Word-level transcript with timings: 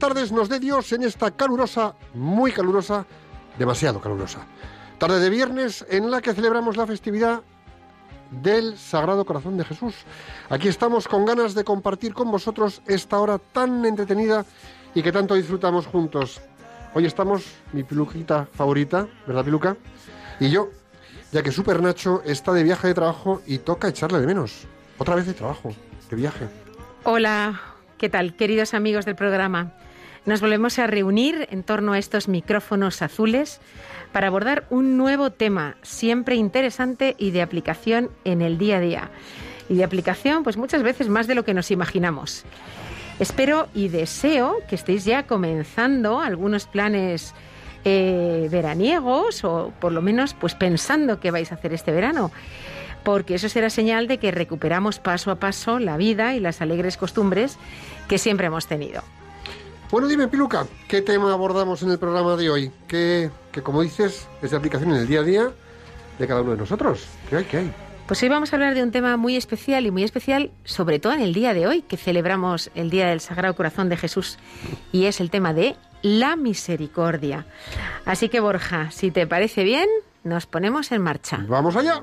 tardes, 0.00 0.32
nos 0.32 0.48
dé 0.48 0.58
Dios 0.58 0.92
en 0.92 1.04
esta 1.04 1.30
calurosa, 1.30 1.94
muy 2.14 2.50
calurosa, 2.50 3.04
demasiado 3.58 4.00
calurosa. 4.00 4.40
Tarde 4.98 5.20
de 5.20 5.28
viernes 5.28 5.84
en 5.90 6.10
la 6.10 6.22
que 6.22 6.32
celebramos 6.32 6.78
la 6.78 6.86
festividad 6.86 7.42
del 8.30 8.78
Sagrado 8.78 9.26
Corazón 9.26 9.58
de 9.58 9.64
Jesús. 9.64 9.94
Aquí 10.48 10.68
estamos 10.68 11.06
con 11.06 11.26
ganas 11.26 11.54
de 11.54 11.64
compartir 11.64 12.14
con 12.14 12.30
vosotros 12.30 12.80
esta 12.86 13.18
hora 13.18 13.38
tan 13.38 13.84
entretenida 13.84 14.46
y 14.94 15.02
que 15.02 15.12
tanto 15.12 15.34
disfrutamos 15.34 15.86
juntos. 15.86 16.40
Hoy 16.94 17.04
estamos, 17.04 17.44
mi 17.72 17.84
piluquita 17.84 18.48
favorita, 18.54 19.06
¿verdad, 19.26 19.44
piluca? 19.44 19.76
Y 20.40 20.48
yo, 20.48 20.70
ya 21.30 21.42
que 21.42 21.52
Super 21.52 21.82
Nacho 21.82 22.22
está 22.24 22.52
de 22.52 22.62
viaje 22.62 22.88
de 22.88 22.94
trabajo 22.94 23.42
y 23.46 23.58
toca 23.58 23.88
echarle 23.88 24.18
de 24.18 24.26
menos. 24.26 24.66
Otra 24.96 25.14
vez 25.14 25.26
de 25.26 25.34
trabajo, 25.34 25.74
de 26.08 26.16
viaje. 26.16 26.48
Hola, 27.04 27.60
¿qué 27.98 28.08
tal, 28.08 28.34
queridos 28.34 28.72
amigos 28.72 29.04
del 29.04 29.14
programa? 29.14 29.74
Nos 30.26 30.40
volvemos 30.40 30.78
a 30.78 30.86
reunir 30.86 31.48
en 31.50 31.62
torno 31.62 31.94
a 31.94 31.98
estos 31.98 32.28
micrófonos 32.28 33.00
azules 33.02 33.60
para 34.12 34.26
abordar 34.26 34.66
un 34.70 34.96
nuevo 34.96 35.30
tema, 35.30 35.76
siempre 35.82 36.36
interesante 36.36 37.14
y 37.18 37.30
de 37.30 37.42
aplicación 37.42 38.10
en 38.24 38.42
el 38.42 38.58
día 38.58 38.76
a 38.76 38.80
día. 38.80 39.10
Y 39.68 39.76
de 39.76 39.84
aplicación, 39.84 40.42
pues 40.42 40.56
muchas 40.56 40.82
veces 40.82 41.08
más 41.08 41.26
de 41.26 41.34
lo 41.34 41.44
que 41.44 41.54
nos 41.54 41.70
imaginamos. 41.70 42.44
Espero 43.18 43.68
y 43.74 43.88
deseo 43.88 44.56
que 44.68 44.74
estéis 44.74 45.04
ya 45.04 45.26
comenzando 45.26 46.20
algunos 46.20 46.66
planes 46.66 47.34
eh, 47.84 48.48
veraniegos 48.50 49.44
o 49.44 49.72
por 49.80 49.92
lo 49.92 50.02
menos 50.02 50.34
pues 50.34 50.54
pensando 50.54 51.20
qué 51.20 51.30
vais 51.30 51.50
a 51.52 51.54
hacer 51.54 51.72
este 51.72 51.92
verano 51.92 52.30
porque 53.02 53.34
eso 53.34 53.48
será 53.48 53.70
señal 53.70 54.06
de 54.06 54.18
que 54.18 54.30
recuperamos 54.30 54.98
paso 54.98 55.30
a 55.30 55.36
paso 55.36 55.78
la 55.78 55.96
vida 55.96 56.34
y 56.34 56.40
las 56.40 56.60
alegres 56.60 56.98
costumbres 56.98 57.56
que 58.08 58.18
siempre 58.18 58.48
hemos 58.48 58.66
tenido. 58.66 59.02
Bueno, 59.90 60.06
dime, 60.06 60.28
Piluca, 60.28 60.66
¿qué 60.86 61.02
tema 61.02 61.32
abordamos 61.32 61.82
en 61.82 61.90
el 61.90 61.98
programa 61.98 62.36
de 62.36 62.48
hoy? 62.48 62.70
Que, 62.86 63.28
que 63.50 63.60
como 63.60 63.82
dices, 63.82 64.28
es 64.40 64.50
de 64.52 64.56
aplicación 64.56 64.92
en 64.92 64.98
el 64.98 65.08
día 65.08 65.18
a 65.18 65.24
día 65.24 65.50
de 66.16 66.26
cada 66.28 66.42
uno 66.42 66.52
de 66.52 66.58
nosotros. 66.58 67.06
¿Qué 67.28 67.38
hay? 67.38 67.44
¿Qué 67.44 67.56
hay? 67.56 67.74
Pues 68.06 68.22
hoy 68.22 68.28
vamos 68.28 68.52
a 68.52 68.56
hablar 68.56 68.74
de 68.74 68.84
un 68.84 68.92
tema 68.92 69.16
muy 69.16 69.34
especial 69.34 69.86
y 69.86 69.90
muy 69.90 70.04
especial, 70.04 70.52
sobre 70.62 71.00
todo 71.00 71.12
en 71.14 71.20
el 71.20 71.34
día 71.34 71.54
de 71.54 71.66
hoy, 71.66 71.82
que 71.82 71.96
celebramos 71.96 72.70
el 72.76 72.88
Día 72.88 73.08
del 73.08 73.20
Sagrado 73.20 73.56
Corazón 73.56 73.88
de 73.88 73.96
Jesús, 73.96 74.38
y 74.92 75.06
es 75.06 75.20
el 75.20 75.28
tema 75.28 75.54
de 75.54 75.74
la 76.02 76.36
misericordia. 76.36 77.46
Así 78.04 78.28
que, 78.28 78.38
Borja, 78.38 78.92
si 78.92 79.10
te 79.10 79.26
parece 79.26 79.64
bien, 79.64 79.88
nos 80.22 80.46
ponemos 80.46 80.92
en 80.92 81.02
marcha. 81.02 81.44
¡Vamos 81.48 81.74
allá! 81.74 82.00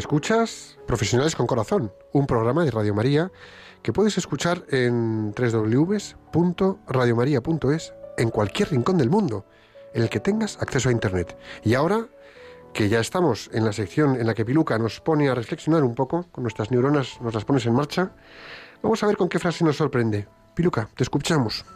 Escuchas 0.00 0.76
Profesionales 0.86 1.36
con 1.36 1.46
Corazón, 1.46 1.92
un 2.12 2.26
programa 2.26 2.64
de 2.64 2.70
Radio 2.70 2.94
María 2.94 3.30
que 3.82 3.92
puedes 3.92 4.16
escuchar 4.16 4.64
en 4.70 5.34
www.radiomaria.es 5.34 7.92
en 8.16 8.30
cualquier 8.30 8.70
rincón 8.70 8.96
del 8.96 9.10
mundo 9.10 9.44
en 9.92 10.02
el 10.02 10.08
que 10.08 10.18
tengas 10.18 10.56
acceso 10.62 10.88
a 10.88 10.92
Internet. 10.92 11.36
Y 11.64 11.74
ahora 11.74 12.06
que 12.72 12.88
ya 12.88 12.98
estamos 12.98 13.50
en 13.52 13.66
la 13.66 13.74
sección 13.74 14.18
en 14.18 14.26
la 14.26 14.32
que 14.32 14.46
Piluca 14.46 14.78
nos 14.78 15.00
pone 15.00 15.28
a 15.28 15.34
reflexionar 15.34 15.84
un 15.84 15.94
poco, 15.94 16.24
con 16.32 16.44
nuestras 16.44 16.70
neuronas 16.70 17.20
nos 17.20 17.34
las 17.34 17.44
pones 17.44 17.66
en 17.66 17.74
marcha, 17.74 18.12
vamos 18.82 19.02
a 19.02 19.06
ver 19.06 19.18
con 19.18 19.28
qué 19.28 19.38
frase 19.38 19.66
nos 19.66 19.76
sorprende. 19.76 20.26
Piluca, 20.54 20.88
te 20.96 21.02
escuchamos. 21.02 21.66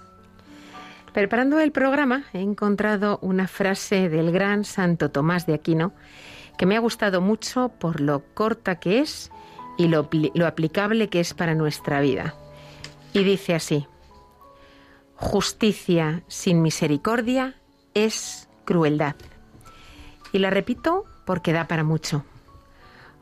Preparando 1.13 1.61
el 1.61 1.73
programa 1.73 2.25
he 2.33 2.41
encontrado 2.41 3.19
una 3.21 3.49
frase 3.49 4.09
del 4.09 4.33
gran 4.33 4.65
Santo 4.65 5.11
Tomás 5.11 5.45
de 5.45 5.53
Aquino 5.53 5.93
que 6.57 6.67
me 6.67 6.77
ha 6.77 6.81
gustado 6.81 7.21
mucho 7.21 7.69
por 7.69 8.01
lo 8.01 8.23
corta 8.35 8.77
que 8.77 9.01
es 9.01 9.31
y 9.77 9.89
lo, 9.89 10.09
lo 10.35 10.47
aplicable 10.47 11.09
que 11.09 11.21
es 11.21 11.35
para 11.35 11.55
nuestra 11.55 12.01
vida. 12.01 12.35
Y 13.13 13.25
dice 13.25 13.55
así, 13.55 13.87
justicia 15.17 16.23
sin 16.29 16.63
misericordia 16.63 17.55
es 17.95 18.49
crueldad. 18.65 19.17
Y 20.33 20.39
la 20.39 20.51
repito 20.51 21.05
porque 21.25 21.53
da 21.53 21.69
para 21.69 21.85
mucho. 21.85 22.25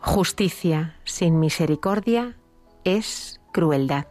Justicia 0.00 0.97
sin 1.04 1.38
misericordia 1.38 2.37
es. 2.84 3.38
Crueldad, 3.53 4.06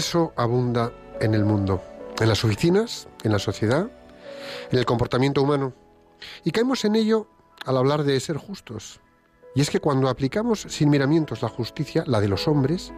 eso 0.00 0.32
abunda 0.34 0.94
en 1.20 1.34
el 1.34 1.44
mundo, 1.44 1.82
en 2.18 2.28
las 2.30 2.42
oficinas, 2.42 3.06
en 3.22 3.32
la 3.32 3.38
sociedad, 3.38 3.90
en 4.72 4.78
el 4.78 4.86
comportamiento 4.86 5.42
humano. 5.42 5.74
Y 6.42 6.52
caemos 6.52 6.86
en 6.86 6.96
ello 6.96 7.28
al 7.66 7.76
hablar 7.76 8.04
de 8.04 8.18
ser 8.18 8.38
justos. 8.38 9.00
Y 9.54 9.60
es 9.60 9.68
que 9.68 9.80
cuando 9.80 10.08
aplicamos 10.08 10.62
sin 10.62 10.88
miramientos 10.88 11.42
la 11.42 11.50
justicia, 11.50 12.02
la 12.06 12.22
de 12.22 12.28
los 12.28 12.48
hombres, 12.48 12.94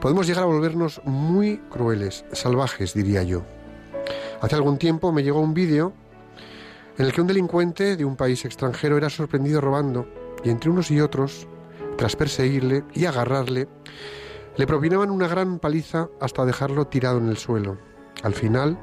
podemos 0.00 0.26
llegar 0.26 0.44
a 0.44 0.46
volvernos 0.46 1.02
muy 1.04 1.58
crueles, 1.68 2.24
salvajes, 2.32 2.94
diría 2.94 3.22
yo. 3.22 3.42
Hace 4.40 4.56
algún 4.56 4.78
tiempo 4.78 5.12
me 5.12 5.22
llegó 5.22 5.40
un 5.40 5.52
vídeo 5.52 5.92
en 6.96 7.04
el 7.04 7.12
que 7.12 7.20
un 7.20 7.26
delincuente 7.26 7.98
de 7.98 8.06
un 8.06 8.16
país 8.16 8.46
extranjero 8.46 8.96
era 8.96 9.10
sorprendido 9.10 9.60
robando 9.60 10.08
y 10.42 10.48
entre 10.48 10.70
unos 10.70 10.90
y 10.90 11.02
otros, 11.02 11.46
tras 11.98 12.16
perseguirle 12.16 12.84
y 12.94 13.04
agarrarle, 13.04 13.68
le 14.60 14.66
propinaban 14.66 15.10
una 15.10 15.26
gran 15.26 15.58
paliza 15.58 16.10
hasta 16.20 16.44
dejarlo 16.44 16.86
tirado 16.86 17.16
en 17.16 17.30
el 17.30 17.38
suelo. 17.38 17.78
Al 18.22 18.34
final, 18.34 18.78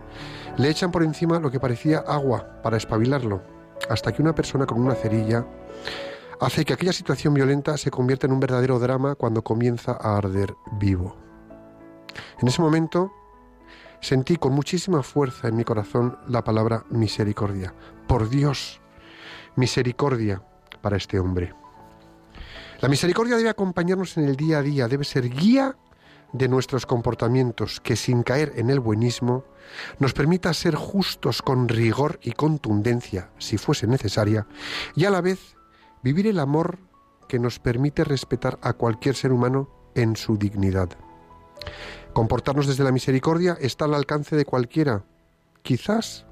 le 0.57 0.71
echan 0.71 0.91
por 0.91 1.03
encima 1.03 1.39
lo 1.39 1.51
que 1.51 1.59
parecía 1.59 1.99
agua 1.99 2.63
para 2.63 2.77
espabilarlo, 2.77 3.43
hasta 3.87 4.11
que 4.11 4.23
una 4.23 4.33
persona 4.33 4.65
con 4.65 4.81
una 4.81 4.95
cerilla 4.95 5.45
hace 6.41 6.65
que 6.65 6.73
aquella 6.73 6.93
situación 6.93 7.35
violenta 7.35 7.77
se 7.77 7.91
convierta 7.91 8.25
en 8.25 8.33
un 8.33 8.39
verdadero 8.39 8.79
drama 8.79 9.13
cuando 9.13 9.43
comienza 9.43 9.91
a 9.91 10.17
arder 10.17 10.55
vivo. 10.79 11.15
En 12.41 12.47
ese 12.47 12.63
momento 12.63 13.11
sentí 14.01 14.37
con 14.37 14.53
muchísima 14.53 15.03
fuerza 15.03 15.47
en 15.47 15.57
mi 15.57 15.63
corazón 15.63 16.17
la 16.27 16.43
palabra 16.43 16.85
misericordia. 16.89 17.75
Por 18.07 18.29
Dios, 18.29 18.81
misericordia 19.55 20.41
para 20.81 20.97
este 20.97 21.19
hombre. 21.19 21.53
La 22.79 22.89
misericordia 22.89 23.37
debe 23.37 23.49
acompañarnos 23.49 24.17
en 24.17 24.25
el 24.25 24.35
día 24.35 24.59
a 24.59 24.61
día, 24.61 24.87
debe 24.87 25.03
ser 25.03 25.29
guía 25.29 25.75
de 26.31 26.47
nuestros 26.47 26.85
comportamientos, 26.85 27.79
que 27.79 27.95
sin 27.95 28.21
caer 28.21 28.53
en 28.55 28.69
el 28.69 28.79
buenismo, 28.79 29.45
nos 29.99 30.13
permita 30.13 30.53
ser 30.53 30.75
justos 30.75 31.41
con 31.41 31.67
rigor 31.67 32.19
y 32.21 32.33
contundencia, 32.33 33.31
si 33.39 33.57
fuese 33.57 33.87
necesaria, 33.87 34.45
y 34.95 35.05
a 35.05 35.09
la 35.09 35.21
vez 35.21 35.55
vivir 36.03 36.27
el 36.27 36.39
amor 36.39 36.77
que 37.27 37.39
nos 37.39 37.59
permite 37.59 38.03
respetar 38.03 38.59
a 38.61 38.73
cualquier 38.73 39.15
ser 39.15 39.31
humano 39.31 39.69
en 39.95 40.15
su 40.15 40.37
dignidad. 40.37 40.89
Comportarnos 42.13 42.67
desde 42.67 42.83
la 42.83 42.91
misericordia 42.91 43.57
está 43.59 43.85
al 43.85 43.95
alcance 43.95 44.35
de 44.35 44.45
cualquiera. 44.45 45.03
Quizás. 45.63 46.26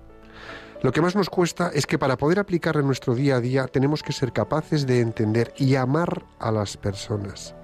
Lo 0.86 0.92
que 0.92 1.02
más 1.02 1.16
nos 1.16 1.32
cuesta 1.32 1.72
es 1.74 1.88
que 1.88 1.98
para 1.98 2.16
poder 2.16 2.38
aplicarla 2.38 2.82
en 2.82 2.86
nuestro 2.86 3.16
día 3.16 3.38
a 3.38 3.42
día 3.42 3.66
tenemos 3.66 4.04
que 4.04 4.14
ser 4.14 4.32
capaces 4.32 4.86
de 4.86 5.00
entender 5.00 5.52
y 5.58 5.74
amar 5.74 6.24
a 6.38 6.52
las 6.52 6.78
personas. 6.78 7.56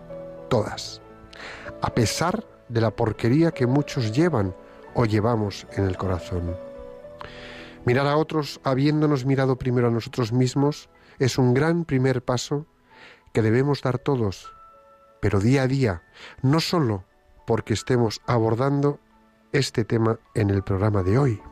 Todas. 0.49 1.03
A 1.83 1.93
pesar 1.93 2.43
de 2.67 2.81
la 2.81 2.89
porquería 2.89 3.51
que 3.51 3.67
muchos 3.67 4.11
llevan 4.11 4.55
o 4.95 5.05
llevamos 5.05 5.67
en 5.73 5.85
el 5.85 5.97
corazón. 5.97 6.57
Mirar 7.85 8.07
a 8.07 8.17
otros 8.17 8.59
habiéndonos 8.63 9.23
mirado 9.23 9.55
primero 9.55 9.89
a 9.89 9.91
nosotros 9.91 10.33
mismos 10.33 10.89
es 11.19 11.37
un 11.37 11.53
gran 11.53 11.85
primer 11.85 12.23
paso 12.23 12.65
que 13.33 13.43
debemos 13.43 13.83
dar 13.83 13.99
todos, 13.99 14.51
pero 15.19 15.39
día 15.39 15.61
a 15.61 15.67
día, 15.67 16.01
no 16.41 16.59
solo 16.59 17.05
porque 17.45 17.75
estemos 17.75 18.19
abordando 18.25 18.99
este 19.51 19.85
tema 19.85 20.17
en 20.33 20.49
el 20.49 20.63
programa 20.63 21.03
de 21.03 21.19
hoy. 21.19 21.50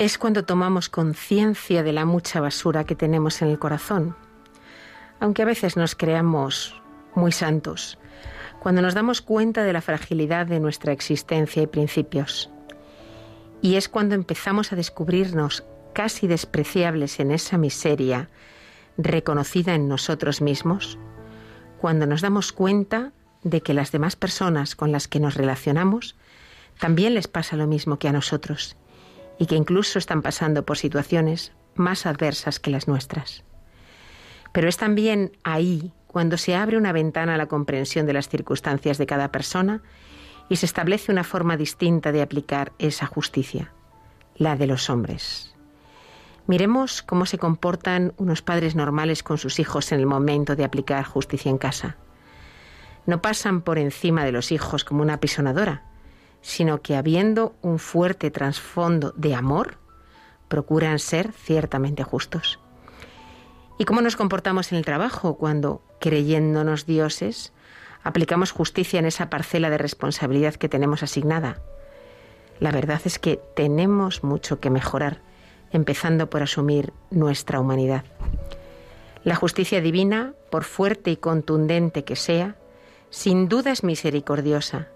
Es 0.00 0.16
cuando 0.16 0.46
tomamos 0.46 0.88
conciencia 0.88 1.82
de 1.82 1.92
la 1.92 2.06
mucha 2.06 2.40
basura 2.40 2.84
que 2.84 2.94
tenemos 2.94 3.42
en 3.42 3.48
el 3.48 3.58
corazón. 3.58 4.16
Aunque 5.20 5.42
a 5.42 5.44
veces 5.44 5.76
nos 5.76 5.94
creamos 5.94 6.80
muy 7.14 7.32
santos, 7.32 7.98
cuando 8.60 8.80
nos 8.80 8.94
damos 8.94 9.20
cuenta 9.20 9.62
de 9.62 9.74
la 9.74 9.82
fragilidad 9.82 10.46
de 10.46 10.58
nuestra 10.58 10.92
existencia 10.92 11.62
y 11.62 11.66
principios. 11.66 12.48
Y 13.60 13.74
es 13.74 13.90
cuando 13.90 14.14
empezamos 14.14 14.72
a 14.72 14.76
descubrirnos 14.76 15.64
casi 15.92 16.26
despreciables 16.26 17.20
en 17.20 17.30
esa 17.30 17.58
miseria 17.58 18.30
reconocida 18.96 19.74
en 19.74 19.86
nosotros 19.86 20.40
mismos, 20.40 20.98
cuando 21.76 22.06
nos 22.06 22.22
damos 22.22 22.52
cuenta 22.52 23.12
de 23.42 23.60
que 23.60 23.74
las 23.74 23.92
demás 23.92 24.16
personas 24.16 24.76
con 24.76 24.92
las 24.92 25.08
que 25.08 25.20
nos 25.20 25.34
relacionamos 25.34 26.16
también 26.78 27.12
les 27.12 27.28
pasa 27.28 27.56
lo 27.56 27.66
mismo 27.66 27.98
que 27.98 28.08
a 28.08 28.12
nosotros 28.12 28.78
y 29.40 29.46
que 29.46 29.56
incluso 29.56 29.98
están 29.98 30.20
pasando 30.20 30.66
por 30.66 30.76
situaciones 30.76 31.52
más 31.74 32.04
adversas 32.04 32.60
que 32.60 32.70
las 32.70 32.86
nuestras. 32.86 33.42
Pero 34.52 34.68
es 34.68 34.76
también 34.76 35.32
ahí 35.44 35.92
cuando 36.06 36.36
se 36.36 36.54
abre 36.54 36.76
una 36.76 36.92
ventana 36.92 37.34
a 37.34 37.38
la 37.38 37.46
comprensión 37.46 38.04
de 38.04 38.12
las 38.12 38.28
circunstancias 38.28 38.98
de 38.98 39.06
cada 39.06 39.32
persona 39.32 39.82
y 40.50 40.56
se 40.56 40.66
establece 40.66 41.10
una 41.10 41.24
forma 41.24 41.56
distinta 41.56 42.12
de 42.12 42.20
aplicar 42.20 42.72
esa 42.78 43.06
justicia, 43.06 43.72
la 44.36 44.56
de 44.56 44.66
los 44.66 44.90
hombres. 44.90 45.54
Miremos 46.46 47.00
cómo 47.00 47.24
se 47.24 47.38
comportan 47.38 48.12
unos 48.18 48.42
padres 48.42 48.76
normales 48.76 49.22
con 49.22 49.38
sus 49.38 49.58
hijos 49.58 49.90
en 49.90 50.00
el 50.00 50.06
momento 50.06 50.54
de 50.54 50.64
aplicar 50.64 51.04
justicia 51.04 51.48
en 51.48 51.58
casa. 51.58 51.96
No 53.06 53.22
pasan 53.22 53.62
por 53.62 53.78
encima 53.78 54.26
de 54.26 54.32
los 54.32 54.52
hijos 54.52 54.84
como 54.84 55.00
una 55.00 55.14
apisonadora, 55.14 55.89
sino 56.42 56.80
que 56.82 56.96
habiendo 56.96 57.54
un 57.62 57.78
fuerte 57.78 58.30
trasfondo 58.30 59.12
de 59.16 59.34
amor, 59.34 59.76
procuran 60.48 60.98
ser 60.98 61.32
ciertamente 61.32 62.02
justos. 62.02 62.58
¿Y 63.78 63.84
cómo 63.84 64.02
nos 64.02 64.16
comportamos 64.16 64.72
en 64.72 64.78
el 64.78 64.84
trabajo 64.84 65.36
cuando, 65.36 65.82
creyéndonos 66.00 66.86
dioses, 66.86 67.52
aplicamos 68.02 68.50
justicia 68.50 68.98
en 68.98 69.06
esa 69.06 69.30
parcela 69.30 69.70
de 69.70 69.78
responsabilidad 69.78 70.54
que 70.54 70.68
tenemos 70.68 71.02
asignada? 71.02 71.62
La 72.58 72.72
verdad 72.72 73.00
es 73.04 73.18
que 73.18 73.40
tenemos 73.56 74.22
mucho 74.22 74.60
que 74.60 74.70
mejorar, 74.70 75.22
empezando 75.72 76.28
por 76.28 76.42
asumir 76.42 76.92
nuestra 77.10 77.60
humanidad. 77.60 78.04
La 79.24 79.34
justicia 79.34 79.80
divina, 79.80 80.34
por 80.50 80.64
fuerte 80.64 81.10
y 81.10 81.16
contundente 81.16 82.04
que 82.04 82.16
sea, 82.16 82.56
sin 83.08 83.48
duda 83.48 83.70
es 83.70 83.82
misericordiosa 83.82 84.88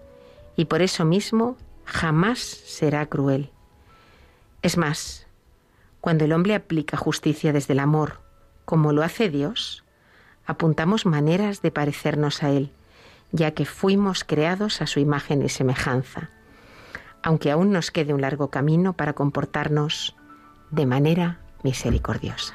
y 0.55 0.65
por 0.65 0.81
eso 0.81 1.05
mismo 1.05 1.57
jamás 1.85 2.39
será 2.39 3.05
cruel. 3.05 3.51
Es 4.61 4.77
más, 4.77 5.27
cuando 6.01 6.25
el 6.25 6.33
hombre 6.33 6.55
aplica 6.55 6.97
justicia 6.97 7.53
desde 7.53 7.73
el 7.73 7.79
amor, 7.79 8.21
como 8.65 8.93
lo 8.93 9.03
hace 9.03 9.29
Dios, 9.29 9.83
apuntamos 10.45 11.05
maneras 11.05 11.61
de 11.61 11.71
parecernos 11.71 12.43
a 12.43 12.49
Él, 12.51 12.71
ya 13.31 13.51
que 13.51 13.65
fuimos 13.65 14.23
creados 14.23 14.81
a 14.81 14.87
su 14.87 14.99
imagen 14.99 15.43
y 15.43 15.49
semejanza, 15.49 16.29
aunque 17.23 17.51
aún 17.51 17.71
nos 17.71 17.91
quede 17.91 18.13
un 18.13 18.21
largo 18.21 18.49
camino 18.49 18.93
para 18.93 19.13
comportarnos 19.13 20.15
de 20.71 20.85
manera 20.85 21.39
misericordiosa. 21.63 22.53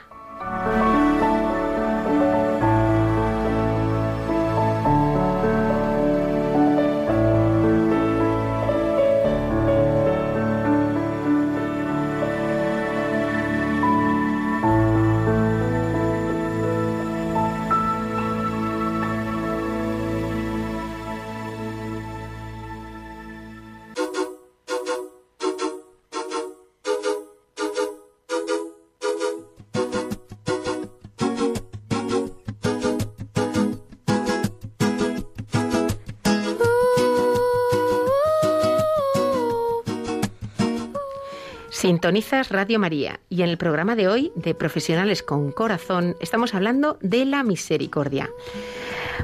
Sintonizas 42.01 42.49
Radio 42.49 42.79
María 42.79 43.21
y 43.29 43.43
en 43.43 43.51
el 43.51 43.59
programa 43.59 43.95
de 43.95 44.09
hoy 44.09 44.33
de 44.35 44.55
Profesionales 44.55 45.23
con 45.23 45.53
Corazón 45.53 46.17
estamos 46.19 46.55
hablando 46.55 46.97
de 47.03 47.27
la 47.27 47.43
misericordia. 47.43 48.31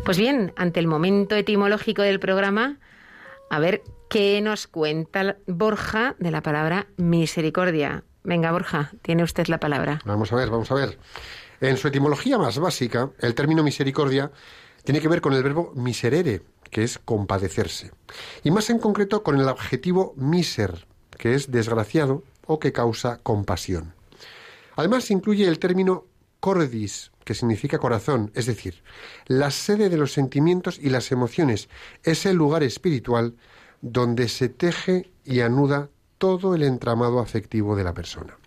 Pues 0.04 0.18
bien, 0.18 0.52
ante 0.56 0.78
el 0.80 0.86
momento 0.86 1.36
etimológico 1.36 2.02
del 2.02 2.20
programa, 2.20 2.78
a 3.48 3.58
ver 3.60 3.82
qué 4.10 4.42
nos 4.42 4.66
cuenta 4.66 5.38
Borja 5.46 6.16
de 6.18 6.30
la 6.30 6.42
palabra 6.42 6.86
misericordia. 6.98 8.04
Venga, 8.24 8.52
Borja, 8.52 8.92
tiene 9.00 9.22
usted 9.22 9.46
la 9.46 9.58
palabra. 9.58 10.02
Vamos 10.04 10.30
a 10.34 10.36
ver, 10.36 10.50
vamos 10.50 10.70
a 10.70 10.74
ver. 10.74 10.98
En 11.62 11.78
su 11.78 11.88
etimología 11.88 12.36
más 12.36 12.58
básica, 12.58 13.08
el 13.20 13.34
término 13.34 13.62
misericordia 13.62 14.30
tiene 14.84 15.00
que 15.00 15.08
ver 15.08 15.22
con 15.22 15.32
el 15.32 15.42
verbo 15.42 15.72
miserere, 15.74 16.42
que 16.70 16.82
es 16.82 16.98
compadecerse. 16.98 17.92
Y 18.44 18.50
más 18.50 18.68
en 18.68 18.78
concreto 18.80 19.22
con 19.22 19.40
el 19.40 19.48
adjetivo 19.48 20.12
miser, 20.18 20.86
que 21.16 21.34
es 21.34 21.50
desgraciado 21.50 22.22
o 22.46 22.58
que 22.58 22.72
causa 22.72 23.18
compasión. 23.22 23.94
Además 24.76 25.10
incluye 25.10 25.46
el 25.46 25.58
término 25.58 26.04
cordis, 26.40 27.10
que 27.24 27.34
significa 27.34 27.78
corazón, 27.78 28.30
es 28.34 28.46
decir, 28.46 28.82
la 29.26 29.50
sede 29.50 29.88
de 29.88 29.96
los 29.96 30.12
sentimientos 30.12 30.78
y 30.80 30.90
las 30.90 31.10
emociones, 31.10 31.68
es 32.04 32.26
el 32.26 32.36
lugar 32.36 32.62
espiritual 32.62 33.34
donde 33.80 34.28
se 34.28 34.48
teje 34.48 35.10
y 35.24 35.40
anuda 35.40 35.90
todo 36.18 36.54
el 36.54 36.62
entramado 36.62 37.18
afectivo 37.18 37.74
de 37.76 37.84
la 37.84 37.94
persona. 37.94 38.38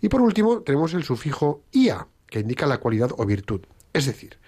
Y 0.00 0.08
por 0.08 0.20
último, 0.20 0.60
tenemos 0.60 0.94
el 0.94 1.04
sufijo 1.04 1.62
ia, 1.72 2.06
que 2.28 2.40
indica 2.40 2.66
la 2.66 2.78
cualidad 2.78 3.10
o 3.16 3.26
virtud. 3.26 3.60
Es 3.92 4.06
decir, 4.06 4.38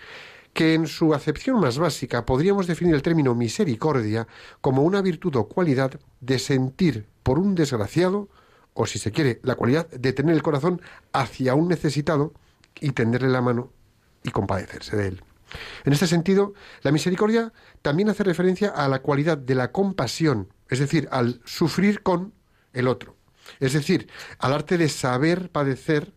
que 0.53 0.75
en 0.75 0.87
su 0.87 1.15
acepción 1.15 1.61
más 1.61 1.79
básica 1.79 2.27
podríamos 2.27 2.67
definir 2.67 2.95
el 2.95 3.03
término 3.03 3.35
misericordia 3.35 4.27
como 4.61 4.83
una 4.83 5.03
virtud 5.03 5.37
o 5.37 5.49
cualidad 5.49 6.01
de 6.21 6.39
sentir 6.39 7.07
por 7.23 7.39
un 7.39 7.55
desgraciado 7.55 8.29
o 8.81 8.87
si 8.87 9.01
se 9.01 9.11
quiere, 9.11 9.41
la 9.43 9.57
cualidad 9.57 9.91
de 9.91 10.13
tener 10.13 10.37
el 10.37 10.43
corazón 10.43 10.81
hacia 11.13 11.57
un 11.57 11.67
necesitado 11.67 12.33
y 12.81 12.93
tenderle 12.93 13.29
la 13.29 13.41
mano 13.41 13.73
y 14.23 14.31
compadecerse 14.31 14.97
de 14.97 15.09
él. 15.09 15.23
En 15.85 15.93
este 15.93 16.07
sentido, 16.07 16.55
la 16.83 16.93
misericordia 16.93 17.53
también 17.83 18.09
hace 18.09 18.23
referencia 18.23 18.69
a 18.69 18.89
la 18.89 19.03
cualidad 19.03 19.37
de 19.37 19.57
la 19.57 19.73
compasión, 19.73 20.53
es 20.69 20.79
decir, 20.79 21.09
al 21.11 21.41
sufrir 21.45 22.05
con 22.05 22.33
el 22.73 22.87
otro, 22.87 23.17
es 23.59 23.73
decir, 23.73 24.09
al 24.39 24.53
arte 24.53 24.79
de 24.79 24.89
saber 24.89 25.51
padecer 25.51 26.13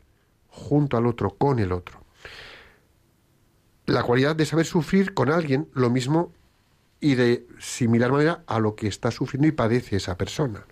junto 0.47 0.97
al 0.97 1.07
otro, 1.07 1.31
con 1.31 1.57
el 1.57 1.71
otro. 1.71 2.05
La 3.87 4.03
cualidad 4.03 4.35
de 4.35 4.45
saber 4.45 4.67
sufrir 4.67 5.15
con 5.15 5.31
alguien, 5.31 5.67
lo 5.73 5.89
mismo 5.89 6.31
y 6.99 7.15
de 7.15 7.47
similar 7.57 8.11
manera 8.11 8.43
a 8.45 8.59
lo 8.59 8.75
que 8.75 8.87
está 8.87 9.09
sufriendo 9.09 9.47
y 9.47 9.51
padece 9.51 9.95
esa 9.95 10.15
persona. 10.15 10.63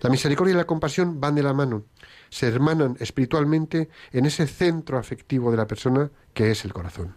La 0.00 0.10
misericordia 0.10 0.54
y 0.54 0.56
la 0.56 0.64
compasión 0.64 1.20
van 1.20 1.34
de 1.34 1.42
la 1.42 1.52
mano, 1.52 1.84
se 2.28 2.48
hermanan 2.48 2.96
espiritualmente 3.00 3.88
en 4.12 4.26
ese 4.26 4.46
centro 4.46 4.98
afectivo 4.98 5.50
de 5.50 5.56
la 5.56 5.66
persona 5.66 6.10
que 6.32 6.50
es 6.50 6.64
el 6.64 6.72
corazón. 6.72 7.14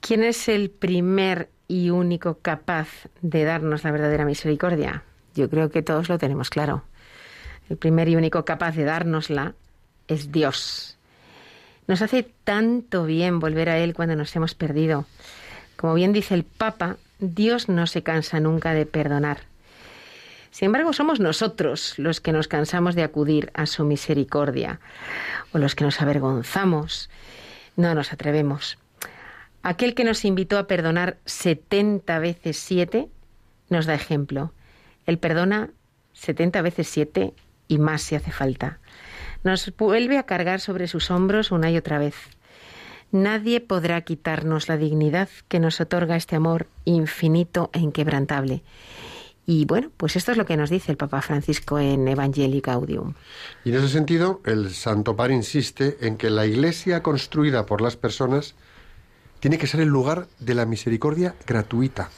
¿Quién 0.00 0.22
es 0.22 0.48
el 0.48 0.70
primer 0.70 1.50
y 1.66 1.90
único 1.90 2.38
capaz 2.40 2.88
de 3.22 3.44
darnos 3.44 3.84
la 3.84 3.90
verdadera 3.90 4.26
misericordia? 4.26 5.02
Yo 5.34 5.48
creo 5.48 5.70
que 5.70 5.82
todos 5.82 6.08
lo 6.08 6.18
tenemos 6.18 6.50
claro. 6.50 6.84
El 7.70 7.78
primer 7.78 8.08
y 8.08 8.16
único 8.16 8.44
capaz 8.44 8.72
de 8.72 8.84
dárnosla 8.84 9.54
es 10.06 10.30
Dios. 10.30 10.98
Nos 11.86 12.02
hace 12.02 12.22
tanto 12.44 13.04
bien 13.04 13.40
volver 13.40 13.68
a 13.68 13.78
Él 13.78 13.94
cuando 13.94 14.16
nos 14.16 14.34
hemos 14.36 14.54
perdido. 14.54 15.06
Como 15.76 15.94
bien 15.94 16.12
dice 16.12 16.34
el 16.34 16.44
Papa, 16.44 16.98
Dios 17.18 17.68
no 17.68 17.86
se 17.86 18.02
cansa 18.02 18.40
nunca 18.40 18.74
de 18.74 18.86
perdonar. 18.86 19.53
Sin 20.54 20.66
embargo, 20.66 20.92
somos 20.92 21.18
nosotros 21.18 21.98
los 21.98 22.20
que 22.20 22.30
nos 22.30 22.46
cansamos 22.46 22.94
de 22.94 23.02
acudir 23.02 23.50
a 23.54 23.66
su 23.66 23.84
misericordia, 23.84 24.78
o 25.52 25.58
los 25.58 25.74
que 25.74 25.82
nos 25.82 26.00
avergonzamos, 26.00 27.10
no 27.74 27.92
nos 27.96 28.12
atrevemos. 28.12 28.78
Aquel 29.64 29.96
que 29.96 30.04
nos 30.04 30.24
invitó 30.24 30.56
a 30.56 30.68
perdonar 30.68 31.16
70 31.24 32.20
veces 32.20 32.56
siete 32.56 33.08
nos 33.68 33.86
da 33.86 33.94
ejemplo. 33.94 34.52
Él 35.06 35.18
perdona 35.18 35.70
70 36.12 36.62
veces 36.62 36.86
siete 36.86 37.34
y 37.66 37.78
más 37.78 38.02
si 38.02 38.14
hace 38.14 38.30
falta. 38.30 38.78
Nos 39.42 39.76
vuelve 39.76 40.18
a 40.18 40.22
cargar 40.22 40.60
sobre 40.60 40.86
sus 40.86 41.10
hombros 41.10 41.50
una 41.50 41.72
y 41.72 41.76
otra 41.76 41.98
vez. 41.98 42.14
Nadie 43.10 43.58
podrá 43.60 44.02
quitarnos 44.02 44.68
la 44.68 44.76
dignidad 44.76 45.28
que 45.48 45.58
nos 45.58 45.80
otorga 45.80 46.14
este 46.14 46.36
amor 46.36 46.68
infinito 46.84 47.70
e 47.72 47.80
inquebrantable. 47.80 48.62
Y 49.46 49.66
bueno, 49.66 49.90
pues 49.96 50.16
esto 50.16 50.32
es 50.32 50.38
lo 50.38 50.46
que 50.46 50.56
nos 50.56 50.70
dice 50.70 50.90
el 50.90 50.96
Papa 50.96 51.20
Francisco 51.20 51.78
en 51.78 52.08
Evangelii 52.08 52.60
Gaudium. 52.60 53.14
Y 53.64 53.70
en 53.70 53.76
ese 53.76 53.88
sentido, 53.88 54.40
el 54.44 54.70
Santo 54.70 55.16
Padre 55.16 55.34
insiste 55.34 55.98
en 56.00 56.16
que 56.16 56.30
la 56.30 56.46
iglesia 56.46 57.02
construida 57.02 57.66
por 57.66 57.82
las 57.82 57.96
personas 57.96 58.54
tiene 59.40 59.58
que 59.58 59.66
ser 59.66 59.80
el 59.80 59.88
lugar 59.88 60.28
de 60.38 60.54
la 60.54 60.64
misericordia 60.64 61.34
gratuita, 61.46 62.08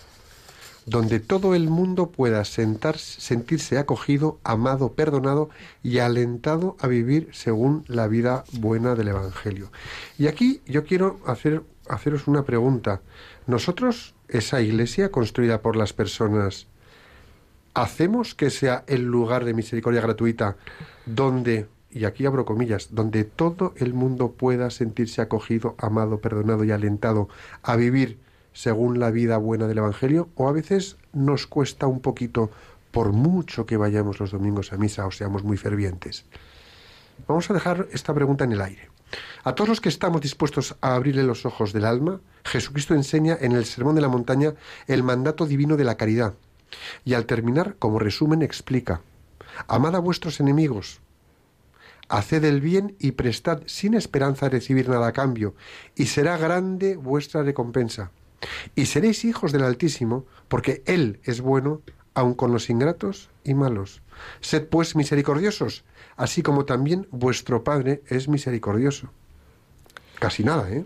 donde 0.85 1.19
todo 1.19 1.57
el 1.57 1.69
mundo 1.69 2.11
pueda 2.11 2.45
sentirse 2.45 3.79
acogido, 3.79 4.39
amado, 4.45 4.93
perdonado 4.93 5.51
y 5.83 5.99
alentado 5.99 6.77
a 6.79 6.87
vivir 6.87 7.29
según 7.33 7.85
la 7.89 8.07
vida 8.07 8.45
buena 8.53 8.95
del 8.95 9.09
Evangelio. 9.09 9.73
Y 10.17 10.29
aquí 10.29 10.61
yo 10.67 10.85
quiero 10.85 11.19
hacer, 11.27 11.65
haceros 11.89 12.29
una 12.29 12.45
pregunta. 12.45 13.01
¿Nosotros, 13.49 14.15
esa 14.29 14.61
iglesia 14.63 15.11
construida 15.11 15.61
por 15.61 15.75
las 15.75 15.93
personas, 15.93 16.69
hacemos 17.77 18.35
que 18.35 18.49
sea 18.49 18.85
el 18.87 19.03
lugar 19.03 19.45
de 19.45 19.53
misericordia 19.53 20.01
gratuita 20.01 20.57
donde 21.05 21.69
y 21.91 22.05
aquí 22.05 22.27
abro 22.27 22.45
comillas, 22.45 22.89
donde 22.95 23.25
todo 23.25 23.73
el 23.77 23.95
mundo 23.95 24.33
pueda 24.33 24.71
sentirse 24.71 25.23
acogido, 25.23 25.77
amado, 25.79 26.21
perdonado 26.21 26.65
y 26.65 26.71
alentado 26.71 27.29
a 27.63 27.77
vivir 27.77 28.19
según 28.53 28.99
la 28.99 29.11
vida 29.11 29.37
buena 29.39 29.67
del 29.67 29.79
Evangelio, 29.79 30.29
o 30.35 30.49
a 30.49 30.53
veces 30.53 30.97
nos 31.13 31.47
cuesta 31.47 31.87
un 31.87 32.01
poquito, 32.01 32.51
por 32.91 33.13
mucho 33.13 33.65
que 33.65 33.77
vayamos 33.77 34.21
los 34.21 34.31
domingos 34.31 34.73
a 34.73 34.79
misa 34.79 35.07
o 35.07 35.11
seamos 35.11 35.43
muy 35.43 35.57
fervientes. 35.57 36.25
Vamos 37.27 37.51
a 37.51 37.55
dejar 37.55 37.87
esta 37.93 38.13
pregunta 38.13 38.45
en 38.45 38.53
el 38.53 38.61
aire. 38.61 38.91
A 39.45 39.55
todos 39.55 39.69
los 39.69 39.81
que 39.81 39.89
estamos 39.89 40.21
dispuestos 40.21 40.77
a 40.81 40.95
abrirle 40.95 41.23
los 41.23 41.47
ojos 41.47 41.73
del 41.73 41.85
alma, 41.85 42.21
Jesucristo 42.45 42.95
enseña 42.95 43.39
en 43.41 43.53
el 43.53 43.65
Sermón 43.65 43.95
de 43.95 44.01
la 44.01 44.09
Montaña 44.09 44.55
el 44.87 45.03
mandato 45.03 45.47
divino 45.47 45.77
de 45.77 45.85
la 45.85 45.97
caridad. 45.97 46.35
Y 47.05 47.15
al 47.15 47.27
terminar, 47.27 47.77
como 47.79 47.99
resumen, 47.99 48.43
explica, 48.43 49.03
Amad 49.69 49.97
a 49.97 50.01
vuestros 50.01 50.41
enemigos, 50.41 51.01
Haced 52.09 52.45
el 52.45 52.61
bien 52.61 52.95
y 53.01 53.13
prestad 53.13 53.63
sin 53.67 53.95
esperanza 53.95 54.47
de 54.47 54.51
recibir 54.51 54.89
nada 54.89 55.09
a 55.09 55.13
cambio, 55.13 55.55
y 55.97 56.07
será 56.07 56.37
grande 56.37 56.97
vuestra 56.97 57.43
recompensa. 57.43 58.13
Y 58.77 58.87
seréis 58.87 59.25
hijos 59.25 59.51
del 59.51 59.65
Altísimo, 59.65 60.25
porque 60.47 60.83
Él 60.87 61.19
es 61.25 61.41
bueno, 61.41 61.83
aun 62.15 62.35
con 62.35 62.53
los 62.53 62.71
ingratos 62.71 63.29
y 63.43 63.55
malos. 63.55 64.03
Sed 64.41 64.69
pues 64.69 64.95
misericordiosos, 64.95 65.85
así 66.17 66.43
como 66.43 66.65
también 66.65 67.09
vuestro 67.11 67.65
Padre 67.65 68.03
es 68.07 68.29
misericordioso. 68.29 69.11
Casi 70.21 70.45
nada, 70.45 70.71
¿eh? 70.71 70.85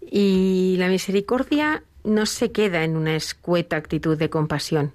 Y 0.00 0.76
la 0.78 0.88
misericordia 0.88 1.84
no 2.04 2.26
se 2.26 2.52
queda 2.52 2.84
en 2.84 2.96
una 2.96 3.16
escueta 3.16 3.76
actitud 3.76 4.16
de 4.16 4.30
compasión. 4.30 4.92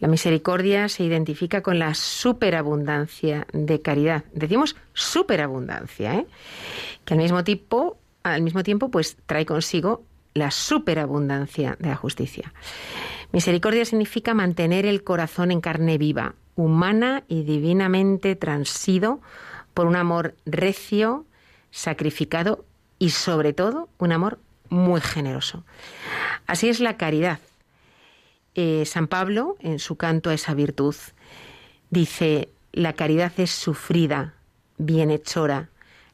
La 0.00 0.08
misericordia 0.08 0.88
se 0.88 1.04
identifica 1.04 1.62
con 1.62 1.78
la 1.78 1.94
superabundancia 1.94 3.46
de 3.52 3.80
caridad. 3.80 4.24
Decimos 4.32 4.76
superabundancia, 4.92 6.14
¿eh? 6.16 6.26
que 7.04 7.14
al 7.14 7.20
mismo 7.20 7.44
tiempo, 7.44 7.98
al 8.22 8.42
mismo 8.42 8.62
tiempo, 8.62 8.90
pues 8.90 9.16
trae 9.26 9.46
consigo 9.46 10.04
la 10.34 10.50
superabundancia 10.50 11.76
de 11.78 11.88
la 11.88 11.96
justicia. 11.96 12.52
Misericordia 13.32 13.84
significa 13.84 14.34
mantener 14.34 14.84
el 14.84 15.04
corazón 15.04 15.50
en 15.52 15.60
carne 15.60 15.96
viva, 15.96 16.34
humana 16.56 17.24
y 17.28 17.44
divinamente 17.44 18.36
transido 18.36 19.20
por 19.74 19.86
un 19.86 19.96
amor 19.96 20.34
recio, 20.44 21.24
sacrificado 21.70 22.64
y 22.98 23.10
sobre 23.10 23.52
todo 23.52 23.88
un 23.98 24.12
amor 24.12 24.38
muy 24.68 25.00
generoso. 25.00 25.64
Así 26.46 26.68
es 26.68 26.80
la 26.80 26.96
caridad, 26.96 27.38
eh, 28.54 28.84
San 28.86 29.08
Pablo, 29.08 29.56
en 29.60 29.78
su 29.78 29.96
canto 29.96 30.30
a 30.30 30.34
esa 30.34 30.54
virtud, 30.54 30.94
dice, 31.90 32.48
la 32.72 32.92
caridad 32.92 33.32
es 33.38 33.50
sufrida, 33.50 34.34
bienhechora, 34.78 35.70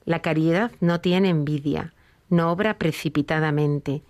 la 0.06 0.22
caridad 0.22 0.72
no 0.80 1.00
tiene 1.00 1.28
envidia, 1.28 1.92
no 2.30 2.50
obra 2.50 2.78
precipitadamente, 2.78 4.02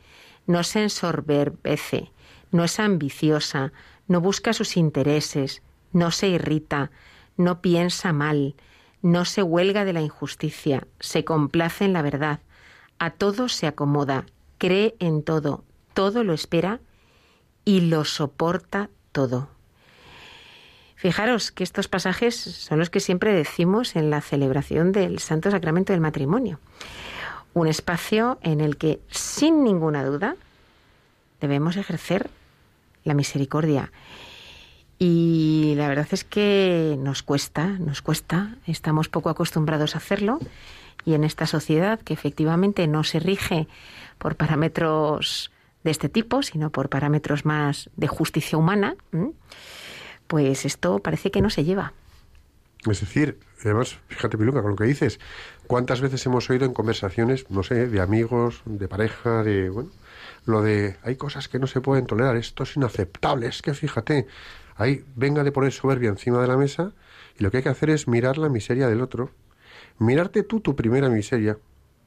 no 0.46 0.62
se 0.62 0.82
ensorbece, 0.82 2.12
no 2.52 2.64
es 2.64 2.78
ambiciosa, 2.78 3.72
no 4.06 4.20
busca 4.20 4.52
sus 4.52 4.76
intereses, 4.76 5.62
no 5.92 6.10
se 6.10 6.28
irrita, 6.28 6.90
no 7.36 7.60
piensa 7.60 8.12
mal, 8.12 8.54
no 9.02 9.24
se 9.24 9.42
huelga 9.42 9.84
de 9.84 9.92
la 9.92 10.02
injusticia, 10.02 10.86
se 11.00 11.24
complace 11.24 11.84
en 11.84 11.92
la 11.92 12.02
verdad, 12.02 12.40
a 13.00 13.10
todo 13.10 13.48
se 13.48 13.66
acomoda, 13.66 14.26
cree 14.58 14.94
en 15.00 15.22
todo, 15.24 15.64
todo 15.94 16.22
lo 16.22 16.34
espera 16.34 16.80
y 17.64 17.80
lo 17.80 18.04
soporta 18.04 18.90
todo. 19.10 19.48
Fijaros 20.96 21.50
que 21.50 21.64
estos 21.64 21.88
pasajes 21.88 22.36
son 22.36 22.78
los 22.78 22.90
que 22.90 23.00
siempre 23.00 23.32
decimos 23.32 23.96
en 23.96 24.10
la 24.10 24.20
celebración 24.20 24.92
del 24.92 25.18
Santo 25.18 25.50
Sacramento 25.50 25.94
del 25.94 26.02
Matrimonio. 26.02 26.60
Un 27.54 27.68
espacio 27.68 28.38
en 28.42 28.60
el 28.60 28.76
que, 28.76 29.00
sin 29.08 29.64
ninguna 29.64 30.04
duda, 30.04 30.36
debemos 31.40 31.78
ejercer 31.78 32.28
la 33.02 33.14
misericordia. 33.14 33.92
Y 34.98 35.72
la 35.78 35.88
verdad 35.88 36.08
es 36.10 36.22
que 36.22 36.96
nos 37.00 37.22
cuesta, 37.22 37.66
nos 37.66 38.02
cuesta, 38.02 38.56
estamos 38.66 39.08
poco 39.08 39.30
acostumbrados 39.30 39.94
a 39.94 39.98
hacerlo 39.98 40.38
y 41.04 41.14
en 41.14 41.24
esta 41.24 41.46
sociedad 41.46 42.00
que 42.00 42.14
efectivamente 42.14 42.86
no 42.86 43.04
se 43.04 43.20
rige 43.20 43.68
por 44.18 44.36
parámetros 44.36 45.50
de 45.84 45.90
este 45.90 46.08
tipo, 46.08 46.42
sino 46.42 46.70
por 46.70 46.88
parámetros 46.88 47.44
más 47.44 47.90
de 47.96 48.06
justicia 48.06 48.58
humana, 48.58 48.96
pues 50.26 50.64
esto 50.64 50.98
parece 50.98 51.30
que 51.30 51.40
no 51.40 51.50
se 51.50 51.64
lleva. 51.64 51.92
Es 52.88 53.00
decir, 53.00 53.38
además, 53.62 53.98
fíjate, 54.08 54.38
Piluca, 54.38 54.62
con 54.62 54.70
lo 54.70 54.76
que 54.76 54.84
dices, 54.84 55.20
¿cuántas 55.66 56.00
veces 56.00 56.24
hemos 56.24 56.48
oído 56.48 56.64
en 56.64 56.72
conversaciones, 56.72 57.50
no 57.50 57.62
sé, 57.62 57.88
de 57.88 58.00
amigos, 58.00 58.62
de 58.64 58.88
pareja, 58.88 59.42
de, 59.42 59.68
bueno, 59.68 59.90
lo 60.46 60.62
de, 60.62 60.96
hay 61.02 61.16
cosas 61.16 61.48
que 61.48 61.58
no 61.58 61.66
se 61.66 61.80
pueden 61.80 62.06
tolerar, 62.06 62.36
esto 62.36 62.62
es 62.62 62.76
inaceptable, 62.76 63.48
es 63.48 63.60
que 63.60 63.74
fíjate, 63.74 64.26
ahí 64.76 65.04
venga 65.14 65.44
de 65.44 65.52
poner 65.52 65.72
soberbia 65.72 66.08
encima 66.08 66.40
de 66.40 66.48
la 66.48 66.56
mesa 66.56 66.92
y 67.38 67.42
lo 67.42 67.50
que 67.50 67.58
hay 67.58 67.62
que 67.62 67.68
hacer 67.68 67.90
es 67.90 68.08
mirar 68.08 68.38
la 68.38 68.48
miseria 68.48 68.88
del 68.88 69.02
otro, 69.02 69.30
mirarte 69.98 70.42
tú 70.42 70.60
tu 70.60 70.76
primera 70.76 71.08
miseria, 71.08 71.58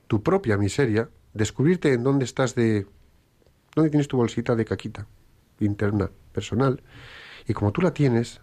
tu 0.07 0.23
propia 0.23 0.57
miseria, 0.57 1.09
descubrirte 1.33 1.93
en 1.93 2.03
dónde 2.03 2.25
estás 2.25 2.55
de 2.55 2.85
¿Dónde 3.75 3.89
tienes 3.89 4.07
tu 4.07 4.17
bolsita 4.17 4.55
de 4.55 4.65
caquita 4.65 5.07
interna, 5.59 6.11
personal? 6.31 6.83
Y 7.47 7.53
como 7.53 7.71
tú 7.71 7.81
la 7.81 7.93
tienes, 7.93 8.41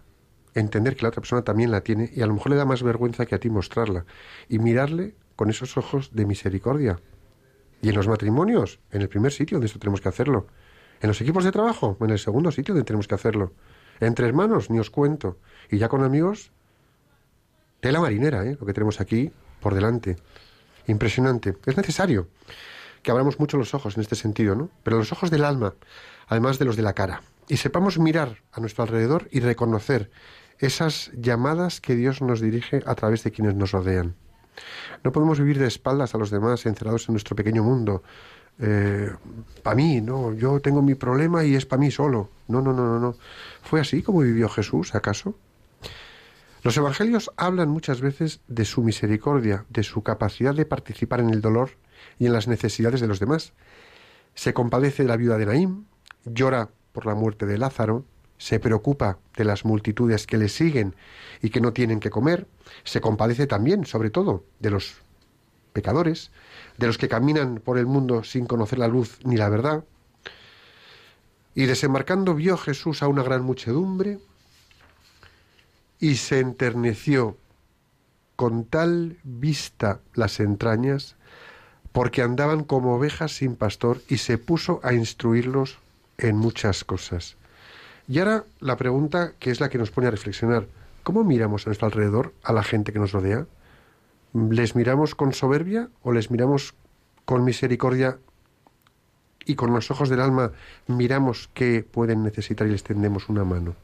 entender 0.53 0.95
que 0.95 1.03
la 1.03 1.09
otra 1.09 1.21
persona 1.21 1.43
también 1.43 1.71
la 1.71 1.81
tiene 1.81 2.11
y 2.13 2.21
a 2.21 2.25
lo 2.25 2.33
mejor 2.33 2.51
le 2.51 2.57
da 2.57 2.65
más 2.65 2.83
vergüenza 2.83 3.25
que 3.25 3.35
a 3.35 3.39
ti 3.39 3.49
mostrarla. 3.49 4.05
Y 4.49 4.59
mirarle 4.59 5.15
con 5.35 5.49
esos 5.49 5.77
ojos 5.77 6.13
de 6.13 6.25
misericordia. 6.25 6.99
Y 7.81 7.89
en 7.89 7.95
los 7.95 8.07
matrimonios, 8.07 8.79
en 8.91 9.01
el 9.01 9.09
primer 9.09 9.31
sitio 9.31 9.55
donde 9.55 9.67
esto 9.67 9.79
tenemos 9.79 10.01
que 10.01 10.09
hacerlo. 10.09 10.47
En 10.99 11.07
los 11.07 11.21
equipos 11.21 11.45
de 11.45 11.51
trabajo, 11.51 11.97
en 12.01 12.09
el 12.09 12.19
segundo 12.19 12.51
sitio 12.51 12.73
donde 12.73 12.85
tenemos 12.85 13.07
que 13.07 13.15
hacerlo. 13.15 13.53
Entre 14.01 14.27
hermanos, 14.27 14.69
ni 14.69 14.79
os 14.79 14.89
cuento. 14.89 15.39
Y 15.69 15.77
ya 15.77 15.87
con 15.87 16.03
amigos, 16.03 16.51
tela 17.81 17.99
marinera, 17.99 18.45
¿eh? 18.45 18.57
lo 18.59 18.65
que 18.65 18.73
tenemos 18.73 19.01
aquí 19.01 19.31
por 19.59 19.75
delante. 19.75 20.15
Impresionante. 20.87 21.57
Es 21.65 21.75
necesario 21.75 22.27
que 23.03 23.11
abramos 23.11 23.39
mucho 23.39 23.57
los 23.57 23.73
ojos 23.73 23.97
en 23.97 24.01
este 24.01 24.15
sentido, 24.15 24.55
¿no? 24.55 24.69
Pero 24.83 24.97
los 24.97 25.11
ojos 25.11 25.29
del 25.31 25.43
alma, 25.43 25.73
además 26.27 26.59
de 26.59 26.65
los 26.65 26.75
de 26.75 26.83
la 26.83 26.93
cara. 26.93 27.23
Y 27.47 27.57
sepamos 27.57 27.99
mirar 27.99 28.37
a 28.51 28.59
nuestro 28.61 28.83
alrededor 28.83 29.27
y 29.31 29.39
reconocer 29.39 30.11
esas 30.59 31.11
llamadas 31.13 31.81
que 31.81 31.95
Dios 31.95 32.21
nos 32.21 32.39
dirige 32.39 32.81
a 32.85 32.95
través 32.95 33.23
de 33.23 33.31
quienes 33.31 33.55
nos 33.55 33.71
rodean. 33.71 34.15
No 35.03 35.11
podemos 35.11 35.39
vivir 35.39 35.57
de 35.57 35.67
espaldas 35.67 36.13
a 36.13 36.17
los 36.17 36.29
demás, 36.29 36.65
encerrados 36.65 37.09
en 37.09 37.13
nuestro 37.13 37.35
pequeño 37.35 37.63
mundo. 37.63 38.03
Eh, 38.59 39.09
para 39.63 39.75
mí, 39.75 40.01
no, 40.01 40.33
yo 40.33 40.59
tengo 40.59 40.83
mi 40.83 40.93
problema 40.93 41.43
y 41.43 41.55
es 41.55 41.65
para 41.65 41.79
mí 41.79 41.89
solo. 41.89 42.29
No, 42.47 42.61
no, 42.61 42.73
no, 42.73 42.85
no, 42.85 42.99
no. 42.99 43.15
¿Fue 43.63 43.79
así 43.79 44.03
como 44.03 44.19
vivió 44.19 44.47
Jesús, 44.49 44.93
acaso? 44.93 45.35
Los 46.63 46.77
evangelios 46.77 47.31
hablan 47.37 47.69
muchas 47.69 48.01
veces 48.01 48.41
de 48.47 48.65
su 48.65 48.83
misericordia, 48.83 49.65
de 49.69 49.81
su 49.81 50.03
capacidad 50.03 50.53
de 50.53 50.65
participar 50.65 51.19
en 51.19 51.31
el 51.31 51.41
dolor 51.41 51.71
y 52.19 52.27
en 52.27 52.33
las 52.33 52.47
necesidades 52.47 53.01
de 53.01 53.07
los 53.07 53.19
demás. 53.19 53.53
Se 54.35 54.53
compadece 54.53 55.03
de 55.03 55.09
la 55.09 55.17
viuda 55.17 55.39
de 55.39 55.47
Naím, 55.47 55.85
llora 56.23 56.69
por 56.91 57.07
la 57.07 57.15
muerte 57.15 57.47
de 57.47 57.57
Lázaro, 57.57 58.05
se 58.37 58.59
preocupa 58.59 59.17
de 59.35 59.43
las 59.43 59.65
multitudes 59.65 60.27
que 60.27 60.37
le 60.37 60.49
siguen 60.49 60.95
y 61.41 61.49
que 61.49 61.61
no 61.61 61.73
tienen 61.73 61.99
que 61.99 62.11
comer, 62.11 62.47
se 62.83 63.01
compadece 63.01 63.47
también, 63.47 63.85
sobre 63.85 64.11
todo, 64.11 64.45
de 64.59 64.69
los 64.69 64.97
pecadores, 65.73 66.31
de 66.77 66.87
los 66.87 66.97
que 66.99 67.09
caminan 67.09 67.55
por 67.55 67.79
el 67.79 67.87
mundo 67.87 68.23
sin 68.23 68.45
conocer 68.45 68.77
la 68.77 68.87
luz 68.87 69.17
ni 69.23 69.35
la 69.35 69.49
verdad. 69.49 69.83
Y 71.55 71.65
desembarcando 71.65 72.35
vio 72.35 72.55
Jesús 72.55 73.01
a 73.01 73.07
una 73.07 73.23
gran 73.23 73.43
muchedumbre 73.43 74.19
y 76.01 76.15
se 76.15 76.39
enterneció 76.39 77.37
con 78.35 78.65
tal 78.65 79.17
vista 79.23 80.01
las 80.15 80.39
entrañas, 80.39 81.15
porque 81.91 82.23
andaban 82.23 82.63
como 82.63 82.95
ovejas 82.95 83.33
sin 83.33 83.55
pastor, 83.55 84.01
y 84.09 84.17
se 84.17 84.39
puso 84.39 84.79
a 84.83 84.93
instruirlos 84.93 85.77
en 86.17 86.37
muchas 86.37 86.83
cosas. 86.83 87.37
Y 88.07 88.17
ahora 88.17 88.45
la 88.59 88.77
pregunta 88.77 89.33
que 89.39 89.51
es 89.51 89.59
la 89.59 89.69
que 89.69 89.77
nos 89.77 89.91
pone 89.91 90.07
a 90.07 90.11
reflexionar, 90.11 90.67
¿cómo 91.03 91.23
miramos 91.23 91.65
a 91.65 91.69
nuestro 91.69 91.85
alrededor 91.85 92.33
a 92.43 92.51
la 92.51 92.63
gente 92.63 92.91
que 92.91 92.99
nos 92.99 93.11
rodea? 93.11 93.45
¿Les 94.33 94.75
miramos 94.75 95.13
con 95.13 95.33
soberbia 95.33 95.89
o 96.01 96.11
les 96.11 96.31
miramos 96.31 96.73
con 97.25 97.43
misericordia 97.43 98.17
y 99.45 99.53
con 99.53 99.71
los 99.71 99.91
ojos 99.91 100.09
del 100.09 100.21
alma 100.21 100.51
miramos 100.87 101.49
qué 101.53 101.83
pueden 101.83 102.23
necesitar 102.23 102.67
y 102.67 102.71
les 102.71 102.83
tendemos 102.83 103.29
una 103.29 103.43
mano? 103.43 103.75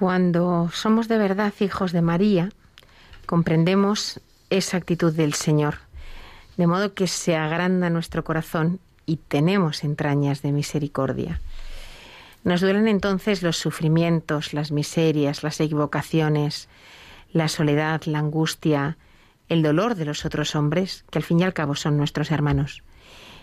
Cuando 0.00 0.70
somos 0.72 1.08
de 1.08 1.18
verdad 1.18 1.52
hijos 1.60 1.92
de 1.92 2.00
María, 2.00 2.48
comprendemos 3.26 4.18
esa 4.48 4.78
actitud 4.78 5.12
del 5.12 5.34
Señor, 5.34 5.74
de 6.56 6.66
modo 6.66 6.94
que 6.94 7.06
se 7.06 7.36
agranda 7.36 7.90
nuestro 7.90 8.24
corazón 8.24 8.80
y 9.04 9.16
tenemos 9.16 9.84
entrañas 9.84 10.40
de 10.40 10.52
misericordia. 10.52 11.42
Nos 12.44 12.62
duelen 12.62 12.88
entonces 12.88 13.42
los 13.42 13.58
sufrimientos, 13.58 14.54
las 14.54 14.72
miserias, 14.72 15.42
las 15.42 15.60
equivocaciones, 15.60 16.70
la 17.30 17.48
soledad, 17.48 18.00
la 18.06 18.20
angustia, 18.20 18.96
el 19.50 19.62
dolor 19.62 19.96
de 19.96 20.06
los 20.06 20.24
otros 20.24 20.56
hombres, 20.56 21.04
que 21.10 21.18
al 21.18 21.24
fin 21.24 21.40
y 21.40 21.42
al 21.42 21.52
cabo 21.52 21.74
son 21.74 21.98
nuestros 21.98 22.30
hermanos. 22.30 22.82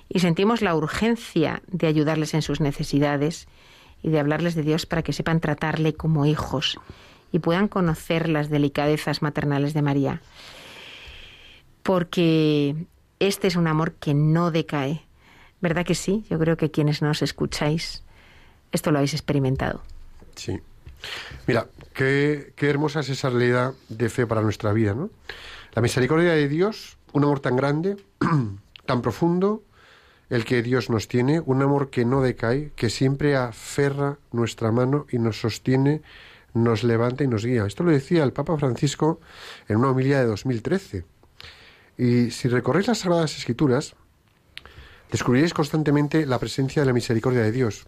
Y 0.09 0.21
sentimos 0.21 0.63
la 0.63 0.73
urgencia 0.73 1.61
de 1.67 1.85
ayudarles 1.85 2.33
en 2.33 2.41
sus 2.41 2.61
necesidades 2.61 3.47
y 4.01 4.09
de 4.09 4.19
hablarles 4.19 4.55
de 4.55 4.63
Dios 4.63 4.85
para 4.85 5.03
que 5.03 5.13
sepan 5.13 5.39
tratarle 5.39 5.93
como 5.93 6.25
hijos 6.25 6.79
y 7.31 7.39
puedan 7.39 7.67
conocer 7.67 8.29
las 8.29 8.49
delicadezas 8.49 9.21
maternales 9.21 9.73
de 9.73 9.81
María. 9.81 10.21
Porque 11.83 12.75
este 13.19 13.47
es 13.47 13.55
un 13.55 13.67
amor 13.67 13.93
que 13.93 14.13
no 14.13 14.51
decae. 14.51 15.05
¿Verdad 15.61 15.85
que 15.85 15.95
sí? 15.95 16.25
Yo 16.29 16.37
creo 16.39 16.57
que 16.57 16.71
quienes 16.71 17.01
nos 17.01 17.21
escucháis, 17.21 18.03
esto 18.71 18.91
lo 18.91 18.99
habéis 18.99 19.13
experimentado. 19.13 19.81
Sí. 20.35 20.59
Mira, 21.47 21.67
qué, 21.93 22.53
qué 22.55 22.69
hermosa 22.69 22.99
es 22.99 23.09
esa 23.09 23.29
realidad 23.29 23.73
de 23.89 24.09
fe 24.09 24.27
para 24.27 24.41
nuestra 24.41 24.73
vida, 24.73 24.93
¿no? 24.93 25.09
La 25.73 25.81
misericordia 25.81 26.31
de 26.31 26.47
Dios, 26.47 26.97
un 27.13 27.23
amor 27.23 27.39
tan 27.39 27.55
grande, 27.55 27.97
tan 28.85 29.01
profundo, 29.01 29.63
el 30.29 30.45
que 30.45 30.61
Dios 30.61 30.89
nos 30.89 31.07
tiene, 31.07 31.39
un 31.39 31.61
amor 31.61 31.89
que 31.89 32.05
no 32.05 32.21
decae, 32.21 32.71
que 32.75 32.89
siempre 32.89 33.35
aferra 33.35 34.17
nuestra 34.31 34.71
mano 34.71 35.05
y 35.09 35.19
nos 35.19 35.39
sostiene, 35.39 36.01
nos 36.53 36.83
levanta 36.83 37.23
y 37.23 37.27
nos 37.27 37.45
guía. 37.45 37.65
Esto 37.65 37.83
lo 37.83 37.91
decía 37.91 38.23
el 38.23 38.33
Papa 38.33 38.57
Francisco 38.57 39.21
en 39.67 39.77
una 39.77 39.91
homilía 39.91 40.19
de 40.19 40.25
2013. 40.25 41.05
Y 41.97 42.31
si 42.31 42.47
recorréis 42.47 42.87
las 42.87 42.99
Sagradas 42.99 43.37
Escrituras, 43.37 43.95
descubriréis 45.11 45.53
constantemente 45.53 46.25
la 46.25 46.39
presencia 46.39 46.81
de 46.81 46.85
la 46.87 46.93
misericordia 46.93 47.41
de 47.41 47.51
Dios. 47.51 47.87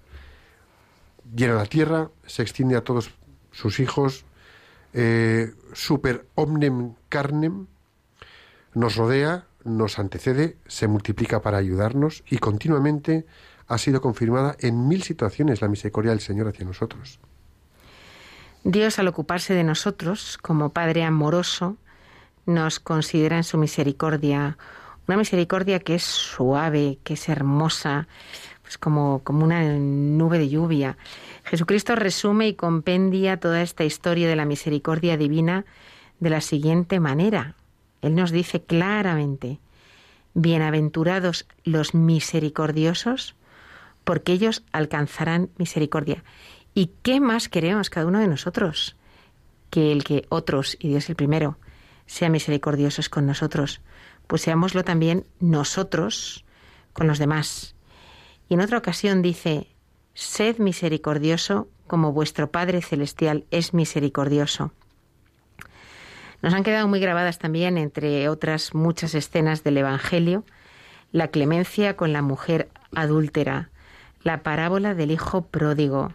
Llena 1.35 1.55
la 1.55 1.65
tierra, 1.65 2.09
se 2.25 2.41
extiende 2.41 2.75
a 2.75 2.83
todos 2.83 3.11
sus 3.51 3.79
hijos, 3.79 4.25
eh, 4.93 5.51
super 5.73 6.25
omnem 6.35 6.95
carnem, 7.09 7.67
nos 8.73 8.95
rodea, 8.95 9.45
nos 9.63 9.99
antecede, 9.99 10.57
se 10.67 10.87
multiplica 10.87 11.41
para 11.41 11.57
ayudarnos 11.57 12.23
y 12.29 12.37
continuamente 12.37 13.25
ha 13.67 13.77
sido 13.77 14.01
confirmada 14.01 14.55
en 14.59 14.87
mil 14.87 15.03
situaciones 15.03 15.61
la 15.61 15.67
misericordia 15.67 16.11
del 16.11 16.21
Señor 16.21 16.47
hacia 16.47 16.65
nosotros. 16.65 17.19
Dios, 18.63 18.99
al 18.99 19.07
ocuparse 19.07 19.53
de 19.53 19.63
nosotros, 19.63 20.37
como 20.37 20.69
Padre 20.69 21.03
amoroso, 21.03 21.77
nos 22.45 22.79
considera 22.79 23.37
en 23.37 23.43
su 23.43 23.57
misericordia, 23.57 24.57
una 25.07 25.17
misericordia 25.17 25.79
que 25.79 25.95
es 25.95 26.03
suave, 26.03 26.99
que 27.03 27.13
es 27.13 27.29
hermosa, 27.29 28.07
pues 28.63 28.77
como, 28.77 29.21
como 29.23 29.45
una 29.45 29.63
nube 29.63 30.39
de 30.39 30.49
lluvia. 30.49 30.97
Jesucristo 31.43 31.95
resume 31.95 32.47
y 32.47 32.53
compendia 32.55 33.39
toda 33.39 33.61
esta 33.61 33.83
historia 33.83 34.27
de 34.27 34.35
la 34.35 34.45
misericordia 34.45 35.15
divina 35.15 35.65
de 36.19 36.29
la 36.29 36.41
siguiente 36.41 36.99
manera. 36.99 37.55
Él 38.01 38.15
nos 38.15 38.31
dice 38.31 38.61
claramente, 38.61 39.59
bienaventurados 40.33 41.45
los 41.63 41.93
misericordiosos, 41.93 43.35
porque 44.03 44.31
ellos 44.33 44.63
alcanzarán 44.71 45.49
misericordia. 45.57 46.23
¿Y 46.73 46.91
qué 47.03 47.19
más 47.19 47.49
queremos 47.49 47.89
cada 47.89 48.05
uno 48.05 48.19
de 48.19 48.27
nosotros? 48.27 48.95
Que 49.69 49.91
el 49.91 50.03
que 50.03 50.25
otros, 50.29 50.77
y 50.79 50.89
Dios 50.89 51.09
el 51.09 51.15
primero, 51.15 51.57
sean 52.05 52.31
misericordiosos 52.31 53.09
con 53.09 53.25
nosotros, 53.25 53.81
pues 54.27 54.41
seámoslo 54.41 54.83
también 54.83 55.25
nosotros 55.39 56.45
con 56.93 57.07
los 57.07 57.19
demás. 57.19 57.75
Y 58.47 58.55
en 58.55 58.61
otra 58.61 58.77
ocasión 58.77 59.21
dice, 59.21 59.67
sed 60.13 60.57
misericordioso 60.57 61.67
como 61.87 62.13
vuestro 62.13 62.51
Padre 62.51 62.81
Celestial 62.81 63.45
es 63.51 63.73
misericordioso. 63.73 64.71
Nos 66.41 66.53
han 66.53 66.63
quedado 66.63 66.87
muy 66.87 66.99
grabadas 66.99 67.37
también, 67.37 67.77
entre 67.77 68.29
otras 68.29 68.73
muchas 68.73 69.13
escenas 69.13 69.63
del 69.63 69.77
Evangelio, 69.77 70.45
la 71.11 71.29
clemencia 71.29 71.97
con 71.97 72.13
la 72.13 72.21
mujer 72.21 72.69
adúltera, 72.95 73.69
la 74.23 74.43
parábola 74.43 74.95
del 74.95 75.11
hijo 75.11 75.41
pródigo, 75.43 76.13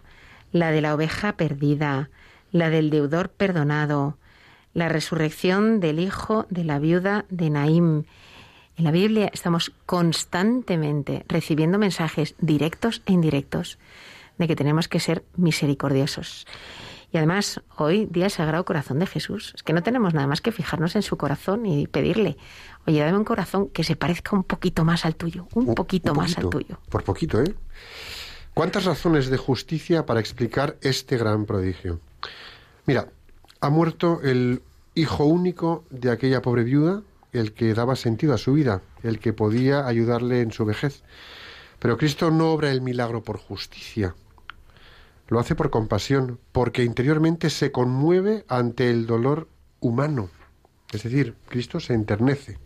la 0.51 0.71
de 0.71 0.81
la 0.81 0.95
oveja 0.95 1.33
perdida, 1.33 2.09
la 2.51 2.69
del 2.69 2.89
deudor 2.89 3.29
perdonado, 3.29 4.17
la 4.73 4.89
resurrección 4.89 5.79
del 5.79 5.99
hijo 5.99 6.45
de 6.49 6.63
la 6.63 6.79
viuda 6.79 7.25
de 7.29 7.49
Naim. 7.49 8.03
En 8.77 8.83
la 8.83 8.91
Biblia 8.91 9.29
estamos 9.33 9.71
constantemente 9.85 11.23
recibiendo 11.27 11.77
mensajes 11.77 12.35
directos 12.39 13.01
e 13.05 13.13
indirectos 13.13 13.77
de 14.37 14.47
que 14.47 14.55
tenemos 14.55 14.87
que 14.87 14.99
ser 14.99 15.23
misericordiosos. 15.37 16.45
Y 17.15 17.17
además, 17.17 17.61
hoy, 17.77 18.07
día 18.11 18.29
Sagrado 18.29 18.65
Corazón 18.65 18.99
de 18.99 19.05
Jesús, 19.05 19.53
es 19.55 19.63
que 19.63 19.71
no 19.71 19.81
tenemos 19.81 20.13
nada 20.13 20.27
más 20.27 20.41
que 20.41 20.51
fijarnos 20.51 20.97
en 20.97 21.01
su 21.01 21.15
corazón 21.15 21.65
y 21.65 21.87
pedirle, 21.87 22.35
oye, 22.85 22.99
dame 22.99 23.17
un 23.17 23.23
corazón 23.23 23.69
que 23.69 23.85
se 23.85 23.95
parezca 23.95 24.35
un 24.35 24.43
poquito 24.43 24.83
más 24.83 25.05
al 25.05 25.15
tuyo, 25.15 25.47
un, 25.53 25.75
poquito, 25.75 26.13
más 26.13 26.37
al 26.37 26.49
tuyo. 26.49 26.77
Por 26.89 27.05
poquito, 27.05 27.41
¿eh? 27.41 27.55
¿Cuántas 28.53 28.83
razones 28.83 29.29
de 29.29 29.37
justicia 29.37 30.05
para 30.05 30.19
explicar 30.19 30.75
este 30.81 31.15
gran 31.15 31.45
prodigio? 31.45 32.01
Mira, 32.85 33.07
ha 33.61 33.69
muerto 33.69 34.19
el 34.21 34.61
hijo 34.93 35.23
único 35.23 35.85
de 35.91 36.11
aquella 36.11 36.41
pobre 36.41 36.65
viuda, 36.65 37.01
el 37.31 37.53
que 37.53 37.73
daba 37.73 37.95
sentido 37.95 38.33
a 38.33 38.37
su 38.37 38.51
vida, 38.51 38.81
el 39.03 39.19
que 39.19 39.31
podía 39.31 39.87
ayudarle 39.87 40.41
en 40.41 40.51
su 40.51 40.65
vejez. 40.65 41.01
Pero 41.79 41.97
Cristo 41.97 42.29
no 42.29 42.51
obra 42.51 42.71
el 42.71 42.81
milagro 42.81 43.23
por 43.23 43.37
justicia, 43.37 44.15
lo 45.27 45.39
hace 45.39 45.55
por 45.55 45.69
compasión, 45.69 46.39
porque 46.51 46.83
interiormente 46.83 47.49
se 47.49 47.71
conmueve 47.71 48.45
ante 48.47 48.89
el 48.89 49.07
dolor 49.07 49.47
humano. 49.79 50.29
Es 50.91 51.03
decir, 51.03 51.35
Cristo 51.49 51.79
se 51.79 51.93
enternece. 51.93 52.59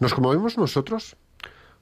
¿Nos 0.00 0.14
conmovemos 0.14 0.58
nosotros 0.58 1.16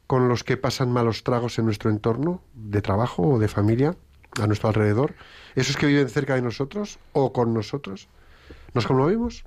con 0.07 0.29
los 0.29 0.45
que 0.45 0.57
pasan 0.57 0.93
malos 0.93 1.25
tragos 1.25 1.59
en 1.59 1.65
nuestro 1.65 1.91
entorno, 1.91 2.43
de 2.55 2.83
trabajo 2.83 3.23
o 3.23 3.39
de 3.39 3.49
familia, 3.49 3.97
a 4.41 4.47
nuestro 4.47 4.69
alrededor? 4.69 5.15
¿Esos 5.55 5.77
que 5.77 5.87
viven 5.87 6.09
cerca 6.09 6.35
de 6.35 6.43
nosotros 6.43 6.99
o 7.13 7.33
con 7.33 7.55
nosotros? 7.55 8.09
¿Nos 8.75 8.87
conmovemos? 8.87 9.45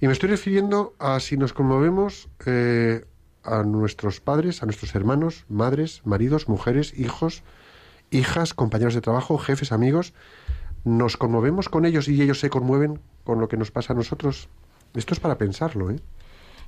Y 0.00 0.06
me 0.06 0.12
estoy 0.12 0.28
refiriendo 0.28 0.94
a 0.98 1.20
si 1.20 1.36
nos 1.36 1.52
conmovemos 1.52 2.28
eh, 2.46 3.04
a 3.42 3.62
nuestros 3.62 4.20
padres, 4.20 4.62
a 4.62 4.66
nuestros 4.66 4.94
hermanos, 4.94 5.44
madres, 5.48 6.02
maridos, 6.04 6.48
mujeres, 6.48 6.98
hijos, 6.98 7.42
hijas, 8.14 8.54
compañeros 8.54 8.94
de 8.94 9.00
trabajo, 9.00 9.38
jefes, 9.38 9.72
amigos, 9.72 10.14
nos 10.84 11.16
conmovemos 11.16 11.68
con 11.68 11.86
ellos 11.86 12.08
y 12.08 12.20
ellos 12.20 12.40
se 12.40 12.50
conmueven 12.50 13.00
con 13.24 13.40
lo 13.40 13.48
que 13.48 13.56
nos 13.56 13.70
pasa 13.70 13.92
a 13.92 13.96
nosotros. 13.96 14.48
Esto 14.94 15.14
es 15.14 15.20
para 15.20 15.38
pensarlo, 15.38 15.90
¿eh? 15.90 16.00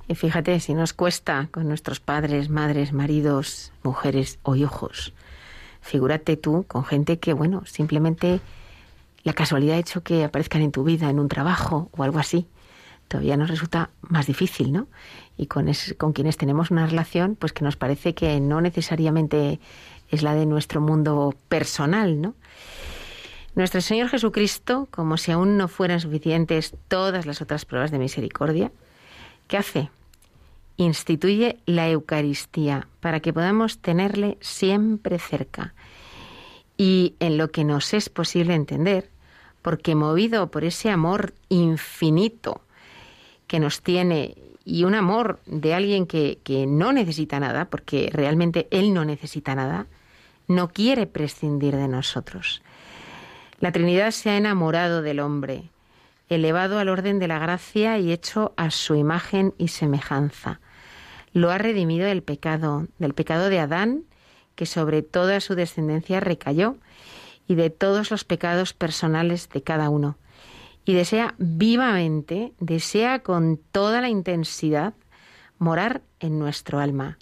Y 0.07 0.15
fíjate, 0.15 0.59
si 0.59 0.73
nos 0.73 0.93
cuesta 0.93 1.49
con 1.51 1.67
nuestros 1.67 1.99
padres, 1.99 2.49
madres, 2.49 2.93
maridos, 2.93 3.73
mujeres 3.83 4.39
o 4.43 4.55
hijos, 4.55 5.13
figúrate 5.81 6.37
tú 6.37 6.63
con 6.67 6.85
gente 6.85 7.19
que, 7.19 7.33
bueno, 7.33 7.63
simplemente 7.65 8.39
la 9.23 9.33
casualidad 9.33 9.75
ha 9.75 9.79
hecho 9.79 10.03
que 10.03 10.23
aparezcan 10.23 10.61
en 10.61 10.71
tu 10.71 10.83
vida, 10.85 11.09
en 11.09 11.19
un 11.19 11.27
trabajo 11.27 11.89
o 11.91 12.03
algo 12.03 12.19
así. 12.19 12.47
Todavía 13.09 13.37
nos 13.37 13.49
resulta 13.49 13.89
más 14.01 14.27
difícil, 14.27 14.71
¿no? 14.71 14.87
Y 15.37 15.47
con, 15.47 15.69
con 15.97 16.13
quienes 16.13 16.37
tenemos 16.37 16.71
una 16.71 16.87
relación, 16.87 17.35
pues 17.35 17.51
que 17.51 17.63
nos 17.63 17.75
parece 17.75 18.13
que 18.13 18.39
no 18.39 18.61
necesariamente 18.61 19.59
es 20.09 20.23
la 20.23 20.35
de 20.35 20.45
nuestro 20.45 20.81
mundo 20.81 21.35
personal, 21.49 22.21
¿no? 22.21 22.35
Nuestro 23.57 23.81
Señor 23.81 24.09
Jesucristo, 24.09 24.87
como 24.91 25.17
si 25.17 25.31
aún 25.31 25.57
no 25.57 25.67
fueran 25.67 25.99
suficientes 25.99 26.75
todas 26.87 27.25
las 27.25 27.41
otras 27.41 27.65
pruebas 27.65 27.89
de 27.89 27.97
misericordia, 27.97 28.71
¿qué 29.47 29.57
hace? 29.57 29.89
Instituye 30.77 31.57
la 31.65 31.89
Eucaristía 31.89 32.87
para 32.99 33.19
que 33.19 33.33
podamos 33.33 33.79
tenerle 33.79 34.37
siempre 34.41 35.17
cerca. 35.17 35.73
Y 36.77 37.15
en 37.19 37.39
lo 37.39 37.49
que 37.49 37.63
nos 37.63 37.95
es 37.95 38.09
posible 38.09 38.53
entender, 38.53 39.09
porque 39.63 39.95
movido 39.95 40.51
por 40.51 40.63
ese 40.63 40.91
amor 40.91 41.33
infinito 41.49 42.61
que 43.47 43.59
nos 43.59 43.81
tiene 43.81 44.35
y 44.65 44.83
un 44.83 44.93
amor 44.93 45.39
de 45.47 45.73
alguien 45.73 46.05
que, 46.05 46.37
que 46.43 46.67
no 46.67 46.93
necesita 46.93 47.39
nada, 47.39 47.65
porque 47.65 48.09
realmente 48.13 48.67
Él 48.69 48.93
no 48.93 49.03
necesita 49.03 49.55
nada, 49.55 49.87
no 50.47 50.69
quiere 50.69 51.07
prescindir 51.07 51.75
de 51.75 51.87
nosotros. 51.87 52.61
La 53.59 53.71
Trinidad 53.71 54.11
se 54.11 54.29
ha 54.29 54.37
enamorado 54.37 55.01
del 55.01 55.19
hombre, 55.19 55.69
elevado 56.29 56.79
al 56.79 56.89
orden 56.89 57.19
de 57.19 57.27
la 57.27 57.39
gracia 57.39 57.97
y 57.97 58.11
hecho 58.11 58.53
a 58.57 58.71
su 58.71 58.95
imagen 58.95 59.53
y 59.57 59.69
semejanza. 59.69 60.59
Lo 61.33 61.51
ha 61.51 61.57
redimido 61.57 62.07
del 62.07 62.23
pecado, 62.23 62.87
del 62.99 63.13
pecado 63.13 63.49
de 63.49 63.59
Adán, 63.59 64.03
que 64.55 64.65
sobre 64.65 65.01
toda 65.01 65.39
su 65.39 65.55
descendencia 65.55 66.19
recayó, 66.19 66.77
y 67.47 67.55
de 67.55 67.69
todos 67.69 68.11
los 68.11 68.23
pecados 68.25 68.73
personales 68.73 69.49
de 69.49 69.63
cada 69.63 69.89
uno. 69.89 70.17
Y 70.85 70.93
desea 70.93 71.35
vivamente, 71.37 72.53
desea 72.59 73.19
con 73.19 73.57
toda 73.71 74.01
la 74.01 74.09
intensidad 74.09 74.93
morar 75.57 76.01
en 76.19 76.39
nuestro 76.39 76.79
alma. 76.79 77.17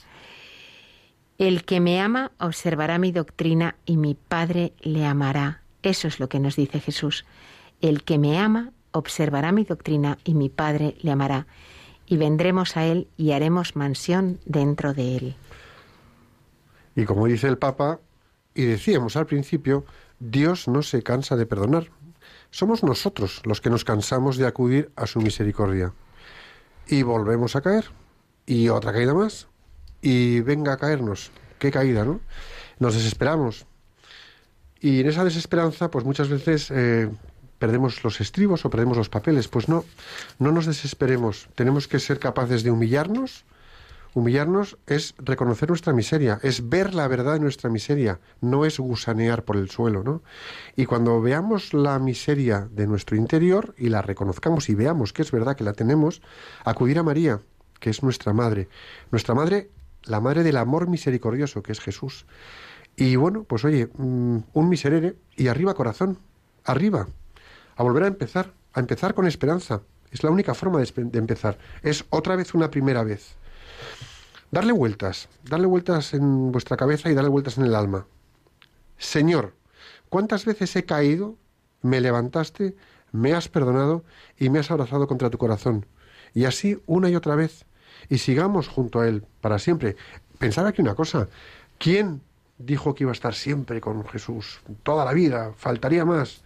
El 1.37 1.65
que 1.65 1.81
me 1.81 1.99
ama 1.99 2.31
observará 2.39 2.97
mi 2.97 3.11
doctrina 3.11 3.75
y 3.85 3.97
mi 3.97 4.15
Padre 4.15 4.71
le 4.79 5.05
amará. 5.05 5.61
Eso 5.83 6.07
es 6.07 6.19
lo 6.21 6.29
que 6.29 6.39
nos 6.39 6.55
dice 6.55 6.79
Jesús. 6.79 7.25
El 7.81 8.03
que 8.03 8.17
me 8.17 8.39
ama 8.39 8.71
observará 8.91 9.51
mi 9.51 9.65
doctrina 9.65 10.17
y 10.23 10.33
mi 10.33 10.47
Padre 10.47 10.95
le 11.01 11.11
amará. 11.11 11.45
Y 12.07 12.15
vendremos 12.15 12.77
a 12.77 12.85
Él 12.85 13.09
y 13.17 13.31
haremos 13.31 13.75
mansión 13.75 14.39
dentro 14.45 14.93
de 14.93 15.17
Él. 15.17 15.35
Y 16.95 17.03
como 17.03 17.27
dice 17.27 17.47
el 17.49 17.57
Papa, 17.57 17.99
y 18.53 18.63
decíamos 18.63 19.17
al 19.17 19.25
principio, 19.25 19.83
Dios 20.19 20.69
no 20.69 20.83
se 20.83 21.03
cansa 21.03 21.35
de 21.35 21.45
perdonar. 21.45 21.89
Somos 22.49 22.81
nosotros 22.81 23.41
los 23.43 23.59
que 23.59 23.69
nos 23.69 23.83
cansamos 23.83 24.37
de 24.37 24.47
acudir 24.47 24.89
a 24.95 25.05
su 25.05 25.19
misericordia. 25.19 25.91
Y 26.87 27.03
volvemos 27.03 27.57
a 27.57 27.61
caer. 27.61 27.91
Y 28.45 28.69
otra 28.69 28.93
caída 28.93 29.13
más 29.13 29.49
y 30.05 30.41
venga 30.41 30.73
a 30.73 30.77
caernos. 30.77 31.31
Qué 31.57 31.71
caída, 31.71 32.05
¿no? 32.05 32.21
Nos 32.77 32.93
desesperamos. 32.93 33.65
Y 34.79 35.01
en 35.01 35.07
esa 35.07 35.23
desesperanza, 35.23 35.89
pues 35.89 36.05
muchas 36.05 36.29
veces 36.29 36.69
eh, 36.69 37.09
perdemos 37.57 38.03
los 38.03 38.21
estribos 38.21 38.65
o 38.65 38.69
perdemos 38.69 38.97
los 38.97 39.09
papeles. 39.09 39.47
Pues 39.47 39.67
no, 39.67 39.83
no 40.37 40.51
nos 40.51 40.67
desesperemos. 40.67 41.49
Tenemos 41.55 41.87
que 41.87 41.97
ser 41.99 42.19
capaces 42.19 42.61
de 42.61 42.69
humillarnos. 42.69 43.45
Humillarnos 44.13 44.77
es 44.85 45.15
reconocer 45.17 45.69
nuestra 45.69 45.91
miseria, 45.91 46.39
es 46.41 46.69
ver 46.69 46.93
la 46.93 47.07
verdad 47.09 47.33
de 47.33 47.41
nuestra 47.41 47.69
miseria, 47.69 48.21
no 48.39 48.63
es 48.63 48.79
gusanear 48.79 49.43
por 49.43 49.57
el 49.57 49.69
suelo, 49.69 50.03
¿no? 50.03 50.23
Y 50.77 50.85
cuando 50.85 51.19
veamos 51.19 51.73
la 51.73 51.99
miseria 51.99 52.69
de 52.71 52.87
nuestro 52.87 53.17
interior 53.17 53.75
y 53.77 53.89
la 53.89 54.01
reconozcamos 54.01 54.69
y 54.69 54.75
veamos 54.75 55.11
que 55.11 55.21
es 55.21 55.31
verdad 55.31 55.57
que 55.57 55.65
la 55.65 55.73
tenemos, 55.73 56.21
acudir 56.63 56.97
a 56.97 57.03
María, 57.03 57.41
que 57.81 57.89
es 57.89 58.03
nuestra 58.03 58.31
madre. 58.31 58.69
Nuestra 59.11 59.35
madre 59.35 59.69
la 60.05 60.21
madre 60.21 60.43
del 60.43 60.57
amor 60.57 60.87
misericordioso, 60.87 61.63
que 61.63 61.71
es 61.71 61.79
Jesús. 61.79 62.25
Y 62.95 63.15
bueno, 63.15 63.43
pues 63.43 63.65
oye, 63.65 63.89
mm, 63.97 64.37
un 64.53 64.69
miserere 64.69 65.15
y 65.35 65.47
arriba 65.47 65.73
corazón, 65.73 66.17
arriba, 66.63 67.07
a 67.75 67.83
volver 67.83 68.03
a 68.03 68.07
empezar, 68.07 68.53
a 68.73 68.79
empezar 68.79 69.13
con 69.13 69.27
esperanza. 69.27 69.81
Es 70.11 70.23
la 70.23 70.31
única 70.31 70.53
forma 70.53 70.79
de, 70.79 70.91
de 70.95 71.19
empezar. 71.19 71.57
Es 71.81 72.05
otra 72.09 72.35
vez 72.35 72.53
una 72.53 72.71
primera 72.71 73.03
vez. 73.03 73.35
Darle 74.51 74.71
vueltas, 74.71 75.27
darle 75.43 75.67
vueltas 75.67 76.13
en 76.13 76.51
vuestra 76.51 76.77
cabeza 76.77 77.09
y 77.09 77.13
darle 77.13 77.29
vueltas 77.29 77.57
en 77.57 77.65
el 77.65 77.75
alma. 77.75 78.07
Señor, 78.97 79.53
¿cuántas 80.07 80.45
veces 80.45 80.73
he 80.75 80.85
caído, 80.85 81.35
me 81.81 81.99
levantaste, 81.99 82.75
me 83.11 83.33
has 83.33 83.49
perdonado 83.49 84.05
y 84.37 84.49
me 84.49 84.59
has 84.59 84.71
abrazado 84.71 85.07
contra 85.07 85.29
tu 85.29 85.37
corazón? 85.37 85.85
Y 86.33 86.45
así 86.45 86.81
una 86.85 87.09
y 87.09 87.15
otra 87.15 87.35
vez 87.35 87.65
y 88.09 88.17
sigamos 88.17 88.67
junto 88.67 88.99
a 88.99 89.07
Él 89.07 89.23
para 89.41 89.59
siempre. 89.59 89.95
Pensar 90.37 90.65
aquí 90.65 90.81
una 90.81 90.95
cosa, 90.95 91.27
¿quién 91.77 92.21
dijo 92.57 92.95
que 92.95 93.03
iba 93.03 93.11
a 93.11 93.13
estar 93.13 93.33
siempre 93.33 93.81
con 93.81 94.05
Jesús? 94.07 94.61
Toda 94.83 95.05
la 95.05 95.13
vida, 95.13 95.53
faltaría 95.55 96.05
más. 96.05 96.43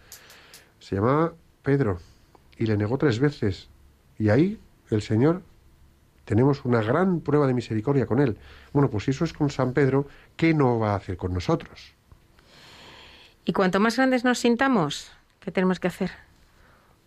Se 0.79 0.95
llamaba 0.95 1.33
Pedro 1.63 1.99
y 2.57 2.65
le 2.65 2.77
negó 2.77 2.97
tres 2.97 3.19
veces. 3.19 3.69
Y 4.17 4.29
ahí 4.29 4.59
el 4.89 5.01
Señor 5.01 5.41
tenemos 6.25 6.63
una 6.65 6.81
gran 6.81 7.21
prueba 7.21 7.47
de 7.47 7.53
misericordia 7.53 8.05
con 8.05 8.19
Él. 8.19 8.37
Bueno, 8.73 8.89
pues 8.89 9.05
si 9.05 9.11
eso 9.11 9.25
es 9.25 9.33
con 9.33 9.49
San 9.49 9.73
Pedro, 9.73 10.07
¿qué 10.35 10.53
no 10.53 10.79
va 10.79 10.93
a 10.93 10.95
hacer 10.95 11.17
con 11.17 11.33
nosotros? 11.33 11.93
Y 13.45 13.53
cuanto 13.53 13.79
más 13.79 13.97
grandes 13.97 14.23
nos 14.23 14.39
sintamos, 14.39 15.11
¿qué 15.39 15.51
tenemos 15.51 15.79
que 15.79 15.87
hacer? 15.87 16.11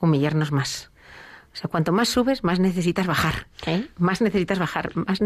Humillarnos 0.01 0.51
más. 0.51 0.92
O 1.53 1.57
sea, 1.57 1.69
cuanto 1.69 1.93
más 1.93 2.09
subes, 2.09 2.45
más 2.45 2.61
necesitas 2.61 3.07
bajar. 3.07 3.47
¿eh? 3.67 3.87
Más 3.99 4.23
necesitas 4.23 4.59
bajar. 4.59 4.97
Más, 4.97 5.21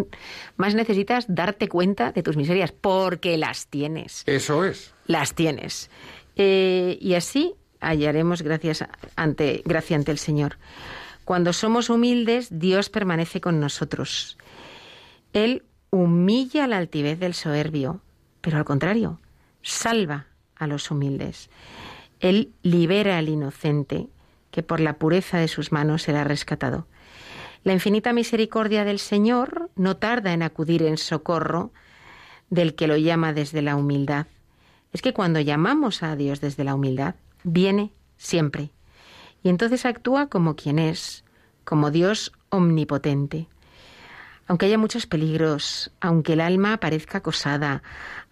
más 0.57 0.75
necesitas 0.75 1.27
darte 1.29 1.69
cuenta 1.69 2.11
de 2.11 2.23
tus 2.23 2.37
miserias, 2.37 2.73
porque 2.73 3.37
las 3.37 3.69
tienes. 3.69 4.25
Eso 4.27 4.65
es. 4.65 4.93
Las 5.07 5.35
tienes. 5.35 5.89
Eh, 6.35 6.99
y 7.01 7.15
así 7.15 7.55
hallaremos 7.81 8.43
gracias 8.43 8.85
ante, 9.15 9.63
gracia 9.65 9.97
ante 9.97 10.11
el 10.11 10.19
Señor. 10.19 10.59
Cuando 11.25 11.53
somos 11.53 11.91
humildes, 11.91 12.49
Dios 12.51 12.89
permanece 12.89 13.41
con 13.41 13.61
nosotros. 13.61 14.37
Él 15.33 15.63
humilla 15.91 16.67
la 16.67 16.79
altivez 16.79 17.19
del 17.21 17.35
soberbio, 17.35 18.01
pero 18.41 18.59
al 18.59 18.65
contrario, 18.65 19.21
salva 19.63 20.27
a 20.57 20.67
los 20.67 20.91
humildes. 20.91 21.51
Él 22.21 22.53
libera 22.63 23.19
al 23.19 23.29
inocente 23.29 24.09
que 24.57 24.63
por 24.63 24.81
la 24.81 24.95
pureza 24.95 25.37
de 25.37 25.49
sus 25.49 25.71
manos 25.71 26.05
será 26.05 26.25
rescatado. 26.25 26.87
La 27.63 27.75
infinita 27.75 28.15
misericordia 28.15 28.87
del 28.87 28.99
Señor 28.99 29.69
no 29.77 29.99
tarda 29.99 30.33
en 30.33 30.43
acudir 30.43 30.83
en 30.83 30.97
socorro 30.97 31.73
del 32.49 32.75
que 32.75 32.87
lo 32.87 32.97
llama 32.97 33.35
desde 33.35 33.61
la 33.61 33.77
humildad. 33.77 34.29
Es 34.95 35.03
que 35.03 35.13
cuando 35.13 35.41
llamamos 35.41 36.03
a 36.03 36.17
Dios 36.17 36.41
desde 36.41 36.65
la 36.65 36.75
humildad, 36.75 37.17
viene 37.45 37.93
siempre. 38.17 38.71
Y 39.43 39.51
entonces 39.51 39.85
actúa 39.85 40.29
como 40.29 40.57
quien 40.57 40.79
es, 40.79 41.23
como 41.65 41.91
Dios 41.91 42.33
omnipotente. 42.49 43.49
Aunque 44.47 44.65
haya 44.65 44.79
muchos 44.79 45.07
peligros, 45.07 45.93
aunque 46.01 46.33
el 46.33 46.41
alma 46.41 46.79
parezca 46.79 47.19
acosada, 47.19 47.83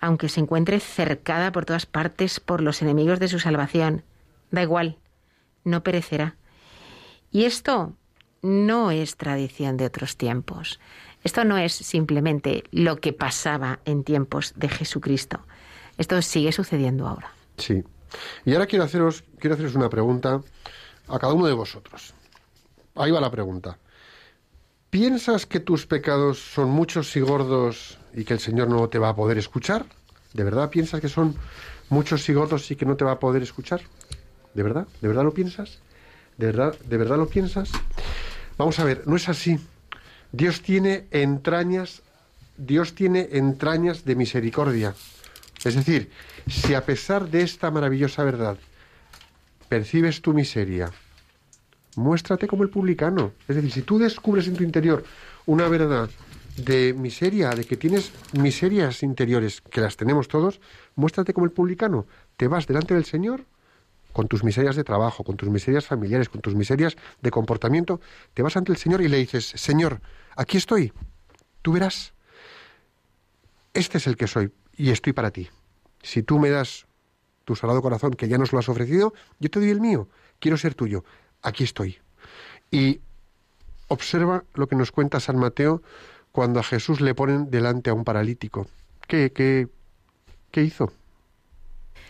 aunque 0.00 0.30
se 0.30 0.40
encuentre 0.40 0.80
cercada 0.80 1.52
por 1.52 1.66
todas 1.66 1.84
partes 1.84 2.40
por 2.40 2.62
los 2.62 2.80
enemigos 2.80 3.20
de 3.20 3.28
su 3.28 3.38
salvación, 3.40 4.04
da 4.50 4.62
igual, 4.62 4.96
no 5.64 5.82
perecerá. 5.82 6.36
Y 7.30 7.44
esto 7.44 7.94
no 8.42 8.90
es 8.90 9.16
tradición 9.16 9.76
de 9.76 9.86
otros 9.86 10.16
tiempos. 10.16 10.78
Esto 11.24 11.44
no 11.44 11.56
es 11.56 11.72
simplemente 11.72 12.64
lo 12.70 12.96
que 13.00 13.12
pasaba 13.12 13.80
en 13.86 14.04
tiempos 14.04 14.52
de 14.56 14.68
Jesucristo. 14.68 15.40
Esto 15.96 16.20
sigue 16.22 16.52
sucediendo 16.52 17.08
ahora. 17.08 17.32
Sí. 17.56 17.82
Y 18.44 18.52
ahora 18.52 18.66
quiero 18.66 18.84
haceros, 18.84 19.24
quiero 19.38 19.54
haceros 19.54 19.74
una 19.74 19.88
pregunta 19.88 20.42
a 21.08 21.18
cada 21.18 21.32
uno 21.32 21.46
de 21.46 21.54
vosotros. 21.54 22.14
Ahí 22.94 23.10
va 23.10 23.20
la 23.20 23.30
pregunta. 23.30 23.78
¿Piensas 24.90 25.46
que 25.46 25.58
tus 25.58 25.86
pecados 25.86 26.38
son 26.38 26.70
muchos 26.70 27.16
y 27.16 27.20
gordos 27.20 27.98
y 28.12 28.24
que 28.24 28.34
el 28.34 28.40
Señor 28.40 28.68
no 28.68 28.88
te 28.88 28.98
va 28.98 29.08
a 29.08 29.16
poder 29.16 29.38
escuchar? 29.38 29.86
¿De 30.34 30.44
verdad 30.44 30.70
piensas 30.70 31.00
que 31.00 31.08
son 31.08 31.34
muchos 31.88 32.28
y 32.28 32.34
gordos 32.34 32.70
y 32.70 32.76
que 32.76 32.86
no 32.86 32.96
te 32.96 33.04
va 33.04 33.12
a 33.12 33.18
poder 33.18 33.42
escuchar? 33.42 33.80
¿De 34.54 34.62
verdad? 34.62 34.86
¿De 35.00 35.08
verdad 35.08 35.24
lo 35.24 35.34
piensas? 35.34 35.78
¿De 36.38 36.46
verdad, 36.46 36.76
¿De 36.88 36.96
verdad 36.96 37.16
lo 37.16 37.28
piensas? 37.28 37.70
Vamos 38.56 38.78
a 38.78 38.84
ver, 38.84 39.02
no 39.06 39.16
es 39.16 39.28
así. 39.28 39.58
Dios 40.32 40.62
tiene 40.62 41.06
entrañas, 41.10 42.02
Dios 42.56 42.94
tiene 42.94 43.28
entrañas 43.32 44.04
de 44.04 44.14
misericordia. 44.14 44.94
Es 45.64 45.74
decir, 45.74 46.10
si 46.46 46.74
a 46.74 46.84
pesar 46.84 47.28
de 47.30 47.42
esta 47.42 47.70
maravillosa 47.70 48.22
verdad 48.24 48.58
percibes 49.68 50.20
tu 50.22 50.34
miseria, 50.34 50.90
muéstrate 51.96 52.46
como 52.46 52.62
el 52.62 52.70
publicano. 52.70 53.32
Es 53.48 53.56
decir, 53.56 53.72
si 53.72 53.82
tú 53.82 53.98
descubres 53.98 54.46
en 54.46 54.56
tu 54.56 54.62
interior 54.62 55.04
una 55.46 55.68
verdad 55.68 56.10
de 56.56 56.94
miseria, 56.94 57.50
de 57.50 57.64
que 57.64 57.76
tienes 57.76 58.12
miserias 58.32 59.02
interiores, 59.02 59.60
que 59.60 59.80
las 59.80 59.96
tenemos 59.96 60.28
todos, 60.28 60.60
muéstrate 60.94 61.32
como 61.32 61.46
el 61.46 61.52
publicano. 61.52 62.06
Te 62.36 62.46
vas 62.46 62.66
delante 62.66 62.94
del 62.94 63.04
Señor 63.04 63.44
con 64.14 64.28
tus 64.28 64.44
miserias 64.44 64.76
de 64.76 64.84
trabajo, 64.84 65.24
con 65.24 65.36
tus 65.36 65.50
miserias 65.50 65.84
familiares, 65.84 66.30
con 66.30 66.40
tus 66.40 66.54
miserias 66.54 66.96
de 67.20 67.30
comportamiento, 67.30 68.00
te 68.32 68.42
vas 68.42 68.56
ante 68.56 68.72
el 68.72 68.78
Señor 68.78 69.02
y 69.02 69.08
le 69.08 69.18
dices, 69.18 69.52
Señor, 69.56 70.00
aquí 70.36 70.56
estoy, 70.56 70.92
tú 71.60 71.72
verás, 71.72 72.14
este 73.74 73.98
es 73.98 74.06
el 74.06 74.16
que 74.16 74.28
soy 74.28 74.52
y 74.76 74.90
estoy 74.90 75.12
para 75.12 75.32
ti. 75.32 75.50
Si 76.00 76.22
tú 76.22 76.38
me 76.38 76.48
das 76.48 76.86
tu 77.44 77.56
sagrado 77.56 77.82
corazón, 77.82 78.12
que 78.12 78.28
ya 78.28 78.38
nos 78.38 78.52
lo 78.52 78.60
has 78.60 78.68
ofrecido, 78.68 79.12
yo 79.40 79.50
te 79.50 79.58
doy 79.58 79.70
el 79.70 79.80
mío. 79.80 80.08
Quiero 80.38 80.56
ser 80.56 80.74
tuyo. 80.74 81.04
Aquí 81.42 81.64
estoy. 81.64 81.98
Y 82.70 83.00
observa 83.88 84.44
lo 84.54 84.68
que 84.68 84.76
nos 84.76 84.92
cuenta 84.92 85.18
San 85.18 85.38
Mateo 85.38 85.82
cuando 86.30 86.60
a 86.60 86.62
Jesús 86.62 87.00
le 87.00 87.14
ponen 87.14 87.50
delante 87.50 87.90
a 87.90 87.94
un 87.94 88.04
paralítico. 88.04 88.68
¿Qué, 89.08 89.32
qué, 89.32 89.68
qué 90.52 90.62
hizo? 90.62 90.92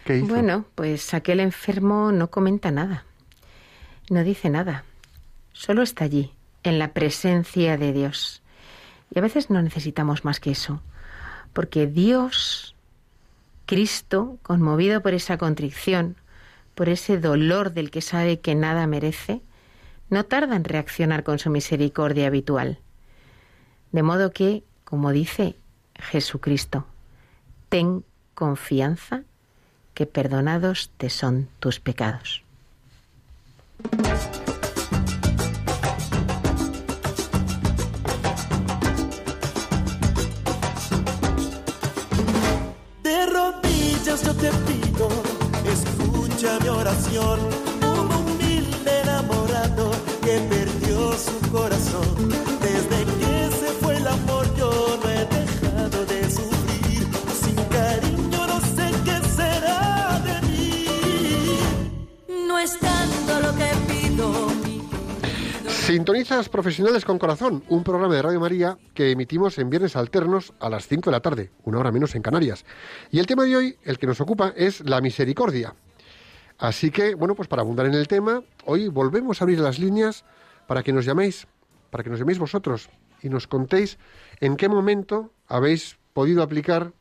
Bueno, 0.06 0.66
pues 0.74 1.14
aquel 1.14 1.40
enfermo 1.40 2.12
no 2.12 2.30
comenta 2.30 2.70
nada, 2.70 3.04
no 4.10 4.22
dice 4.22 4.50
nada, 4.50 4.84
solo 5.52 5.82
está 5.82 6.04
allí, 6.04 6.32
en 6.62 6.78
la 6.78 6.92
presencia 6.92 7.78
de 7.78 7.92
Dios. 7.92 8.42
Y 9.14 9.18
a 9.18 9.22
veces 9.22 9.48
no 9.48 9.62
necesitamos 9.62 10.24
más 10.24 10.40
que 10.40 10.50
eso, 10.50 10.82
porque 11.54 11.86
Dios, 11.86 12.74
Cristo, 13.64 14.38
conmovido 14.42 15.00
por 15.00 15.14
esa 15.14 15.38
contrición, 15.38 16.16
por 16.74 16.90
ese 16.90 17.18
dolor 17.18 17.72
del 17.72 17.90
que 17.90 18.02
sabe 18.02 18.40
que 18.40 18.54
nada 18.54 18.86
merece, 18.86 19.40
no 20.10 20.24
tarda 20.26 20.56
en 20.56 20.64
reaccionar 20.64 21.24
con 21.24 21.38
su 21.38 21.48
misericordia 21.48 22.26
habitual. 22.26 22.78
De 23.92 24.02
modo 24.02 24.32
que, 24.32 24.64
como 24.84 25.12
dice 25.12 25.56
Jesucristo, 25.94 26.86
ten 27.70 28.04
confianza 28.34 29.22
que 29.94 30.06
perdonados 30.06 30.90
te 30.96 31.08
son 31.08 31.48
tus 31.60 31.80
pecados. 31.80 32.42
De 43.02 43.26
rodillas 43.26 44.24
yo 44.24 44.34
te 44.34 44.50
pido, 44.66 45.08
escucha 45.64 46.58
mi 46.60 46.68
oración. 46.68 47.63
Sintonizas 66.04 66.50
Profesionales 66.50 67.02
con 67.02 67.18
Corazón, 67.18 67.64
un 67.70 67.82
programa 67.82 68.14
de 68.14 68.20
Radio 68.20 68.38
María 68.38 68.76
que 68.92 69.10
emitimos 69.10 69.56
en 69.56 69.70
viernes 69.70 69.96
alternos 69.96 70.52
a 70.60 70.68
las 70.68 70.86
5 70.86 71.08
de 71.08 71.10
la 71.10 71.20
tarde, 71.20 71.50
una 71.62 71.78
hora 71.78 71.92
menos 71.92 72.14
en 72.14 72.20
Canarias. 72.20 72.66
Y 73.10 73.20
el 73.20 73.26
tema 73.26 73.44
de 73.44 73.56
hoy, 73.56 73.78
el 73.84 73.98
que 73.98 74.06
nos 74.06 74.20
ocupa, 74.20 74.52
es 74.54 74.86
la 74.86 75.00
misericordia. 75.00 75.74
Así 76.58 76.90
que, 76.90 77.14
bueno, 77.14 77.34
pues 77.34 77.48
para 77.48 77.62
abundar 77.62 77.86
en 77.86 77.94
el 77.94 78.06
tema, 78.06 78.42
hoy 78.66 78.88
volvemos 78.88 79.40
a 79.40 79.44
abrir 79.46 79.60
las 79.60 79.78
líneas 79.78 80.26
para 80.66 80.82
que 80.82 80.92
nos 80.92 81.06
llaméis, 81.06 81.46
para 81.88 82.04
que 82.04 82.10
nos 82.10 82.18
llaméis 82.18 82.38
vosotros 82.38 82.90
y 83.22 83.30
nos 83.30 83.46
contéis 83.46 83.96
en 84.40 84.58
qué 84.58 84.68
momento 84.68 85.32
habéis 85.48 85.96
podido 86.12 86.42
aplicar 86.42 86.92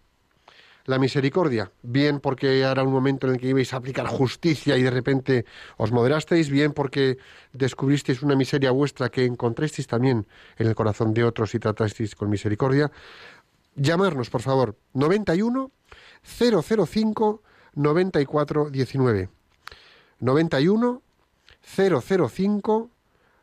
la 0.86 1.00
misericordia, 1.00 1.72
bien 1.82 2.19
porque 2.19 2.60
era 2.60 2.84
un 2.84 2.91
momento 2.91 3.28
en 3.28 3.34
el 3.34 3.39
que 3.39 3.48
ibais 3.48 3.74
a 3.74 3.78
aplicar 3.78 4.06
justicia 4.08 4.78
y 4.78 4.84
de 4.84 4.91
repente 4.91 5.46
os 5.78 5.91
moderasteis, 5.91 6.50
bien 6.50 6.74
porque 6.74 7.17
descubristeis 7.54 8.22
una 8.22 8.36
miseria 8.36 8.72
vuestra 8.72 9.10
que 9.10 9.26
encontrasteis 9.26 9.88
también 9.88 10.28
en 10.58 10.67
el 10.67 10.76
corazón 10.76 11.13
de 11.13 11.24
otros 11.24 11.56
y 11.56 11.60
tratasteis 11.60 12.15
con 12.15 12.30
misericordia. 12.30 12.91
Llamarnos, 13.76 14.30
por 14.30 14.41
favor, 14.41 14.76
91 14.93 15.72
005 16.22 17.41
94 17.76 18.69
19. 18.69 19.30
91 20.19 21.02
005 21.62 22.89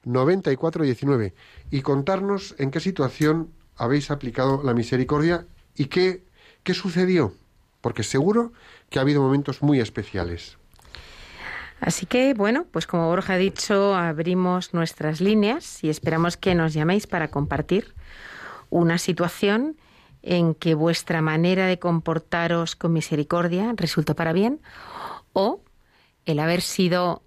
94 0.04 0.84
19 0.84 1.34
y 1.70 1.82
contarnos 1.82 2.54
en 2.58 2.70
qué 2.70 2.80
situación 2.80 3.52
habéis 3.76 4.10
aplicado 4.10 4.62
la 4.62 4.74
misericordia 4.74 5.46
y 5.74 5.86
qué 5.86 6.22
¿Qué 6.62 6.74
sucedió? 6.74 7.34
Porque 7.80 8.02
seguro 8.02 8.52
que 8.88 8.98
ha 8.98 9.02
habido 9.02 9.22
momentos 9.22 9.62
muy 9.62 9.80
especiales. 9.80 10.58
Así 11.80 12.04
que, 12.04 12.34
bueno, 12.34 12.66
pues 12.70 12.86
como 12.86 13.08
Borja 13.08 13.34
ha 13.34 13.38
dicho, 13.38 13.94
abrimos 13.94 14.74
nuestras 14.74 15.20
líneas 15.20 15.82
y 15.82 15.88
esperamos 15.88 16.36
que 16.36 16.54
nos 16.54 16.74
llaméis 16.74 17.06
para 17.06 17.28
compartir 17.28 17.94
una 18.68 18.98
situación 18.98 19.76
en 20.22 20.54
que 20.54 20.74
vuestra 20.74 21.22
manera 21.22 21.66
de 21.66 21.78
comportaros 21.78 22.76
con 22.76 22.92
misericordia 22.92 23.72
resultó 23.76 24.14
para 24.14 24.34
bien 24.34 24.60
o 25.32 25.62
el 26.26 26.38
haber 26.40 26.60
sido 26.60 27.22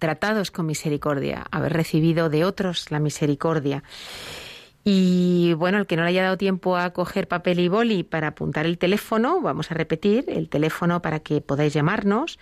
tratados 0.00 0.50
con 0.50 0.66
misericordia, 0.66 1.46
haber 1.52 1.72
recibido 1.74 2.28
de 2.28 2.44
otros 2.44 2.90
la 2.90 2.98
misericordia. 2.98 3.84
Y 4.84 5.52
bueno, 5.54 5.78
el 5.78 5.86
que 5.86 5.96
no 5.96 6.02
le 6.02 6.08
haya 6.08 6.22
dado 6.22 6.38
tiempo 6.38 6.76
a 6.76 6.90
coger 6.90 7.28
papel 7.28 7.60
y 7.60 7.68
boli 7.68 8.02
para 8.02 8.28
apuntar 8.28 8.66
el 8.66 8.78
teléfono, 8.78 9.40
vamos 9.40 9.70
a 9.70 9.74
repetir, 9.74 10.24
el 10.28 10.48
teléfono 10.48 11.02
para 11.02 11.20
que 11.20 11.40
podáis 11.40 11.74
llamarnos 11.74 12.38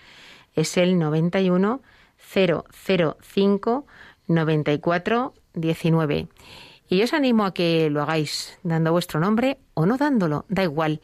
es 0.55 0.77
el 0.77 0.99
91 0.99 1.83
005 2.19 3.87
94 4.29 5.35
19. 5.55 6.29
Y 6.91 7.03
os 7.03 7.13
animo 7.13 7.45
a 7.45 7.53
que 7.53 7.91
lo 7.91 8.03
hagáis 8.03 8.59
dando 8.63 8.93
vuestro 8.93 9.21
nombre 9.21 9.59
o 9.75 9.85
no 9.85 9.99
dándolo, 9.99 10.47
da 10.49 10.63
igual. 10.63 11.01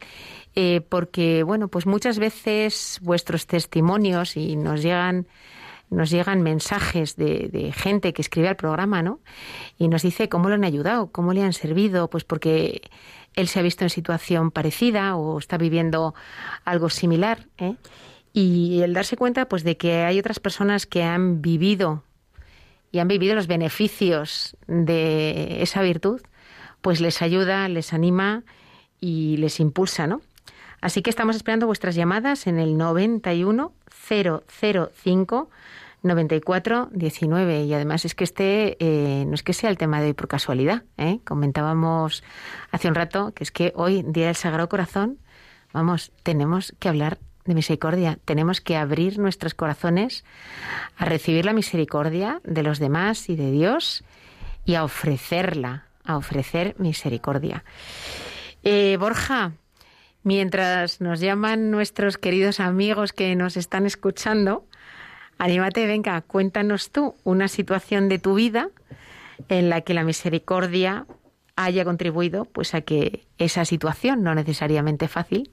Eh, 0.55 0.81
porque, 0.87 1.43
bueno, 1.43 1.67
pues 1.67 1.85
muchas 1.85 2.17
veces 2.17 2.99
vuestros 3.03 3.45
testimonios 3.45 4.35
y 4.35 4.55
nos 4.55 4.81
llegan 4.81 5.27
nos 5.89 6.09
llegan 6.09 6.41
mensajes 6.41 7.15
de, 7.15 7.49
de, 7.51 7.71
gente 7.71 8.13
que 8.13 8.21
escribe 8.21 8.47
al 8.47 8.55
programa, 8.55 9.01
¿no? 9.01 9.19
Y 9.77 9.87
nos 9.87 10.01
dice 10.01 10.29
cómo 10.29 10.49
lo 10.49 10.55
han 10.55 10.63
ayudado, 10.63 11.11
cómo 11.11 11.33
le 11.33 11.43
han 11.43 11.53
servido, 11.53 12.09
pues 12.09 12.23
porque 12.23 12.81
él 13.35 13.47
se 13.47 13.59
ha 13.59 13.61
visto 13.61 13.83
en 13.83 13.89
situación 13.89 14.51
parecida 14.51 15.15
o 15.15 15.37
está 15.37 15.57
viviendo 15.57 16.15
algo 16.63 16.89
similar, 16.89 17.47
¿eh? 17.57 17.75
Y 18.33 18.81
el 18.81 18.93
darse 18.93 19.15
cuenta, 19.15 19.47
pues, 19.47 19.63
de 19.63 19.77
que 19.77 20.03
hay 20.03 20.19
otras 20.19 20.41
personas 20.41 20.85
que 20.85 21.03
han 21.03 21.41
vivido 21.41 22.03
y 22.91 22.99
han 22.99 23.07
vivido 23.07 23.33
los 23.33 23.47
beneficios 23.47 24.57
de 24.67 25.61
esa 25.61 25.81
virtud, 25.81 26.21
pues 26.81 26.99
les 26.99 27.21
ayuda, 27.21 27.69
les 27.69 27.93
anima 27.93 28.43
y 28.99 29.37
les 29.37 29.61
impulsa, 29.61 30.05
¿no? 30.05 30.21
Así 30.81 31.01
que 31.01 31.09
estamos 31.09 31.37
esperando 31.37 31.65
vuestras 31.65 31.95
llamadas 31.95 32.45
en 32.45 32.59
el 32.59 32.77
91 32.77 33.73
005 34.07 35.49
94 36.03 36.89
19 36.91 37.63
y 37.63 37.73
además 37.73 38.05
es 38.05 38.15
que 38.15 38.23
este 38.23 38.77
eh, 38.79 39.25
no 39.25 39.33
es 39.33 39.43
que 39.43 39.53
sea 39.53 39.69
el 39.69 39.77
tema 39.77 40.01
de 40.01 40.07
hoy 40.07 40.13
por 40.13 40.27
casualidad 40.27 40.83
¿eh? 40.97 41.19
comentábamos 41.23 42.23
hace 42.71 42.87
un 42.87 42.95
rato 42.95 43.33
que 43.33 43.43
es 43.43 43.51
que 43.51 43.73
hoy 43.75 44.03
día 44.03 44.27
del 44.27 44.35
Sagrado 44.35 44.69
Corazón 44.69 45.17
vamos 45.73 46.11
tenemos 46.23 46.75
que 46.79 46.89
hablar 46.89 47.17
de 47.45 47.53
misericordia. 47.53 48.19
Tenemos 48.25 48.59
que 48.59 48.75
abrir 48.75 49.19
nuestros 49.19 49.53
corazones 49.53 50.25
a 50.97 51.05
recibir 51.05 51.45
la 51.45 51.53
misericordia 51.53 52.41
de 52.43 52.63
los 52.63 52.79
demás 52.79 53.29
y 53.29 53.35
de 53.35 53.51
Dios 53.51 54.03
y 54.65 54.75
a 54.75 54.83
ofrecerla 54.83 55.85
a 56.03 56.17
ofrecer 56.17 56.75
misericordia. 56.77 57.63
Eh, 58.63 58.97
Borja 58.99 59.53
mientras 60.25 60.99
nos 60.99 61.21
llaman 61.21 61.71
nuestros 61.71 62.17
queridos 62.17 62.59
amigos 62.59 63.13
que 63.13 63.33
nos 63.37 63.55
están 63.55 63.85
escuchando 63.85 64.65
Anímate, 65.37 65.85
venga, 65.85 66.21
cuéntanos 66.21 66.91
tú 66.91 67.15
una 67.23 67.47
situación 67.47 68.07
de 68.07 68.19
tu 68.19 68.35
vida 68.35 68.69
en 69.49 69.69
la 69.69 69.81
que 69.81 69.93
la 69.93 70.03
misericordia 70.03 71.05
haya 71.57 71.83
contribuido 71.83 72.45
pues 72.45 72.73
a 72.73 72.81
que 72.81 73.27
esa 73.37 73.65
situación, 73.65 74.23
no 74.23 74.33
necesariamente 74.33 75.07
fácil, 75.07 75.51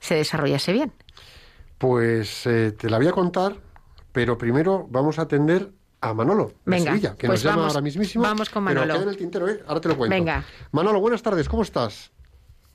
se 0.00 0.14
desarrollase 0.14 0.72
bien. 0.72 0.92
Pues 1.78 2.46
eh, 2.46 2.72
te 2.72 2.90
la 2.90 2.98
voy 2.98 3.08
a 3.08 3.12
contar, 3.12 3.56
pero 4.12 4.38
primero 4.38 4.86
vamos 4.90 5.18
a 5.18 5.22
atender 5.22 5.70
a 6.00 6.14
Manolo 6.14 6.54
Venga, 6.64 6.84
de 6.84 6.90
Sevilla, 6.90 7.16
que 7.16 7.28
pues 7.28 7.44
nos 7.44 7.52
llama 7.52 7.68
ahora 7.68 7.80
mismísimo. 7.80 8.24
vamos 8.24 8.50
con 8.50 8.64
pero 8.64 8.80
Manolo. 8.80 8.94
queda 8.94 9.02
en 9.04 9.08
el 9.08 9.16
tintero, 9.16 9.48
¿eh? 9.48 9.62
Ahora 9.66 9.80
te 9.80 9.88
lo 9.88 9.96
cuento. 9.96 10.14
Venga. 10.14 10.44
Manolo, 10.72 11.00
buenas 11.00 11.22
tardes, 11.22 11.48
¿cómo 11.48 11.62
estás? 11.62 12.10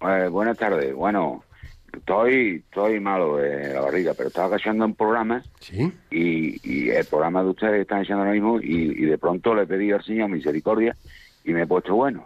Eh, 0.02 0.28
buenas 0.30 0.58
tardes. 0.58 0.94
Bueno, 0.94 1.44
estoy, 1.92 2.64
estoy 2.68 3.00
malo 3.00 3.38
de 3.38 3.74
la 3.74 3.82
barriga, 3.82 4.14
pero 4.16 4.28
estaba 4.30 4.56
haciendo 4.56 4.86
un 4.86 4.94
programa 4.96 5.44
Sí. 5.60 5.92
y, 6.12 6.60
y 6.64 6.90
el 6.90 7.06
programa 7.06 7.44
de 7.44 7.50
ustedes 7.50 7.82
están 7.82 8.02
haciendo 8.02 8.22
ahora 8.24 8.34
mismo 8.34 8.60
y, 8.62 8.94
y 8.98 9.06
de 9.06 9.18
pronto 9.18 9.56
le 9.56 9.66
pedí 9.66 9.92
al 9.92 10.04
Señor 10.04 10.30
misericordia 10.30 10.96
y 11.44 11.52
me 11.54 11.64
he 11.64 11.68
puesto 11.68 11.96
bueno. 11.96 12.26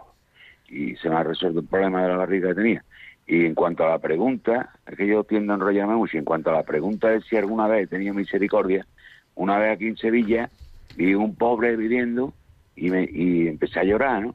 Y 0.68 0.96
se 0.96 1.08
me 1.08 1.16
ha 1.16 1.22
resuelto 1.22 1.60
el 1.60 1.66
problema 1.66 2.02
de 2.02 2.08
la 2.08 2.16
barriga 2.16 2.48
que 2.50 2.54
tenía. 2.54 2.84
Y 3.26 3.46
en 3.46 3.54
cuanto 3.54 3.84
a 3.84 3.90
la 3.90 3.98
pregunta, 3.98 4.70
es 4.86 4.96
que 4.96 5.06
yo 5.06 5.24
tiendo 5.24 5.52
a 5.52 5.56
enrollarme 5.56 5.94
mucho, 5.94 6.18
en 6.18 6.24
cuanto 6.24 6.50
a 6.50 6.54
la 6.54 6.62
pregunta 6.64 7.08
de 7.08 7.20
si 7.22 7.36
alguna 7.36 7.66
vez 7.68 7.84
he 7.84 7.86
tenido 7.86 8.14
misericordia, 8.14 8.86
una 9.34 9.58
vez 9.58 9.74
aquí 9.76 9.86
en 9.86 9.96
Sevilla 9.96 10.50
vi 10.96 11.14
un 11.14 11.34
pobre 11.36 11.76
viviendo 11.76 12.34
y, 12.76 12.90
me, 12.90 13.08
y 13.10 13.48
empecé 13.48 13.80
a 13.80 13.84
llorar, 13.84 14.22
¿no? 14.22 14.34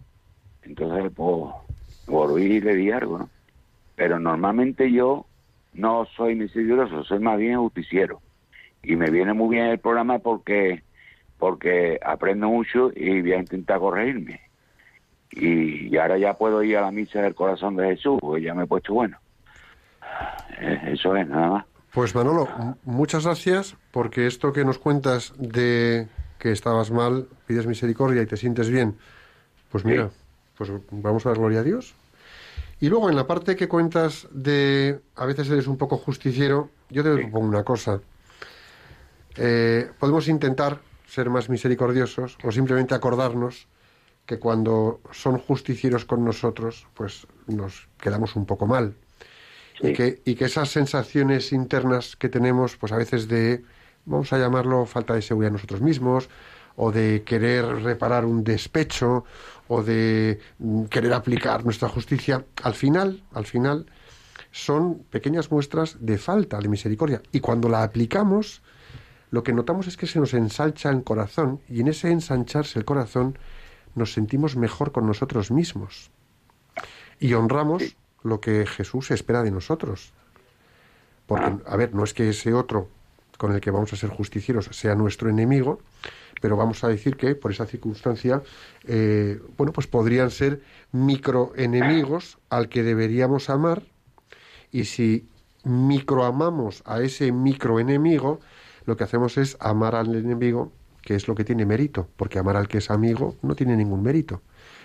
Entonces, 0.63 1.11
pues, 1.15 1.53
volví 2.07 2.43
y 2.43 2.61
le 2.61 2.75
di 2.75 2.91
algo, 2.91 3.19
¿no? 3.19 3.29
Pero 3.95 4.19
normalmente 4.19 4.91
yo 4.91 5.25
no 5.73 6.07
soy 6.15 6.35
misericordioso, 6.35 7.03
soy 7.03 7.19
más 7.19 7.37
bien 7.37 7.59
justiciero. 7.59 8.21
Y 8.83 8.95
me 8.95 9.09
viene 9.09 9.33
muy 9.33 9.55
bien 9.55 9.67
el 9.67 9.79
programa 9.79 10.19
porque 10.19 10.83
porque 11.37 11.99
aprendo 12.03 12.47
mucho 12.47 12.91
y 12.95 13.21
voy 13.21 13.33
a 13.33 13.39
intentar 13.39 13.79
corregirme. 13.79 14.41
Y, 15.31 15.93
y 15.93 15.97
ahora 15.97 16.17
ya 16.17 16.33
puedo 16.33 16.63
ir 16.63 16.77
a 16.77 16.81
la 16.81 16.91
misa 16.91 17.21
del 17.21 17.35
corazón 17.35 17.75
de 17.75 17.89
Jesús, 17.89 18.17
porque 18.19 18.41
ya 18.43 18.55
me 18.55 18.63
he 18.63 18.67
puesto 18.67 18.93
bueno. 18.93 19.19
Eh, 20.59 20.93
Eso 20.93 21.15
es, 21.15 21.27
nada 21.27 21.49
más. 21.49 21.65
Pues 21.91 22.13
Manolo, 22.15 22.47
muchas 22.83 23.25
gracias 23.25 23.75
porque 23.91 24.27
esto 24.27 24.53
que 24.53 24.63
nos 24.65 24.77
cuentas 24.77 25.33
de 25.37 26.07
que 26.37 26.51
estabas 26.51 26.91
mal, 26.91 27.27
pides 27.47 27.65
misericordia 27.65 28.21
y 28.21 28.27
te 28.27 28.37
sientes 28.37 28.69
bien, 28.69 28.95
pues 29.71 29.83
mira, 29.83 30.11
pues 30.57 30.71
vamos 30.91 31.25
a 31.25 31.29
dar 31.29 31.37
gloria 31.37 31.59
a 31.59 31.63
Dios. 31.63 31.93
Y 32.79 32.89
luego 32.89 33.09
en 33.09 33.15
la 33.15 33.25
parte 33.25 33.55
que 33.55 33.67
cuentas 33.67 34.27
de 34.31 34.99
a 35.15 35.25
veces 35.25 35.49
eres 35.49 35.67
un 35.67 35.77
poco 35.77 35.97
justiciero, 35.97 36.69
yo 36.89 37.03
te 37.03 37.13
propongo 37.15 37.47
una 37.47 37.63
cosa. 37.63 38.01
Eh, 39.35 39.89
podemos 39.99 40.27
intentar 40.27 40.79
ser 41.07 41.29
más 41.29 41.49
misericordiosos 41.49 42.37
o 42.43 42.51
simplemente 42.51 42.93
acordarnos 42.93 43.67
que 44.25 44.39
cuando 44.39 44.99
son 45.11 45.37
justicieros 45.39 46.05
con 46.05 46.25
nosotros, 46.25 46.85
pues 46.93 47.25
nos 47.47 47.87
quedamos 47.99 48.35
un 48.35 48.45
poco 48.45 48.67
mal 48.67 48.93
y, 49.81 49.93
que, 49.93 50.21
y 50.25 50.35
que 50.35 50.45
esas 50.45 50.69
sensaciones 50.69 51.51
internas 51.51 52.15
que 52.15 52.29
tenemos, 52.29 52.75
pues 52.77 52.91
a 52.91 52.97
veces 52.97 53.27
de, 53.27 53.63
vamos 54.05 54.33
a 54.33 54.37
llamarlo, 54.37 54.85
falta 54.85 55.13
de 55.13 55.21
seguridad 55.21 55.49
en 55.49 55.53
nosotros 55.53 55.81
mismos, 55.81 56.29
o 56.75 56.91
de 56.91 57.23
querer 57.23 57.65
reparar 57.83 58.25
un 58.25 58.43
despecho, 58.43 59.25
o 59.67 59.83
de 59.83 60.39
mm, 60.59 60.85
querer 60.85 61.13
aplicar 61.13 61.63
nuestra 61.63 61.89
justicia, 61.89 62.45
al 62.63 62.73
final, 62.73 63.23
al 63.33 63.45
final, 63.45 63.85
son 64.51 65.03
pequeñas 65.09 65.51
muestras 65.51 65.97
de 65.99 66.17
falta 66.17 66.59
de 66.59 66.69
misericordia. 66.69 67.21
Y 67.31 67.39
cuando 67.39 67.69
la 67.69 67.83
aplicamos, 67.83 68.61
lo 69.31 69.43
que 69.43 69.53
notamos 69.53 69.87
es 69.87 69.97
que 69.97 70.07
se 70.07 70.19
nos 70.19 70.33
ensancha 70.33 70.89
el 70.89 71.03
corazón, 71.03 71.61
y 71.69 71.81
en 71.81 71.89
ese 71.89 72.09
ensancharse 72.11 72.79
el 72.79 72.85
corazón 72.85 73.37
nos 73.95 74.13
sentimos 74.13 74.55
mejor 74.55 74.91
con 74.91 75.05
nosotros 75.05 75.51
mismos. 75.51 76.11
Y 77.19 77.33
honramos 77.33 77.97
lo 78.23 78.39
que 78.39 78.65
Jesús 78.65 79.11
espera 79.11 79.43
de 79.43 79.51
nosotros. 79.51 80.13
Porque, 81.25 81.57
a 81.65 81.75
ver, 81.75 81.93
no 81.93 82.03
es 82.03 82.13
que 82.13 82.29
ese 82.29 82.53
otro 82.53 82.89
con 83.37 83.51
el 83.51 83.61
que 83.61 83.71
vamos 83.71 83.93
a 83.93 83.95
ser 83.95 84.09
justicieros 84.09 84.69
sea 84.71 84.95
nuestro 84.95 85.29
enemigo, 85.29 85.79
pero 86.41 86.57
vamos 86.57 86.83
a 86.83 86.87
decir 86.87 87.17
que 87.17 87.35
por 87.35 87.51
esa 87.51 87.65
circunstancia, 87.65 88.41
eh, 88.85 89.39
bueno, 89.57 89.73
pues 89.73 89.87
podrían 89.87 90.31
ser 90.31 90.61
microenemigos 90.91 92.37
al 92.49 92.69
que 92.69 92.83
deberíamos 92.83 93.49
amar, 93.49 93.83
y 94.71 94.85
si 94.85 95.27
microamamos 95.63 96.83
a 96.85 97.01
ese 97.01 97.31
microenemigo, 97.31 98.39
lo 98.85 98.95
que 98.95 99.03
hacemos 99.03 99.37
es 99.37 99.57
amar 99.59 99.95
al 99.95 100.15
enemigo, 100.15 100.71
que 101.01 101.15
es 101.15 101.27
lo 101.27 101.35
que 101.35 101.43
tiene 101.43 101.65
mérito, 101.65 102.07
porque 102.15 102.39
amar 102.39 102.57
al 102.57 102.67
que 102.67 102.79
es 102.79 102.89
amigo 102.89 103.35
no 103.41 103.55
tiene 103.55 103.75
ningún 103.75 104.03
mérito. 104.03 104.41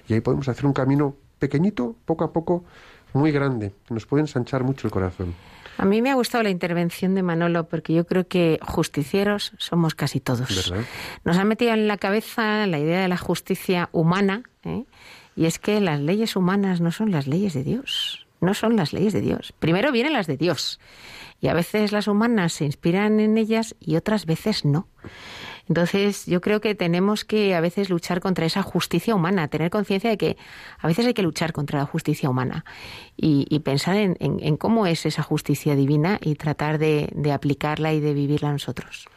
Y 0.08 0.14
ahí 0.14 0.20
podemos 0.20 0.48
hacer 0.48 0.66
un 0.66 0.72
camino 0.72 1.16
pequeñito, 1.38 1.96
poco 2.04 2.24
a 2.24 2.32
poco, 2.32 2.64
muy 3.12 3.30
grande, 3.30 3.74
nos 3.90 4.06
puede 4.06 4.22
ensanchar 4.22 4.64
mucho 4.64 4.86
el 4.86 4.92
corazón. 4.92 5.34
A 5.78 5.84
mí 5.84 6.02
me 6.02 6.10
ha 6.10 6.14
gustado 6.14 6.44
la 6.44 6.50
intervención 6.50 7.14
de 7.14 7.22
Manolo 7.22 7.68
porque 7.68 7.94
yo 7.94 8.06
creo 8.06 8.26
que 8.26 8.58
justicieros 8.62 9.52
somos 9.58 9.94
casi 9.94 10.20
todos. 10.20 10.70
¿Verdad? 10.70 10.84
Nos 11.24 11.38
han 11.38 11.48
metido 11.48 11.72
en 11.72 11.88
la 11.88 11.96
cabeza 11.96 12.66
la 12.66 12.78
idea 12.78 13.00
de 13.00 13.08
la 13.08 13.16
justicia 13.16 13.88
humana 13.92 14.42
¿eh? 14.64 14.84
y 15.34 15.46
es 15.46 15.58
que 15.58 15.80
las 15.80 16.00
leyes 16.00 16.36
humanas 16.36 16.80
no 16.80 16.92
son 16.92 17.10
las 17.10 17.26
leyes 17.26 17.54
de 17.54 17.64
Dios. 17.64 18.26
No 18.40 18.54
son 18.54 18.76
las 18.76 18.92
leyes 18.92 19.12
de 19.12 19.20
Dios. 19.20 19.54
Primero 19.60 19.92
vienen 19.92 20.12
las 20.14 20.26
de 20.26 20.36
Dios 20.36 20.80
y 21.40 21.48
a 21.48 21.54
veces 21.54 21.92
las 21.92 22.08
humanas 22.08 22.52
se 22.52 22.64
inspiran 22.64 23.20
en 23.20 23.38
ellas 23.38 23.74
y 23.80 23.96
otras 23.96 24.26
veces 24.26 24.64
no. 24.64 24.88
Entonces, 25.72 26.26
yo 26.26 26.42
creo 26.42 26.60
que 26.60 26.74
tenemos 26.74 27.24
que 27.24 27.54
a 27.54 27.62
veces 27.62 27.88
luchar 27.88 28.20
contra 28.20 28.44
esa 28.44 28.62
justicia 28.62 29.14
humana, 29.14 29.48
tener 29.48 29.70
conciencia 29.70 30.10
de 30.10 30.18
que 30.18 30.36
a 30.78 30.86
veces 30.86 31.06
hay 31.06 31.14
que 31.14 31.22
luchar 31.22 31.54
contra 31.54 31.78
la 31.78 31.86
justicia 31.86 32.28
humana 32.28 32.66
y, 33.16 33.58
pensar 33.60 33.96
en, 33.96 34.18
en- 34.20 34.38
en 34.42 34.58
cómo 34.58 34.86
es 34.86 35.06
esa 35.06 35.22
justicia 35.22 35.74
divina 35.74 36.18
y 36.20 36.34
tratar 36.34 36.76
de, 36.76 37.08
de 37.14 37.32
aplicarla 37.32 37.94
y 37.94 38.00
de 38.00 38.12
vivirla 38.12 38.52
nosotros. 38.52 39.08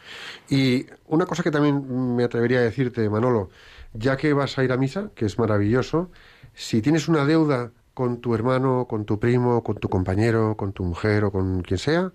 Y 0.49 0.85
una 1.07 1.25
cosa 1.25 1.43
que 1.43 1.51
también 1.51 2.15
me 2.15 2.23
atrevería 2.23 2.59
a 2.59 2.61
decirte, 2.61 3.09
Manolo, 3.09 3.49
ya 3.93 4.15
que 4.15 4.31
vas 4.31 4.57
a 4.57 4.63
ir 4.63 4.71
a 4.71 4.77
misa, 4.77 5.09
que 5.13 5.25
es 5.25 5.37
maravilloso, 5.37 6.09
si 6.53 6.81
tienes 6.81 7.09
una 7.09 7.25
deuda 7.25 7.71
con 7.93 8.21
tu 8.21 8.33
hermano, 8.33 8.85
con 8.87 9.03
tu 9.03 9.19
primo, 9.19 9.61
con 9.61 9.75
tu 9.75 9.89
compañero, 9.89 10.55
con 10.55 10.71
tu 10.71 10.85
mujer 10.85 11.25
o 11.25 11.31
con 11.33 11.63
quien 11.63 11.79
sea, 11.79 12.13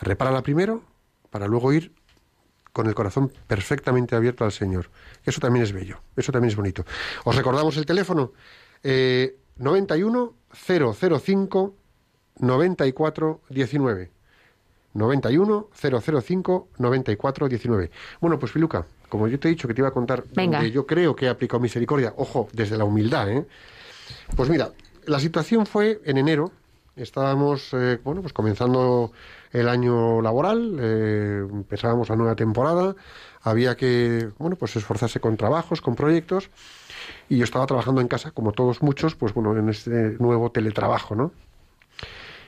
repárala 0.00 0.42
primero 0.42 0.82
para 1.30 1.46
luego 1.46 1.72
ir 1.72 1.92
con 2.76 2.86
el 2.88 2.94
corazón 2.94 3.32
perfectamente 3.46 4.14
abierto 4.16 4.44
al 4.44 4.52
Señor. 4.52 4.90
Eso 5.24 5.40
también 5.40 5.62
es 5.62 5.72
bello, 5.72 5.98
eso 6.14 6.30
también 6.30 6.50
es 6.50 6.56
bonito. 6.56 6.84
Os 7.24 7.34
recordamos 7.34 7.74
el 7.78 7.86
teléfono, 7.86 8.34
eh, 8.82 9.34
91 9.56 10.34
005 10.52 11.74
94 12.38 13.40
19. 13.48 14.10
91 14.92 15.70
005 15.72 16.68
94 16.76 17.48
19. 17.48 17.90
Bueno, 18.20 18.38
pues 18.38 18.52
Filuca, 18.52 18.84
como 19.08 19.26
yo 19.26 19.40
te 19.40 19.48
he 19.48 19.52
dicho 19.52 19.66
que 19.66 19.72
te 19.72 19.80
iba 19.80 19.88
a 19.88 19.92
contar 19.92 20.24
Venga. 20.34 20.58
donde 20.58 20.70
yo 20.70 20.86
creo 20.86 21.16
que 21.16 21.24
he 21.24 21.28
aplicado 21.30 21.60
misericordia, 21.60 22.12
ojo, 22.18 22.50
desde 22.52 22.76
la 22.76 22.84
humildad, 22.84 23.30
¿eh? 23.30 23.46
Pues 24.36 24.50
mira, 24.50 24.72
la 25.06 25.18
situación 25.18 25.64
fue 25.64 26.02
en 26.04 26.18
enero, 26.18 26.52
estábamos, 26.96 27.72
eh, 27.74 28.00
bueno, 28.02 28.22
pues 28.22 28.32
comenzando 28.32 29.12
el 29.52 29.68
año 29.68 30.22
laboral, 30.22 30.78
eh, 30.80 31.46
empezábamos 31.50 32.08
la 32.08 32.16
nueva 32.16 32.34
temporada, 32.34 32.96
había 33.42 33.76
que, 33.76 34.30
bueno, 34.38 34.56
pues 34.56 34.74
esforzarse 34.76 35.20
con 35.20 35.36
trabajos, 35.36 35.80
con 35.80 35.94
proyectos, 35.94 36.50
y 37.28 37.38
yo 37.38 37.44
estaba 37.44 37.66
trabajando 37.66 38.00
en 38.00 38.08
casa, 38.08 38.30
como 38.30 38.52
todos 38.52 38.82
muchos, 38.82 39.14
pues 39.14 39.34
bueno, 39.34 39.56
en 39.56 39.68
este 39.68 40.16
nuevo 40.18 40.50
teletrabajo, 40.50 41.14
¿no? 41.14 41.32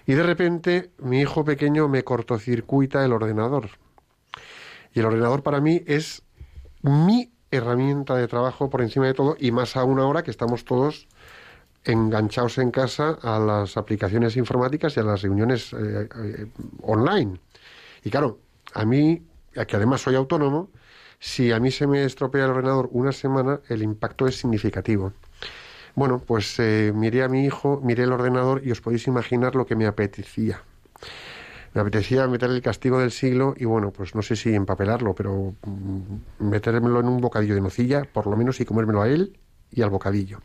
Y 0.06 0.14
de 0.14 0.22
repente 0.22 0.90
mi 0.98 1.20
hijo 1.20 1.44
pequeño 1.44 1.86
me 1.86 2.02
cortocircuita 2.02 3.04
el 3.04 3.12
ordenador. 3.12 3.68
Y 4.94 5.00
el 5.00 5.06
ordenador 5.06 5.42
para 5.42 5.60
mí 5.60 5.82
es 5.86 6.22
mi 6.80 7.30
herramienta 7.50 8.16
de 8.16 8.26
trabajo 8.26 8.70
por 8.70 8.80
encima 8.80 9.06
de 9.06 9.14
todo 9.14 9.36
y 9.38 9.52
más 9.52 9.76
aún 9.76 9.98
ahora 9.98 10.22
que 10.22 10.30
estamos 10.30 10.64
todos 10.64 11.08
enganchados 11.84 12.58
en 12.58 12.70
casa 12.70 13.18
a 13.22 13.38
las 13.38 13.76
aplicaciones 13.76 14.36
informáticas 14.36 14.96
y 14.96 15.00
a 15.00 15.04
las 15.04 15.22
reuniones 15.22 15.72
eh, 15.72 16.08
eh, 16.14 16.46
online. 16.82 17.38
Y 18.04 18.10
claro, 18.10 18.38
a 18.74 18.84
mí, 18.84 19.22
que 19.52 19.76
además 19.76 20.02
soy 20.02 20.14
autónomo, 20.14 20.70
si 21.20 21.50
a 21.50 21.58
mí 21.58 21.70
se 21.70 21.86
me 21.86 22.04
estropea 22.04 22.44
el 22.44 22.52
ordenador 22.52 22.88
una 22.92 23.12
semana, 23.12 23.60
el 23.68 23.82
impacto 23.82 24.26
es 24.26 24.36
significativo. 24.36 25.12
Bueno, 25.94 26.22
pues 26.24 26.60
eh, 26.60 26.92
miré 26.94 27.24
a 27.24 27.28
mi 27.28 27.44
hijo, 27.44 27.80
miré 27.82 28.04
el 28.04 28.12
ordenador 28.12 28.62
y 28.64 28.70
os 28.70 28.80
podéis 28.80 29.08
imaginar 29.08 29.56
lo 29.56 29.66
que 29.66 29.74
me 29.74 29.86
apetecía. 29.86 30.62
Me 31.74 31.80
apetecía 31.80 32.26
meter 32.28 32.50
el 32.50 32.62
castigo 32.62 33.00
del 33.00 33.10
siglo 33.10 33.54
y 33.56 33.64
bueno, 33.64 33.90
pues 33.90 34.14
no 34.14 34.22
sé 34.22 34.36
si 34.36 34.54
empapelarlo, 34.54 35.14
pero 35.14 35.54
mm, 35.64 36.48
metérmelo 36.48 37.00
en 37.00 37.08
un 37.08 37.20
bocadillo 37.20 37.56
de 37.56 37.60
nocilla, 37.60 38.04
por 38.04 38.26
lo 38.28 38.36
menos 38.36 38.60
y 38.60 38.64
comérmelo 38.64 39.02
a 39.02 39.08
él 39.08 39.36
y 39.72 39.82
al 39.82 39.90
bocadillo. 39.90 40.40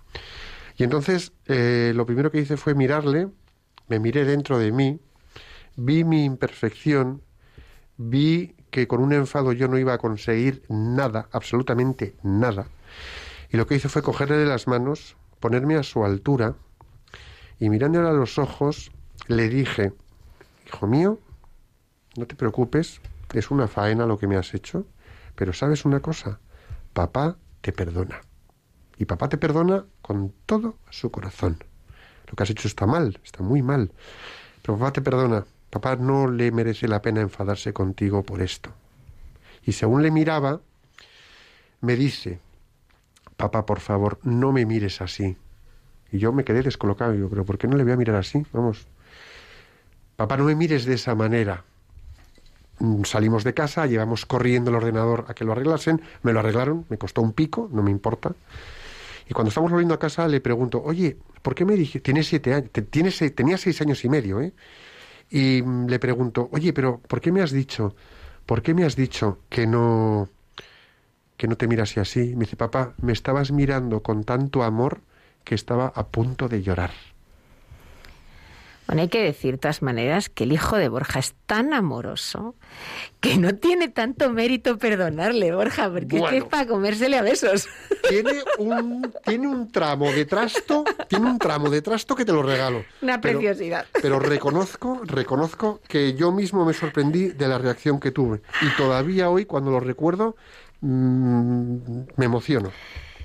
Entonces 0.84 1.32
eh, 1.46 1.94
lo 1.96 2.06
primero 2.06 2.32
que 2.32 2.40
hice 2.40 2.58
fue 2.58 2.76
mirarle, 2.76 3.30
me 3.88 4.00
miré 4.00 4.26
dentro 4.26 4.58
de 4.58 4.72
mí, 4.72 5.00
vi 5.76 6.04
mi 6.04 6.26
imperfección, 6.26 7.22
vi 7.98 8.56
que 8.70 8.88
con 8.88 9.02
un 9.02 9.14
enfado 9.14 9.54
yo 9.54 9.68
no 9.68 9.78
iba 9.78 9.94
a 9.94 9.98
conseguir 9.98 10.64
nada, 10.68 11.30
absolutamente 11.32 12.16
nada. 12.24 12.68
Y 13.52 13.58
lo 13.58 13.68
que 13.68 13.76
hice 13.76 13.88
fue 13.88 14.02
cogerle 14.02 14.36
de 14.36 14.46
las 14.46 14.68
manos, 14.68 15.16
ponerme 15.40 15.76
a 15.76 15.84
su 15.84 16.04
altura 16.04 16.56
y 17.60 17.70
mirándole 17.70 18.10
a 18.10 18.14
los 18.14 18.38
ojos 18.38 18.92
le 19.28 19.48
dije, 19.48 19.94
hijo 20.68 20.88
mío, 20.88 21.20
no 22.18 22.26
te 22.26 22.36
preocupes, 22.36 23.00
es 23.34 23.52
una 23.52 23.68
faena 23.68 24.06
lo 24.06 24.18
que 24.18 24.28
me 24.28 24.38
has 24.38 24.54
hecho, 24.54 24.86
pero 25.36 25.54
sabes 25.54 25.86
una 25.86 26.00
cosa, 26.00 26.40
papá 26.94 27.38
te 27.62 27.72
perdona. 27.72 28.22
Y 28.98 29.06
papá 29.06 29.30
te 29.30 29.38
perdona 29.38 29.86
con 30.02 30.34
todo 30.46 30.76
su 30.90 31.12
corazón. 31.12 31.58
Lo 32.28 32.36
que 32.36 32.44
has 32.44 32.50
hecho 32.50 32.68
está 32.68 32.86
mal, 32.86 33.20
está 33.24 33.44
muy 33.44 33.62
mal. 33.62 33.92
Pero 34.62 34.78
papá 34.78 34.94
te 34.94 35.02
perdona. 35.02 35.46
Papá 35.70 35.96
no 35.96 36.30
le 36.30 36.52
merece 36.52 36.88
la 36.88 37.02
pena 37.02 37.22
enfadarse 37.22 37.74
contigo 37.74 38.24
por 38.24 38.42
esto. 38.42 38.72
Y 39.66 39.72
según 39.72 40.04
le 40.04 40.12
miraba, 40.12 40.62
me 41.82 41.96
dice, 41.96 42.40
papá, 43.38 43.66
por 43.66 43.80
favor, 43.80 44.20
no 44.24 44.52
me 44.52 44.66
mires 44.66 45.02
así. 45.02 45.38
Y 46.12 46.20
yo 46.20 46.32
me 46.32 46.44
quedé 46.44 46.62
descolocado. 46.62 47.12
Digo, 47.14 47.30
pero 47.30 47.44
¿por 47.46 47.58
qué 47.58 47.68
no 47.68 47.76
le 47.76 47.84
voy 47.84 47.94
a 47.94 47.98
mirar 47.98 48.18
así? 48.18 48.46
Vamos. 48.54 48.86
Papá, 50.16 50.38
no 50.38 50.44
me 50.44 50.56
mires 50.56 50.86
de 50.86 50.94
esa 50.94 51.16
manera. 51.16 51.64
Mm, 52.80 53.04
Salimos 53.04 53.44
de 53.44 53.54
casa, 53.54 53.86
llevamos 53.88 54.26
corriendo 54.26 54.70
el 54.70 54.76
ordenador 54.78 55.26
a 55.28 55.34
que 55.34 55.44
lo 55.44 55.52
arreglasen, 55.54 56.02
me 56.22 56.34
lo 56.34 56.40
arreglaron, 56.40 56.86
me 56.90 56.98
costó 56.98 57.22
un 57.22 57.34
pico, 57.34 57.70
no 57.72 57.82
me 57.82 57.92
importa. 57.92 58.34
Y 59.30 59.34
cuando 59.34 59.50
estamos 59.50 59.72
volviendo 59.72 59.94
a 59.94 60.00
casa 60.00 60.28
le 60.28 60.42
pregunto, 60.42 60.82
oye, 60.84 61.18
¿por 61.42 61.56
qué 61.56 61.66
me 61.66 61.76
dije, 61.76 62.00
tienes 62.00 62.28
siete 62.28 62.54
años, 62.54 62.70
tienes, 62.90 63.18
tenía 63.36 63.58
seis 63.58 63.82
años 63.82 64.04
y 64.04 64.10
medio, 64.10 64.42
¿eh? 64.42 64.54
y 65.30 65.62
mm, 65.62 65.88
le 65.88 66.00
pregunto, 66.00 66.50
oye, 66.52 66.74
pero 66.74 67.00
¿por 67.00 67.22
qué 67.22 67.32
me 67.32 67.42
has 67.42 67.52
dicho, 67.52 67.96
por 68.46 68.62
qué 68.62 68.74
me 68.74 68.84
has 68.86 68.96
dicho 68.96 69.40
que 69.50 69.66
no, 69.66 70.30
que 71.38 71.48
no 71.48 71.58
te 71.58 71.68
miras 71.68 71.98
así? 71.98 72.36
Me 72.36 72.42
dice, 72.42 72.56
papá, 72.56 72.94
me 73.02 73.14
estabas 73.14 73.52
mirando 73.52 74.02
con 74.04 74.24
tanto 74.24 74.64
amor 74.64 75.02
que 75.44 75.56
estaba 75.56 75.88
a 75.88 76.08
punto 76.08 76.48
de 76.48 76.62
llorar. 76.62 76.92
Bueno, 78.88 79.02
hay 79.04 79.08
que 79.08 79.24
decir 79.24 79.54
de 79.54 79.58
todas 79.60 79.82
maneras 79.82 80.30
que 80.30 80.44
el 80.44 80.52
hijo 80.52 80.76
de 80.76 80.90
Borja 80.90 81.20
es 81.20 81.34
tan 81.46 81.74
amoroso 81.74 82.56
que 83.22 83.38
no 83.38 83.56
tiene 83.56 83.88
tanto 83.88 84.30
mérito 84.30 84.78
perdonarle, 84.78 85.54
Borja, 85.56 85.90
porque 85.90 86.18
es 86.18 86.24
que 86.30 86.38
es 86.38 86.44
para 86.44 86.68
comérsele 86.68 87.18
a 87.18 87.22
besos. 87.22 87.68
Tiene 88.10 88.42
un, 88.58 89.14
tiene 89.26 89.48
un 89.48 89.72
tramo 89.72 90.12
de 90.12 90.26
trasto, 90.26 90.84
tiene 91.08 91.30
un 91.32 91.40
tramo 91.40 91.70
de 91.70 91.82
trasto 91.82 92.16
que 92.16 92.26
te 92.26 92.34
lo 92.34 92.44
regalo. 92.44 92.84
Una 93.02 93.22
Pero- 93.22 93.40
preciosidad. 93.40 93.86
Pero 94.02 94.20
reconozco, 94.20 95.02
reconozco 95.06 95.80
que 95.88 96.14
yo 96.16 96.32
mismo 96.34 96.66
me 96.66 96.74
sorprendí 96.74 97.30
de 97.30 97.48
la 97.48 97.58
reacción 97.58 98.00
que 98.02 98.12
tuve. 98.12 98.42
Y 98.62 98.76
todavía 98.76 99.30
hoy, 99.30 99.46
cuando 99.46 99.72
lo 99.72 99.80
recuerdo, 99.80 100.36
mm, 100.82 101.78
me 102.18 102.26
emociono. 102.26 102.72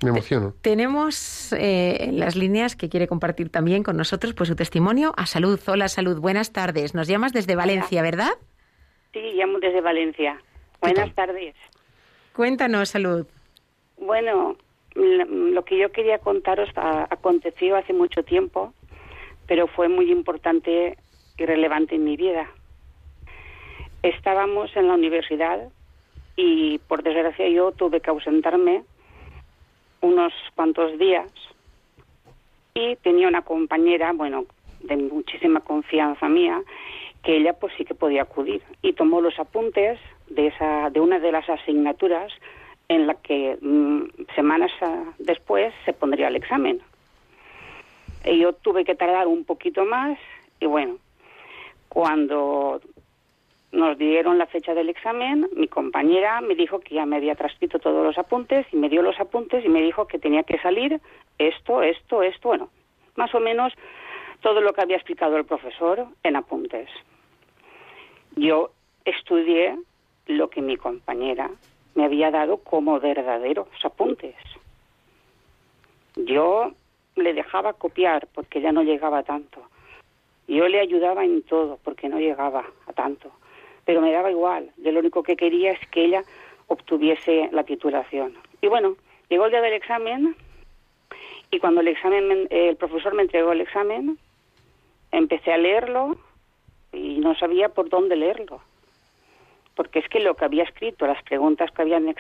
Me 0.02 0.10
emociono. 0.10 0.54
Tenemos 0.62 1.52
eh, 1.52 2.04
en 2.04 2.20
las 2.20 2.36
líneas 2.36 2.76
que 2.76 2.88
quiere 2.88 3.08
compartir 3.08 3.50
también 3.50 3.82
con 3.82 3.96
nosotros 3.96 4.34
pues 4.34 4.48
su 4.48 4.56
testimonio 4.56 5.12
a 5.16 5.26
Salud. 5.26 5.58
Hola 5.66 5.88
Salud, 5.88 6.20
buenas 6.20 6.52
tardes. 6.52 6.94
Nos 6.94 7.08
llamas 7.08 7.32
desde 7.32 7.56
Valencia, 7.56 8.02
¿verdad? 8.02 8.32
Sí, 9.12 9.20
llamo 9.34 9.58
desde 9.58 9.80
Valencia. 9.80 10.40
Buenas 10.80 11.12
tardes. 11.14 11.54
Cuéntanos, 12.34 12.90
Salud. 12.90 13.26
Bueno, 13.98 14.56
lo 14.94 15.64
que 15.64 15.78
yo 15.78 15.90
quería 15.90 16.18
contaros 16.18 16.68
aconteció 16.76 17.76
hace 17.76 17.92
mucho 17.92 18.22
tiempo, 18.22 18.72
pero 19.46 19.66
fue 19.66 19.88
muy 19.88 20.12
importante 20.12 20.96
y 21.36 21.46
relevante 21.46 21.96
en 21.96 22.04
mi 22.04 22.16
vida. 22.16 22.48
Estábamos 24.02 24.70
en 24.76 24.86
la 24.86 24.94
universidad 24.94 25.68
y 26.36 26.78
por 26.86 27.02
desgracia 27.02 27.48
yo 27.48 27.72
tuve 27.72 28.00
que 28.00 28.10
ausentarme 28.10 28.84
unos 30.00 30.32
cuantos 30.54 30.98
días 30.98 31.30
y 32.74 32.96
tenía 32.96 33.28
una 33.28 33.42
compañera, 33.42 34.12
bueno, 34.12 34.44
de 34.80 34.96
muchísima 34.96 35.60
confianza 35.60 36.28
mía, 36.28 36.62
que 37.22 37.36
ella 37.36 37.52
pues 37.54 37.72
sí 37.76 37.84
que 37.84 37.94
podía 37.94 38.22
acudir 38.22 38.62
y 38.82 38.92
tomó 38.92 39.20
los 39.20 39.38
apuntes 39.38 39.98
de 40.28 40.48
esa 40.48 40.90
de 40.90 41.00
una 41.00 41.18
de 41.18 41.32
las 41.32 41.48
asignaturas 41.48 42.32
en 42.88 43.06
la 43.06 43.14
que 43.14 43.58
mm, 43.60 44.04
semanas 44.34 44.70
ah, 44.80 45.04
después 45.18 45.74
se 45.84 45.92
pondría 45.92 46.28
el 46.28 46.36
examen. 46.36 46.80
Y 48.24 48.38
yo 48.38 48.52
tuve 48.52 48.84
que 48.84 48.94
tardar 48.94 49.26
un 49.26 49.44
poquito 49.44 49.84
más 49.84 50.18
y 50.60 50.66
bueno, 50.66 50.96
cuando 51.88 52.80
nos 53.70 53.98
dieron 53.98 54.38
la 54.38 54.46
fecha 54.46 54.74
del 54.74 54.88
examen, 54.88 55.48
mi 55.54 55.68
compañera 55.68 56.40
me 56.40 56.54
dijo 56.54 56.80
que 56.80 56.94
ya 56.94 57.06
me 57.06 57.16
había 57.16 57.34
transcrito 57.34 57.78
todos 57.78 58.04
los 58.04 58.16
apuntes 58.16 58.66
y 58.72 58.76
me 58.76 58.88
dio 58.88 59.02
los 59.02 59.20
apuntes 59.20 59.64
y 59.64 59.68
me 59.68 59.82
dijo 59.82 60.06
que 60.06 60.18
tenía 60.18 60.42
que 60.42 60.58
salir 60.58 61.00
esto, 61.38 61.82
esto, 61.82 62.22
esto, 62.22 62.48
bueno, 62.48 62.70
más 63.16 63.34
o 63.34 63.40
menos 63.40 63.72
todo 64.40 64.60
lo 64.60 64.72
que 64.72 64.80
había 64.80 64.96
explicado 64.96 65.36
el 65.36 65.44
profesor 65.44 66.06
en 66.22 66.36
apuntes. 66.36 66.88
Yo 68.36 68.70
estudié 69.04 69.76
lo 70.26 70.48
que 70.48 70.62
mi 70.62 70.76
compañera 70.76 71.50
me 71.94 72.04
había 72.04 72.30
dado 72.30 72.58
como 72.58 73.00
verdaderos 73.00 73.68
apuntes. 73.82 74.36
Yo 76.16 76.72
le 77.16 77.34
dejaba 77.34 77.72
copiar 77.72 78.28
porque 78.34 78.60
ya 78.60 78.72
no 78.72 78.82
llegaba 78.82 79.22
tanto. 79.24 79.62
Yo 80.46 80.68
le 80.68 80.80
ayudaba 80.80 81.24
en 81.24 81.42
todo 81.42 81.78
porque 81.82 82.08
no 82.08 82.18
llegaba 82.18 82.64
a 82.86 82.92
tanto. 82.92 83.30
Pero 83.88 84.02
me 84.02 84.12
daba 84.12 84.30
igual. 84.30 84.70
Yo 84.76 84.92
lo 84.92 85.00
único 85.00 85.22
que 85.22 85.34
quería 85.34 85.72
es 85.72 85.88
que 85.88 86.04
ella 86.04 86.22
obtuviese 86.66 87.48
la 87.52 87.64
titulación. 87.64 88.34
Y 88.60 88.66
bueno, 88.66 88.96
llegó 89.30 89.46
el 89.46 89.50
día 89.50 89.62
del 89.62 89.72
examen 89.72 90.36
y 91.50 91.58
cuando 91.58 91.80
el 91.80 91.88
examen 91.88 92.28
me- 92.28 92.68
el 92.68 92.76
profesor 92.76 93.14
me 93.14 93.22
entregó 93.22 93.52
el 93.52 93.62
examen, 93.62 94.18
empecé 95.10 95.54
a 95.54 95.56
leerlo 95.56 96.18
y 96.92 97.16
no 97.20 97.34
sabía 97.36 97.70
por 97.70 97.88
dónde 97.88 98.14
leerlo. 98.16 98.60
Porque 99.74 100.00
es 100.00 100.08
que 100.10 100.20
lo 100.20 100.34
que 100.34 100.44
había 100.44 100.64
escrito, 100.64 101.06
las 101.06 101.22
preguntas 101.22 101.70
que 101.70 101.80
habían 101.80 102.14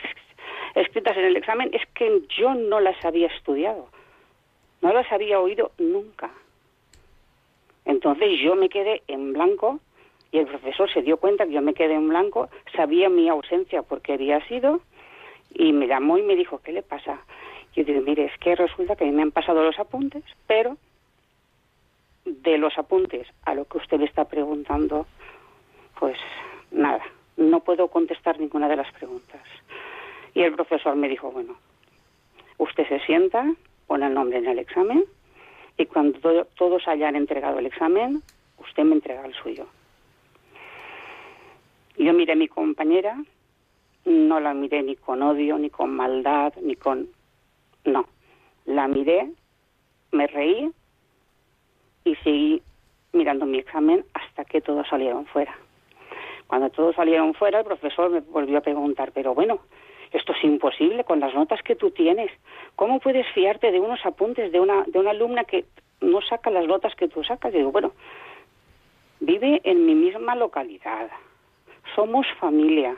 escritas 0.74 1.18
en 1.18 1.24
el 1.26 1.36
examen, 1.36 1.68
es 1.74 1.86
que 1.94 2.22
yo 2.38 2.54
no 2.54 2.80
las 2.80 2.96
había 3.04 3.26
estudiado. 3.26 3.90
No 4.80 4.90
las 4.94 5.12
había 5.12 5.38
oído 5.38 5.72
nunca. 5.76 6.30
Entonces 7.84 8.40
yo 8.42 8.54
me 8.56 8.70
quedé 8.70 9.02
en 9.06 9.34
blanco 9.34 9.80
y 10.32 10.38
el 10.38 10.46
profesor 10.46 10.90
se 10.92 11.02
dio 11.02 11.16
cuenta 11.16 11.46
que 11.46 11.52
yo 11.52 11.62
me 11.62 11.74
quedé 11.74 11.94
en 11.94 12.08
blanco, 12.08 12.48
sabía 12.76 13.08
mi 13.08 13.28
ausencia 13.28 13.82
porque 13.82 14.12
había 14.14 14.46
sido 14.48 14.80
y 15.54 15.72
me 15.72 15.86
llamó 15.86 16.18
y 16.18 16.22
me 16.22 16.36
dijo, 16.36 16.60
¿qué 16.62 16.72
le 16.72 16.82
pasa? 16.82 17.20
Yo 17.74 17.84
digo, 17.84 18.00
mire, 18.02 18.24
es 18.26 18.38
que 18.38 18.54
resulta 18.54 18.96
que 18.96 19.06
me 19.10 19.22
han 19.22 19.30
pasado 19.30 19.62
los 19.62 19.78
apuntes, 19.78 20.22
pero 20.46 20.76
de 22.24 22.58
los 22.58 22.76
apuntes 22.76 23.26
a 23.44 23.54
lo 23.54 23.64
que 23.64 23.78
usted 23.78 23.98
me 23.98 24.04
está 24.04 24.26
preguntando, 24.26 25.06
pues 25.98 26.18
nada, 26.70 27.02
no 27.36 27.60
puedo 27.60 27.88
contestar 27.88 28.38
ninguna 28.38 28.68
de 28.68 28.76
las 28.76 28.92
preguntas. 28.92 29.40
Y 30.34 30.42
el 30.42 30.54
profesor 30.54 30.94
me 30.96 31.08
dijo, 31.08 31.30
bueno, 31.30 31.56
usted 32.58 32.86
se 32.88 33.00
sienta, 33.06 33.50
pone 33.86 34.06
el 34.06 34.14
nombre 34.14 34.38
en 34.38 34.46
el 34.46 34.58
examen 34.58 35.04
y 35.78 35.86
cuando 35.86 36.18
to- 36.20 36.44
todos 36.56 36.86
hayan 36.86 37.16
entregado 37.16 37.58
el 37.60 37.66
examen, 37.66 38.22
usted 38.58 38.82
me 38.84 38.94
entrega 38.96 39.24
el 39.24 39.34
suyo. 39.34 39.66
Yo 41.98 42.12
miré 42.12 42.32
a 42.32 42.36
mi 42.36 42.46
compañera, 42.46 43.16
no 44.04 44.40
la 44.40 44.54
miré 44.54 44.82
ni 44.82 44.94
con 44.94 45.22
odio, 45.22 45.58
ni 45.58 45.68
con 45.68 45.94
maldad, 45.94 46.54
ni 46.62 46.76
con... 46.76 47.08
No, 47.84 48.06
la 48.66 48.86
miré, 48.86 49.30
me 50.12 50.28
reí 50.28 50.70
y 52.04 52.14
seguí 52.16 52.62
mirando 53.12 53.46
mi 53.46 53.58
examen 53.58 54.04
hasta 54.14 54.44
que 54.44 54.60
todos 54.60 54.86
salieron 54.88 55.26
fuera. 55.26 55.54
Cuando 56.46 56.70
todos 56.70 56.94
salieron 56.94 57.34
fuera, 57.34 57.58
el 57.58 57.64
profesor 57.64 58.10
me 58.10 58.20
volvió 58.20 58.58
a 58.58 58.62
preguntar, 58.62 59.10
pero 59.12 59.34
bueno, 59.34 59.58
esto 60.12 60.32
es 60.32 60.44
imposible 60.44 61.04
con 61.04 61.20
las 61.20 61.34
notas 61.34 61.60
que 61.62 61.76
tú 61.76 61.90
tienes. 61.90 62.30
¿Cómo 62.76 63.00
puedes 63.00 63.26
fiarte 63.34 63.72
de 63.72 63.80
unos 63.80 64.04
apuntes 64.06 64.52
de 64.52 64.60
una, 64.60 64.84
de 64.86 64.98
una 64.98 65.10
alumna 65.10 65.44
que 65.44 65.64
no 66.00 66.22
saca 66.22 66.50
las 66.50 66.66
notas 66.66 66.94
que 66.94 67.08
tú 67.08 67.24
sacas? 67.24 67.52
Y 67.52 67.58
digo, 67.58 67.72
bueno, 67.72 67.92
vive 69.20 69.60
en 69.64 69.84
mi 69.84 69.94
misma 69.94 70.36
localidad. 70.36 71.10
Somos 71.94 72.26
familia. 72.40 72.96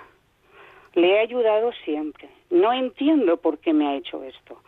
Le 0.95 1.14
he 1.14 1.18
ayudado 1.20 1.72
siempre. 1.84 2.28
No 2.51 2.72
entiendo 2.72 3.36
por 3.36 3.59
qué 3.59 3.72
me 3.72 3.86
ha 3.86 3.95
hecho 3.95 4.22
esto. 4.24 4.61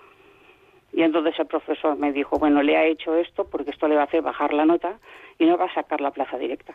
Y 0.93 1.03
entonces 1.03 1.39
el 1.39 1.47
profesor 1.47 1.97
me 1.97 2.12
dijo, 2.12 2.39
bueno, 2.39 2.62
le 2.62 2.77
ha 2.77 2.85
hecho 2.85 3.16
esto 3.16 3.49
porque 3.49 3.70
esto 3.70 3.89
le 3.89 3.95
va 3.95 4.03
a 4.03 4.05
hacer 4.05 4.23
bajar 4.23 4.53
la 4.53 4.66
nota 4.66 4.99
y 5.39 5.47
no 5.47 5.57
va 5.57 5.64
a 5.64 5.75
sacar 5.75 6.01
la 6.01 6.11
plaza 6.11 6.37
directa. 6.39 6.75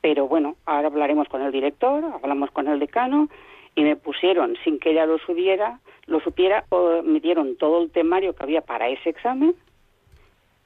Pero 0.00 0.26
bueno, 0.26 0.56
ahora 0.64 0.88
hablaremos 0.88 1.28
con 1.28 1.42
el 1.42 1.52
director, 1.52 2.02
hablamos 2.22 2.50
con 2.50 2.66
el 2.68 2.78
decano 2.78 3.28
y 3.74 3.82
me 3.82 3.96
pusieron, 3.96 4.56
sin 4.64 4.78
que 4.78 4.92
ella 4.92 5.04
lo 5.04 5.18
supiera, 5.18 5.80
lo 6.06 6.20
supiera, 6.20 6.64
o 6.70 7.02
me 7.02 7.20
dieron 7.20 7.56
todo 7.56 7.82
el 7.82 7.90
temario 7.90 8.34
que 8.34 8.42
había 8.42 8.62
para 8.62 8.88
ese 8.88 9.10
examen 9.10 9.54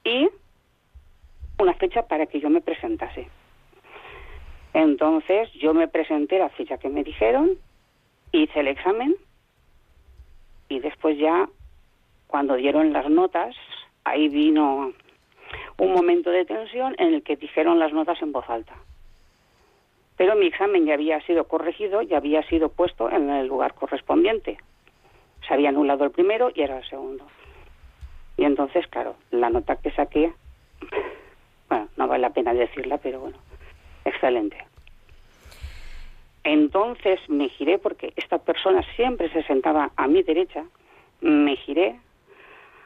y 0.05 0.29
una 1.59 1.73
fecha 1.73 2.07
para 2.07 2.25
que 2.25 2.39
yo 2.39 2.49
me 2.49 2.61
presentase. 2.61 3.27
Entonces 4.75 5.49
yo 5.53 5.73
me 5.73 5.87
presenté 5.87 6.37
la 6.37 6.49
fecha 6.49 6.77
que 6.77 6.89
me 6.89 7.05
dijeron, 7.05 7.51
hice 8.33 8.59
el 8.59 8.67
examen 8.67 9.15
y 10.67 10.79
después 10.79 11.17
ya, 11.17 11.47
cuando 12.27 12.55
dieron 12.55 12.91
las 12.91 13.09
notas, 13.09 13.55
ahí 14.03 14.27
vino 14.27 14.91
un 15.77 15.93
momento 15.93 16.29
de 16.29 16.43
tensión 16.43 16.93
en 16.97 17.13
el 17.13 17.23
que 17.23 17.37
dijeron 17.37 17.79
las 17.79 17.93
notas 17.93 18.21
en 18.21 18.33
voz 18.33 18.49
alta. 18.49 18.75
Pero 20.17 20.35
mi 20.35 20.47
examen 20.47 20.85
ya 20.85 20.95
había 20.95 21.21
sido 21.21 21.45
corregido, 21.47 22.01
ya 22.01 22.17
había 22.17 22.43
sido 22.43 22.67
puesto 22.67 23.09
en 23.09 23.29
el 23.29 23.47
lugar 23.47 23.75
correspondiente. 23.75 24.57
Se 25.47 25.53
había 25.53 25.69
anulado 25.69 26.03
el 26.03 26.11
primero 26.11 26.51
y 26.53 26.63
era 26.63 26.79
el 26.79 26.89
segundo. 26.89 27.25
Y 28.35 28.43
entonces, 28.43 28.85
claro, 28.87 29.15
la 29.31 29.49
nota 29.49 29.77
que 29.77 29.91
saqué, 29.91 30.33
bueno, 31.69 31.87
no 31.95 32.09
vale 32.09 32.23
la 32.23 32.31
pena 32.31 32.53
decirla, 32.53 32.97
pero 32.97 33.21
bueno, 33.21 33.37
excelente. 34.05 34.57
Entonces 36.43 37.19
me 37.27 37.49
giré 37.49 37.79
porque 37.79 38.13
esta 38.15 38.37
persona 38.37 38.83
siempre 38.95 39.29
se 39.31 39.43
sentaba 39.43 39.91
a 39.95 40.07
mi 40.07 40.21
derecha, 40.21 40.63
me 41.21 41.55
giré, 41.55 41.99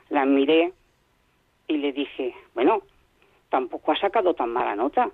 la 0.09 0.25
miré 0.25 0.71
y 1.67 1.77
le 1.77 1.91
dije, 1.91 2.33
bueno, 2.55 2.81
tampoco 3.49 3.91
ha 3.91 3.97
sacado 3.97 4.33
tan 4.33 4.51
mala 4.51 4.75
nota. 4.75 5.11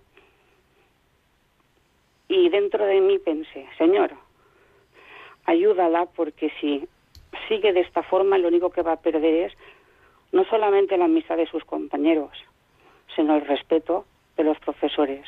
Y 2.27 2.49
dentro 2.49 2.85
de 2.85 3.01
mí 3.01 3.17
pensé, 3.17 3.67
señor, 3.79 4.11
ayúdala 5.45 6.05
porque 6.05 6.51
si 6.61 6.87
sigue 7.47 7.73
de 7.73 7.81
esta 7.81 8.03
forma 8.03 8.37
lo 8.37 8.47
único 8.47 8.69
que 8.69 8.83
va 8.83 8.93
a 8.93 9.01
perder 9.01 9.47
es 9.47 9.53
no 10.31 10.45
solamente 10.45 10.97
la 10.97 11.05
amistad 11.05 11.37
de 11.37 11.47
sus 11.47 11.65
compañeros, 11.65 12.31
sino 13.15 13.35
el 13.35 13.45
respeto 13.45 14.05
de 14.37 14.43
los 14.43 14.59
profesores 14.59 15.25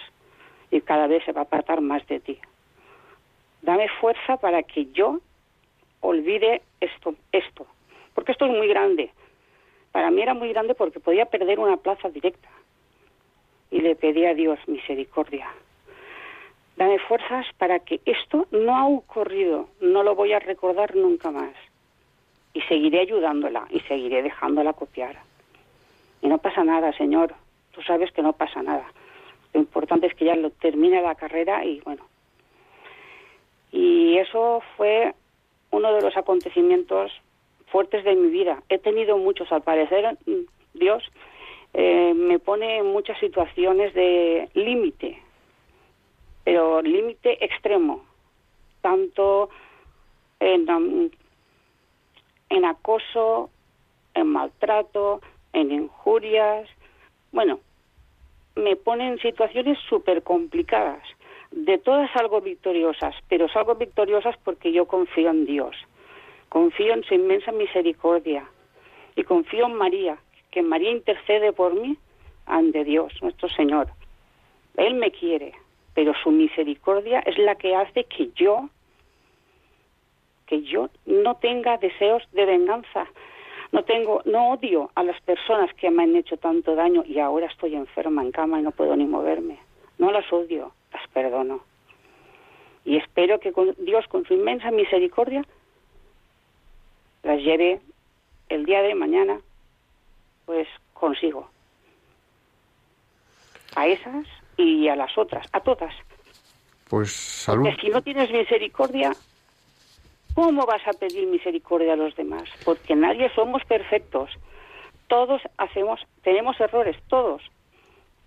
y 0.72 0.82
cada 0.82 1.08
vez 1.08 1.24
se 1.26 1.32
va 1.32 1.42
a 1.42 1.44
apartar 1.46 1.82
más 1.82 2.06
de 2.08 2.20
ti. 2.20 2.38
Dame 3.62 3.88
fuerza 4.00 4.38
para 4.38 4.64
que 4.64 4.86
yo 4.92 5.20
olvide 6.02 6.62
esto, 6.80 7.16
esto, 7.32 7.66
porque 8.14 8.32
esto 8.32 8.46
es 8.46 8.52
muy 8.52 8.68
grande. 8.68 9.12
Para 9.92 10.12
mí 10.12 10.22
era 10.22 10.34
muy 10.34 10.50
grande 10.50 10.76
porque 10.76 11.00
podía 11.00 11.26
perder 11.26 11.60
una 11.60 11.78
plaza 11.78 12.10
directa. 12.10 12.50
Y 13.72 13.82
le 13.82 13.96
pedí 13.96 14.26
a 14.26 14.34
Dios 14.34 14.60
misericordia. 14.68 15.48
Dame 16.78 17.00
fuerzas 17.00 17.48
para 17.58 17.80
que 17.80 18.00
esto 18.06 18.48
no 18.52 18.78
ha 18.78 18.88
ocurrido, 18.88 19.68
no 19.82 20.04
lo 20.04 20.14
voy 20.16 20.34
a 20.34 20.40
recordar 20.40 20.96
nunca 20.96 21.32
más. 21.32 21.54
Y 22.54 22.62
seguiré 22.62 23.02
ayudándola 23.02 23.68
y 23.72 23.80
seguiré 23.82 24.22
dejándola 24.22 24.74
copiar. 24.74 25.18
Y 26.22 26.28
no 26.28 26.38
pasa 26.38 26.64
nada, 26.64 26.94
Señor. 26.94 27.34
Tú 27.72 27.82
sabes 27.82 28.12
que 28.12 28.22
no 28.22 28.34
pasa 28.34 28.62
nada. 28.62 28.86
Lo 29.58 29.64
importante 29.64 30.06
es 30.06 30.14
que 30.14 30.26
ya 30.26 30.36
lo 30.36 30.52
termine 30.52 31.02
la 31.02 31.16
carrera 31.16 31.66
y 31.66 31.80
bueno. 31.80 32.06
Y 33.72 34.20
eso 34.20 34.62
fue 34.76 35.16
uno 35.72 35.96
de 35.96 36.02
los 36.04 36.16
acontecimientos 36.16 37.12
fuertes 37.72 38.04
de 38.04 38.16
mi 38.16 38.30
vida. 38.30 38.62
He 38.70 38.78
tenido 38.78 39.18
muchos, 39.18 39.52
al 39.52 39.64
parecer, 39.64 40.16
Dios 40.76 41.04
eh, 41.74 42.14
me 42.16 42.38
pone 42.38 42.78
en 42.78 42.86
muchas 42.86 43.20
situaciones 43.20 43.96
de 43.96 44.48
límite, 44.54 45.24
pero 46.44 46.84
límite 46.84 47.44
extremo, 47.44 48.06
tanto 48.82 49.50
en, 50.40 51.12
en 52.50 52.66
acoso, 52.66 53.50
en 54.14 54.28
maltrato, 54.28 55.20
en 55.52 55.72
injurias. 55.72 56.70
Bueno, 57.32 57.60
me 58.58 58.76
pone 58.76 59.08
en 59.08 59.20
situaciones 59.20 59.78
súper 59.90 60.24
complicadas. 60.24 61.04
De 61.52 61.78
todas 61.78 62.12
salgo 62.12 62.42
victoriosas, 62.42 63.16
pero 63.30 63.48
salgo 63.48 63.76
victoriosas 63.76 64.36
porque 64.44 64.72
yo 64.72 64.86
confío 64.86 65.30
en 65.30 65.46
Dios. 65.46 65.76
Confío 66.50 66.94
en 66.94 67.04
su 67.04 67.14
inmensa 67.14 67.52
misericordia 67.52 68.48
y 69.16 69.24
confío 69.24 69.66
en 69.66 69.76
María, 69.76 70.18
que 70.52 70.62
María 70.62 70.92
intercede 70.92 71.54
por 71.54 71.74
mí 71.74 71.98
ante 72.46 72.84
Dios, 72.84 73.14
nuestro 73.22 73.50
Señor. 73.50 73.88
Él 74.76 74.96
me 74.96 75.12
quiere, 75.12 75.54
pero 75.94 76.14
su 76.24 76.32
misericordia 76.32 77.20
es 77.20 77.38
la 77.38 77.56
que 77.56 77.76
hace 77.76 78.04
que 78.06 78.30
yo 78.36 78.70
que 80.48 80.64
yo 80.64 80.90
no 81.06 81.36
tenga 81.36 81.78
deseos 81.78 82.24
de 82.32 82.46
venganza, 82.46 83.06
no 83.72 83.84
tengo 83.84 84.22
no 84.26 84.52
odio 84.52 84.92
a 84.96 85.04
las 85.04 85.20
personas 85.22 85.74
que 85.76 85.90
me 85.90 86.04
han 86.04 86.16
hecho 86.16 86.38
tanto 86.38 86.76
daño 86.76 87.04
y 87.06 87.20
ahora 87.20 87.48
estoy 87.48 87.76
enferma 87.76 88.22
en 88.22 88.32
cama 88.32 88.60
y 88.60 88.64
no 88.64 88.72
puedo 88.72 88.96
ni 88.96 89.06
moverme. 89.06 89.60
No 89.98 90.12
las 90.12 90.32
odio, 90.32 90.72
las 90.94 91.08
perdono. 91.10 91.62
Y 92.86 92.98
espero 92.98 93.40
que 93.40 93.52
con 93.52 93.76
Dios 93.80 94.06
con 94.08 94.26
su 94.26 94.34
inmensa 94.34 94.72
misericordia 94.72 95.44
las 97.24 97.42
lleve 97.42 97.82
el 98.50 98.66
día 98.66 98.82
de 98.82 98.96
mañana 98.96 99.40
pues 100.46 100.68
consigo. 100.94 101.50
A 103.76 103.88
esas 103.88 104.26
y 104.56 104.88
a 104.88 104.96
las 104.96 105.16
otras, 105.18 105.46
a 105.52 105.60
todas. 105.60 105.94
Pues 106.90 107.12
salud. 107.12 107.66
Porque 107.66 107.82
si 107.82 107.90
no 107.90 108.02
tienes 108.02 108.32
misericordia, 108.32 109.12
¿cómo 110.38 110.68
vas 110.68 110.86
a 110.88 110.94
pedir 110.94 111.26
misericordia 111.28 111.94
a 111.94 111.96
los 111.96 112.16
demás? 112.16 112.44
Porque 112.64 112.96
nadie 112.96 113.28
somos 113.34 113.64
perfectos. 113.66 114.30
Todos 115.08 115.42
hacemos, 115.58 116.00
tenemos 116.22 116.60
errores, 116.60 116.96
todos. 117.08 117.42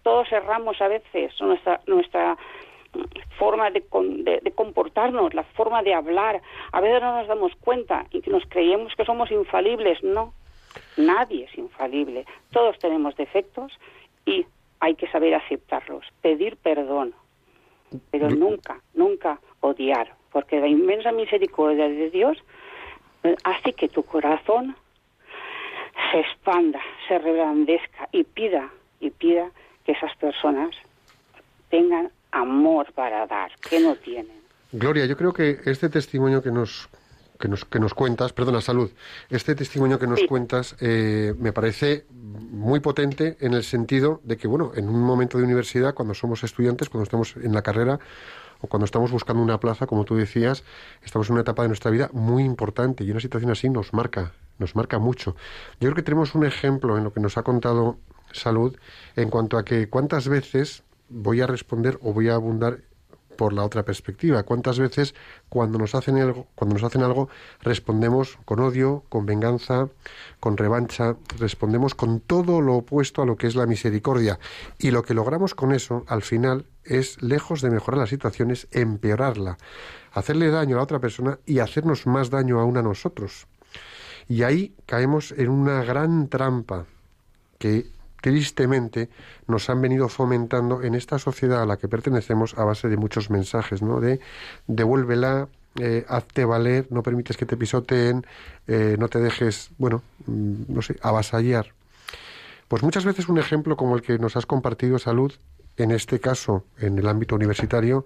Todos 0.03 0.27
erramos 0.33 0.81
a 0.83 0.89
veces. 0.89 1.33
Nuestra, 1.41 1.81
nuestra 1.87 2.37
forma 3.39 3.71
de- 3.71 4.41
de 4.43 4.51
comportarnos, 4.51 5.35
la 5.35 5.45
forma 5.45 5.83
de 5.85 5.95
hablar. 5.95 6.43
A 6.73 6.81
veces 6.81 7.01
no 7.01 7.17
nos 7.19 7.29
damos 7.29 7.53
cuenta 7.61 8.07
y 8.11 8.21
que 8.23 8.31
nos 8.33 8.43
creemos 8.49 8.93
que 8.97 9.05
somos 9.05 9.31
infalibles. 9.31 10.03
No, 10.03 10.35
nadie 10.97 11.45
es 11.45 11.57
infalible. 11.57 12.25
Todos 12.51 12.77
tenemos 12.81 13.15
defectos 13.15 13.73
y 14.27 14.45
hay 14.81 14.97
que 14.97 15.07
saber 15.13 15.35
aceptarlos, 15.37 16.05
pedir 16.23 16.57
perdón, 16.57 17.15
pero 18.11 18.29
nunca, 18.31 18.81
nunca 18.95 19.39
odiar, 19.61 20.15
porque 20.33 20.61
la 20.61 20.68
inmensa 20.68 21.12
misericordia 21.12 21.89
de 21.89 22.11
Dios 22.11 22.39
eh, 23.22 23.35
hace 23.45 23.72
que 23.72 23.89
tu 23.89 24.03
corazón 24.03 24.76
se 26.11 26.20
expanda, 26.20 26.81
se 27.09 27.18
reblandezca 27.18 28.09
y 28.12 28.24
pida, 28.24 28.70
y 29.01 29.11
pida 29.11 29.51
que 29.85 29.93
esas 29.93 30.16
personas 30.16 30.70
tengan 31.68 32.11
amor 32.33 32.93
para 32.93 33.26
dar, 33.26 33.51
que 33.68 33.81
no 33.81 33.97
tienen. 33.97 34.41
Gloria, 34.72 35.07
yo 35.07 35.16
creo 35.16 35.33
que 35.33 35.59
este 35.64 35.89
testimonio 35.89 36.43
que 36.43 36.51
nos 36.51 36.89
que 37.41 37.49
nos, 37.49 37.64
que 37.64 37.81
nos 37.81 37.95
cuentas, 37.95 38.35
perdona, 38.35 38.61
salud, 38.61 38.91
este 39.31 39.55
testimonio 39.55 39.99
que 39.99 40.07
nos 40.07 40.20
Sí. 40.20 40.26
cuentas 40.26 40.76
eh, 40.81 41.33
me 41.39 41.53
parece 41.53 42.05
muy 42.11 42.81
potente 42.81 43.39
en 43.41 43.55
el 43.55 43.64
sentido 43.64 44.20
de 44.24 44.37
que, 44.37 44.47
bueno, 44.47 44.72
en 44.76 44.89
un 44.91 45.01
momento 45.01 45.39
de 45.39 45.45
universidad, 45.45 45.95
cuando 45.95 46.12
somos 46.12 46.45
estudiantes, 46.45 46.91
cuando 46.91 47.05
estamos 47.05 47.35
en 47.37 47.55
la 47.55 47.62
carrera 47.62 47.99
o 48.61 48.67
cuando 48.67 48.85
estamos 48.85 49.11
buscando 49.11 49.43
una 49.43 49.61
plaza, 49.61 49.87
como 49.87 50.05
tú 50.05 50.17
decías, 50.17 50.65
estamos 51.03 51.29
en 51.29 51.35
una 51.35 51.43
etapa 51.43 51.63
de 51.63 51.69
nuestra 51.69 51.91
vida 51.91 52.11
muy 52.13 52.45
importante 52.45 53.05
y 53.05 53.11
una 53.11 53.21
situación 53.21 53.51
así 53.51 53.69
nos 53.69 53.93
marca, 53.93 54.33
nos 54.59 54.77
marca 54.77 54.99
mucho. 54.99 55.37
Yo 55.81 55.89
creo 55.89 55.95
que 55.95 56.03
tenemos 56.03 56.35
un 56.35 56.45
ejemplo 56.45 56.99
en 56.99 57.05
lo 57.05 57.13
que 57.13 57.21
nos 57.21 57.39
ha 57.39 57.43
contado 57.43 57.99
Salud 58.33 58.77
en 59.17 59.29
cuanto 59.29 59.59
a 59.59 59.65
que 59.65 59.89
cuántas 59.89 60.29
veces 60.29 60.85
voy 61.09 61.41
a 61.41 61.47
responder 61.47 61.99
o 62.03 62.13
voy 62.13 62.29
a 62.29 62.35
abundar 62.35 62.79
por 63.41 63.55
la 63.55 63.64
otra 63.64 63.86
perspectiva. 63.86 64.43
¿Cuántas 64.43 64.78
veces 64.78 65.14
cuando 65.49 65.78
nos 65.78 65.95
hacen 65.95 66.18
algo, 66.18 66.47
cuando 66.55 66.74
nos 66.74 66.82
hacen 66.82 67.03
algo 67.03 67.30
respondemos 67.62 68.38
con 68.45 68.61
odio, 68.61 69.03
con 69.09 69.24
venganza, 69.24 69.88
con 70.41 70.59
revancha, 70.59 71.16
respondemos 71.38 71.95
con 71.95 72.20
todo 72.20 72.61
lo 72.61 72.74
opuesto 72.74 73.22
a 73.22 73.24
lo 73.24 73.38
que 73.38 73.47
es 73.47 73.55
la 73.55 73.64
misericordia 73.64 74.38
y 74.78 74.91
lo 74.91 75.03
que 75.03 75.14
logramos 75.14 75.55
con 75.55 75.72
eso 75.72 76.05
al 76.07 76.20
final 76.20 76.66
es 76.84 77.22
lejos 77.22 77.62
de 77.62 77.70
mejorar 77.70 78.01
las 78.01 78.11
situaciones, 78.11 78.68
empeorarla, 78.72 79.57
hacerle 80.12 80.51
daño 80.51 80.76
a 80.76 80.80
la 80.80 80.84
otra 80.84 80.99
persona 80.99 81.38
y 81.47 81.61
hacernos 81.61 82.07
más 82.07 82.28
daño 82.28 82.61
aún 82.61 82.76
a 82.76 82.82
nosotros. 82.82 83.47
Y 84.28 84.43
ahí 84.43 84.74
caemos 84.84 85.32
en 85.32 85.49
una 85.49 85.82
gran 85.82 86.28
trampa 86.28 86.84
que 87.59 87.86
tristemente 88.21 89.09
nos 89.47 89.71
han 89.71 89.81
venido 89.81 90.09
fomentando 90.09 90.83
en 90.83 90.95
esta 90.95 91.18
sociedad 91.18 91.62
a 91.62 91.66
la 91.66 91.77
que 91.77 91.89
pertenecemos 91.89 92.57
a 92.59 92.64
base 92.64 92.89
de 92.89 92.97
muchos 92.97 93.31
mensajes, 93.31 93.83
¿no? 93.83 94.01
De 94.01 94.21
devuélvela, 94.66 95.49
eh, 95.79 96.05
hazte 96.09 96.45
valer, 96.45 96.87
no 96.91 97.03
permites 97.03 97.37
que 97.37 97.47
te 97.47 97.57
pisoteen, 97.57 98.27
eh, 98.66 98.97
no 98.99 99.09
te 99.09 99.21
dejes, 99.21 99.71
bueno, 99.79 100.03
mm, 100.27 100.62
no 100.68 100.83
sé, 100.83 100.97
avasallar. 101.03 101.73
Pues 102.68 102.83
muchas 102.83 103.05
veces 103.05 103.29
un 103.29 103.39
ejemplo 103.39 103.77
como 103.77 103.97
el 103.97 104.03
que 104.03 104.18
nos 104.18 104.37
has 104.37 104.47
compartido, 104.47 104.99
Salud, 104.99 105.33
en 105.77 105.91
este 105.91 106.21
caso, 106.21 106.64
en 106.79 106.99
el 106.99 107.09
ámbito 107.09 107.35
universitario, 107.35 108.05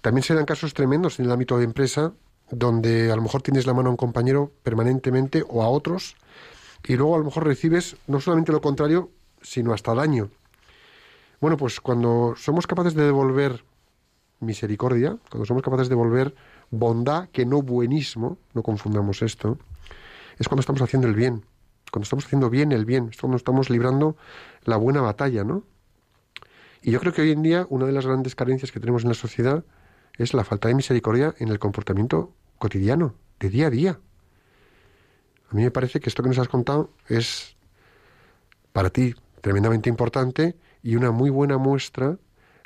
también 0.00 0.24
se 0.24 0.34
dan 0.34 0.44
casos 0.44 0.74
tremendos 0.74 1.18
en 1.18 1.26
el 1.26 1.32
ámbito 1.32 1.58
de 1.58 1.64
empresa, 1.64 2.12
donde 2.50 3.10
a 3.10 3.16
lo 3.16 3.22
mejor 3.22 3.42
tienes 3.42 3.66
la 3.66 3.74
mano 3.74 3.88
a 3.88 3.92
un 3.92 3.96
compañero 3.96 4.52
permanentemente 4.62 5.44
o 5.48 5.62
a 5.62 5.68
otros, 5.68 6.16
y 6.84 6.96
luego 6.96 7.14
a 7.14 7.18
lo 7.18 7.24
mejor 7.24 7.46
recibes 7.46 7.96
no 8.06 8.20
solamente 8.20 8.52
lo 8.52 8.60
contrario, 8.60 9.10
sino 9.42 9.72
hasta 9.72 9.94
daño. 9.94 10.30
Bueno, 11.40 11.56
pues 11.56 11.80
cuando 11.80 12.34
somos 12.36 12.66
capaces 12.66 12.94
de 12.94 13.04
devolver 13.04 13.64
misericordia, 14.40 15.18
cuando 15.30 15.46
somos 15.46 15.62
capaces 15.62 15.88
de 15.88 15.94
devolver 15.94 16.34
bondad, 16.70 17.28
que 17.30 17.44
no 17.44 17.62
buenismo, 17.62 18.38
no 18.54 18.62
confundamos 18.62 19.22
esto, 19.22 19.58
es 20.38 20.48
cuando 20.48 20.60
estamos 20.60 20.82
haciendo 20.82 21.08
el 21.08 21.14
bien, 21.14 21.44
cuando 21.90 22.04
estamos 22.04 22.24
haciendo 22.24 22.48
bien 22.50 22.72
el 22.72 22.84
bien, 22.84 23.08
es 23.10 23.20
cuando 23.20 23.36
estamos 23.36 23.70
librando 23.70 24.16
la 24.64 24.76
buena 24.76 25.00
batalla, 25.00 25.44
¿no? 25.44 25.64
Y 26.82 26.90
yo 26.90 27.00
creo 27.00 27.12
que 27.12 27.22
hoy 27.22 27.30
en 27.30 27.42
día 27.42 27.66
una 27.70 27.86
de 27.86 27.92
las 27.92 28.06
grandes 28.06 28.34
carencias 28.34 28.72
que 28.72 28.80
tenemos 28.80 29.02
en 29.02 29.08
la 29.08 29.14
sociedad 29.14 29.64
es 30.18 30.34
la 30.34 30.44
falta 30.44 30.68
de 30.68 30.74
misericordia 30.74 31.34
en 31.38 31.48
el 31.48 31.58
comportamiento 31.58 32.32
cotidiano, 32.58 33.14
de 33.38 33.50
día 33.50 33.66
a 33.68 33.70
día. 33.70 34.00
A 35.50 35.54
mí 35.54 35.62
me 35.62 35.70
parece 35.70 36.00
que 36.00 36.08
esto 36.08 36.22
que 36.22 36.28
nos 36.28 36.38
has 36.38 36.48
contado 36.48 36.90
es 37.08 37.56
para 38.72 38.90
ti 38.90 39.14
tremendamente 39.46 39.90
importante 39.90 40.56
y 40.82 40.96
una 40.96 41.10
muy 41.10 41.28
buena 41.28 41.58
muestra 41.58 42.16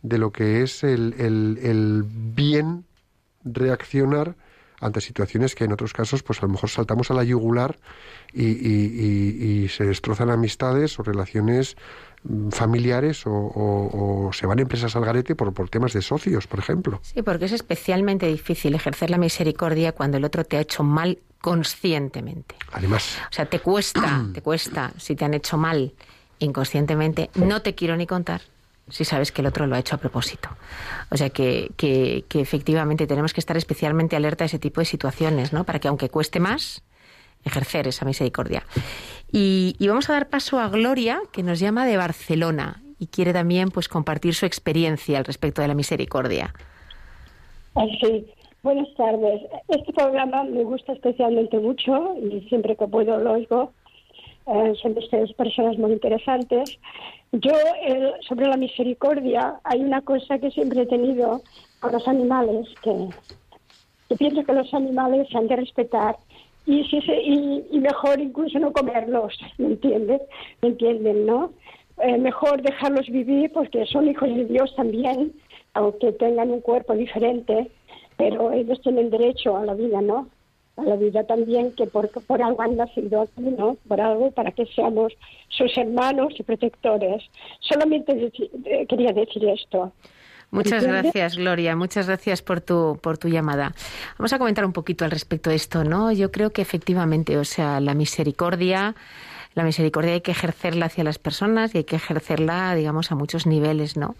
de 0.02 0.18
lo 0.18 0.30
que 0.30 0.62
es 0.62 0.84
el, 0.84 1.14
el- 1.18 1.58
el 1.62 2.04
bien 2.06 2.84
reaccionar 3.44 4.36
ante 4.78 5.00
situaciones 5.00 5.54
que 5.54 5.64
en 5.64 5.72
otros 5.72 5.94
casos 5.94 6.22
pues 6.22 6.38
a 6.42 6.46
lo 6.46 6.52
mejor 6.52 6.68
saltamos 6.68 7.10
a 7.10 7.14
la 7.14 7.24
yugular 7.24 7.78
y, 8.34 8.44
y- 8.44 8.50
y- 9.40 9.62
y 9.64 9.68
se 9.68 9.84
destrozan 9.84 10.28
amistades 10.30 10.98
o 10.98 11.02
relaciones 11.02 11.76
mm, 12.24 12.50
familiares 12.50 13.26
o, 13.26 13.30
o- 13.32 14.26
o 14.28 14.32
se 14.34 14.46
van 14.46 14.58
empresas 14.58 14.94
al 14.94 15.04
garete 15.06 15.34
por, 15.34 15.54
por 15.54 15.70
temas 15.70 15.94
de 15.94 16.02
socios, 16.02 16.46
por 16.46 16.58
ejemplo. 16.58 17.00
Sí, 17.02 17.22
porque 17.22 17.46
es 17.46 17.52
especialmente 17.52 18.26
difícil 18.26 18.74
ejercer 18.74 19.08
la 19.08 19.16
misericordia 19.18 19.92
cuando 19.92 20.18
el 20.18 20.24
otro 20.24 20.44
te 20.44 20.58
ha 20.58 20.60
hecho 20.60 20.82
mal 20.82 21.20
conscientemente. 21.40 22.56
Además, 22.72 23.16
O 23.30 23.32
sea, 23.32 23.46
te 23.46 23.60
cuesta, 23.60 24.26
te 24.34 24.42
cuesta, 24.42 24.92
si 24.98 25.16
te 25.16 25.24
han 25.24 25.32
hecho 25.34 25.56
mal 25.56 25.94
inconscientemente, 26.38 27.30
no 27.34 27.62
te 27.62 27.74
quiero 27.74 27.96
ni 27.96 28.06
contar 28.06 28.42
si 28.88 29.04
sabes 29.04 29.32
que 29.32 29.42
el 29.42 29.48
otro 29.48 29.66
lo 29.66 29.74
ha 29.74 29.78
hecho 29.78 29.96
a 29.96 29.98
propósito. 29.98 30.48
O 31.10 31.16
sea 31.16 31.30
que, 31.30 31.70
que, 31.76 32.24
que 32.28 32.40
efectivamente 32.40 33.06
tenemos 33.06 33.32
que 33.32 33.40
estar 33.40 33.56
especialmente 33.56 34.16
alerta 34.16 34.44
a 34.44 34.46
ese 34.46 34.58
tipo 34.58 34.80
de 34.80 34.84
situaciones, 34.84 35.52
¿no? 35.52 35.64
Para 35.64 35.80
que 35.80 35.88
aunque 35.88 36.08
cueste 36.08 36.38
más, 36.38 36.84
ejercer 37.44 37.88
esa 37.88 38.04
misericordia. 38.04 38.62
Y, 39.32 39.74
y 39.78 39.88
vamos 39.88 40.08
a 40.08 40.12
dar 40.12 40.28
paso 40.28 40.60
a 40.60 40.68
Gloria, 40.68 41.20
que 41.32 41.42
nos 41.42 41.58
llama 41.58 41.84
de 41.84 41.96
Barcelona 41.96 42.82
y 42.98 43.08
quiere 43.08 43.32
también 43.32 43.70
pues 43.70 43.88
compartir 43.88 44.34
su 44.34 44.46
experiencia 44.46 45.18
al 45.18 45.24
respecto 45.24 45.62
de 45.62 45.68
la 45.68 45.74
misericordia. 45.74 46.54
Ah, 47.74 47.84
Sí, 48.00 48.26
buenas 48.62 48.88
tardes. 48.96 49.42
Este 49.68 49.92
programa 49.92 50.44
me 50.44 50.64
gusta 50.64 50.92
especialmente 50.92 51.58
mucho 51.58 52.14
y 52.18 52.40
siempre 52.48 52.76
que 52.76 52.86
puedo 52.86 53.18
lo 53.18 53.32
oigo. 53.32 53.72
Eh, 54.46 54.74
son 54.80 54.96
ustedes 54.96 55.32
personas 55.32 55.76
muy 55.76 55.92
interesantes. 55.92 56.78
Yo, 57.32 57.52
sobre 58.28 58.46
la 58.46 58.56
misericordia, 58.56 59.60
hay 59.64 59.80
una 59.80 60.00
cosa 60.02 60.38
que 60.38 60.50
siempre 60.50 60.82
he 60.82 60.86
tenido 60.86 61.42
con 61.80 61.92
los 61.92 62.06
animales, 62.06 62.68
que, 62.82 63.08
pienso 64.16 64.44
que 64.44 64.52
los 64.52 64.72
animales 64.72 65.28
se 65.28 65.36
han 65.36 65.48
de 65.48 65.56
respetar 65.56 66.16
y, 66.64 66.82
mejor 67.72 68.20
incluso 68.20 68.58
no 68.58 68.72
comerlos, 68.72 69.36
¿me 69.58 69.66
entiendes? 69.66 70.22
¿Me 70.62 70.68
entienden, 70.68 71.26
no? 71.26 71.52
Eh, 72.02 72.18
mejor 72.18 72.62
dejarlos 72.62 73.08
vivir 73.08 73.50
porque 73.52 73.86
son 73.86 74.08
hijos 74.08 74.28
de 74.28 74.44
Dios 74.44 74.74
también, 74.76 75.32
aunque 75.74 76.12
tengan 76.12 76.50
un 76.50 76.60
cuerpo 76.60 76.94
diferente, 76.94 77.70
pero 78.16 78.52
ellos 78.52 78.80
tienen 78.82 79.10
derecho 79.10 79.56
a 79.56 79.64
la 79.64 79.74
vida, 79.74 80.00
¿no? 80.00 80.28
A 80.76 80.82
la 80.82 80.96
vida 80.96 81.24
también, 81.24 81.72
que 81.72 81.86
por, 81.86 82.10
por 82.10 82.42
algo 82.42 82.60
han 82.60 82.76
nacido 82.76 83.22
aquí, 83.22 83.40
¿no? 83.40 83.76
Por 83.88 83.98
algo 84.00 84.30
para 84.30 84.52
que 84.52 84.66
seamos 84.66 85.12
sus 85.48 85.76
hermanos 85.78 86.34
y 86.38 86.42
protectores. 86.42 87.22
Solamente 87.60 88.12
deci- 88.12 88.50
eh, 88.66 88.86
quería 88.86 89.12
decir 89.12 89.48
esto. 89.48 89.92
Muchas 90.50 90.84
gracias, 90.86 91.36
Gloria. 91.36 91.74
Muchas 91.74 92.06
gracias 92.06 92.40
por 92.42 92.60
tu, 92.60 92.98
por 93.02 93.18
tu 93.18 93.28
llamada. 93.28 93.72
Vamos 94.18 94.32
a 94.32 94.38
comentar 94.38 94.64
un 94.64 94.72
poquito 94.72 95.04
al 95.04 95.10
respecto 95.10 95.50
de 95.50 95.56
esto, 95.56 95.82
¿no? 95.82 96.12
Yo 96.12 96.30
creo 96.30 96.50
que 96.50 96.62
efectivamente, 96.62 97.36
o 97.38 97.44
sea, 97.44 97.80
la 97.80 97.94
misericordia, 97.94 98.94
la 99.56 99.64
misericordia 99.64 100.12
hay 100.12 100.20
que 100.20 100.32
ejercerla 100.32 100.86
hacia 100.86 101.02
las 101.02 101.18
personas 101.18 101.74
y 101.74 101.78
hay 101.78 101.84
que 101.84 101.96
ejercerla, 101.96 102.74
digamos, 102.74 103.10
a 103.10 103.14
muchos 103.14 103.46
niveles, 103.46 103.96
¿no? 103.96 104.14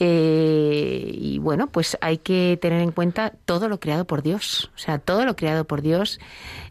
Eh, 0.00 1.12
y 1.14 1.38
bueno, 1.38 1.68
pues 1.68 1.96
hay 2.00 2.18
que 2.18 2.58
tener 2.60 2.82
en 2.82 2.90
cuenta 2.90 3.32
todo 3.44 3.68
lo 3.68 3.78
creado 3.78 4.04
por 4.04 4.24
Dios. 4.24 4.72
O 4.74 4.78
sea, 4.78 4.98
todo 4.98 5.24
lo 5.24 5.36
creado 5.36 5.64
por 5.64 5.80
Dios 5.80 6.18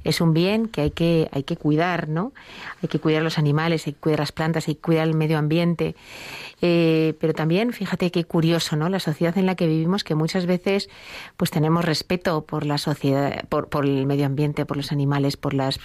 es 0.04 0.22
un 0.22 0.34
bien 0.34 0.68
que 0.68 0.82
hay 0.82 0.92
que, 0.92 1.30
hay 1.32 1.44
que 1.44 1.58
cuidar, 1.58 2.10
¿no? 2.10 2.34
Hay 2.82 2.90
que 2.90 3.00
cuidar 3.00 3.24
los 3.24 3.38
animales, 3.38 3.88
hay 3.88 3.94
que 3.94 4.00
cuidar 4.00 4.20
las 4.20 4.32
plantas, 4.32 4.68
hay 4.68 4.76
que 4.76 4.82
cuidar 4.82 5.08
el 5.08 5.16
medio 5.16 5.38
ambiente. 5.38 5.96
Eh, 6.62 7.16
pero 7.20 7.34
también, 7.34 7.74
fíjate 7.74 8.10
qué 8.12 8.24
curioso, 8.24 8.76
¿no? 8.76 8.90
La 8.90 9.00
sociedad 9.00 9.38
en 9.38 9.46
la 9.46 9.56
que 9.56 9.68
vivimos, 9.68 10.04
que 10.04 10.16
muchas 10.16 10.46
veces 10.46 10.90
pues 11.38 11.52
tenemos 11.52 11.84
respeto 11.84 12.46
por 12.46 12.66
la 12.66 12.78
sociedad, 12.78 13.46
por, 13.50 13.86
el 13.86 14.06
medio 14.06 14.26
ambiente, 14.26 14.66
por 14.66 14.78
los 14.78 14.92
animales, 14.92 15.38
por 15.38 15.54
las, 15.54 15.80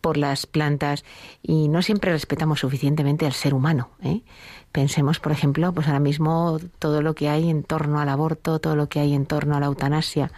por 0.00 0.16
las 0.16 0.46
plantas, 0.46 1.04
y 1.42 1.68
no 1.68 1.82
siempre 1.82 2.12
respetamos 2.12 2.60
suficientemente 2.60 3.26
al 3.26 3.32
ser 3.32 3.54
humano. 3.54 3.90
¿eh? 4.02 4.20
Pensemos, 4.74 5.20
por 5.20 5.30
ejemplo, 5.30 5.72
pues 5.72 5.86
ahora 5.86 6.00
mismo 6.00 6.58
todo 6.80 7.00
lo 7.00 7.14
que 7.14 7.28
hay 7.28 7.48
en 7.48 7.62
torno 7.62 8.00
al 8.00 8.08
aborto, 8.08 8.58
todo 8.58 8.74
lo 8.74 8.88
que 8.88 8.98
hay 8.98 9.14
en 9.14 9.24
torno 9.24 9.56
a 9.56 9.60
la 9.60 9.66
eutanasia. 9.66 10.32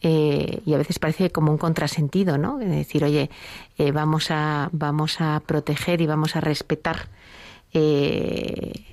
Eh, 0.00 0.62
y 0.64 0.72
a 0.72 0.78
veces 0.78 0.98
parece 0.98 1.30
como 1.30 1.52
un 1.52 1.58
contrasentido, 1.58 2.37
¿no? 2.38 2.60
Es 2.60 2.70
decir, 2.70 3.04
oye, 3.04 3.30
eh, 3.76 3.92
vamos, 3.92 4.30
a, 4.30 4.68
vamos 4.72 5.20
a 5.20 5.40
proteger 5.44 6.00
y 6.00 6.06
vamos 6.06 6.36
a 6.36 6.40
respetar 6.40 7.08
eh, 7.72 8.84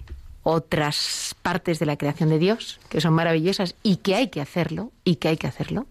otras 0.43 1.35
partes 1.41 1.79
de 1.79 1.85
la 1.85 1.97
creación 1.97 2.29
de 2.29 2.37
Dios 2.39 2.79
que 2.89 3.01
son 3.01 3.13
maravillosas 3.13 3.75
y 3.81 3.97
que 3.97 4.15
hay 4.15 4.27
que 4.27 4.41
hacerlo 4.41 4.91
y 5.03 5.15
que 5.15 5.29
hay 5.29 5.37
que 5.37 5.47
hacerlo 5.47 5.87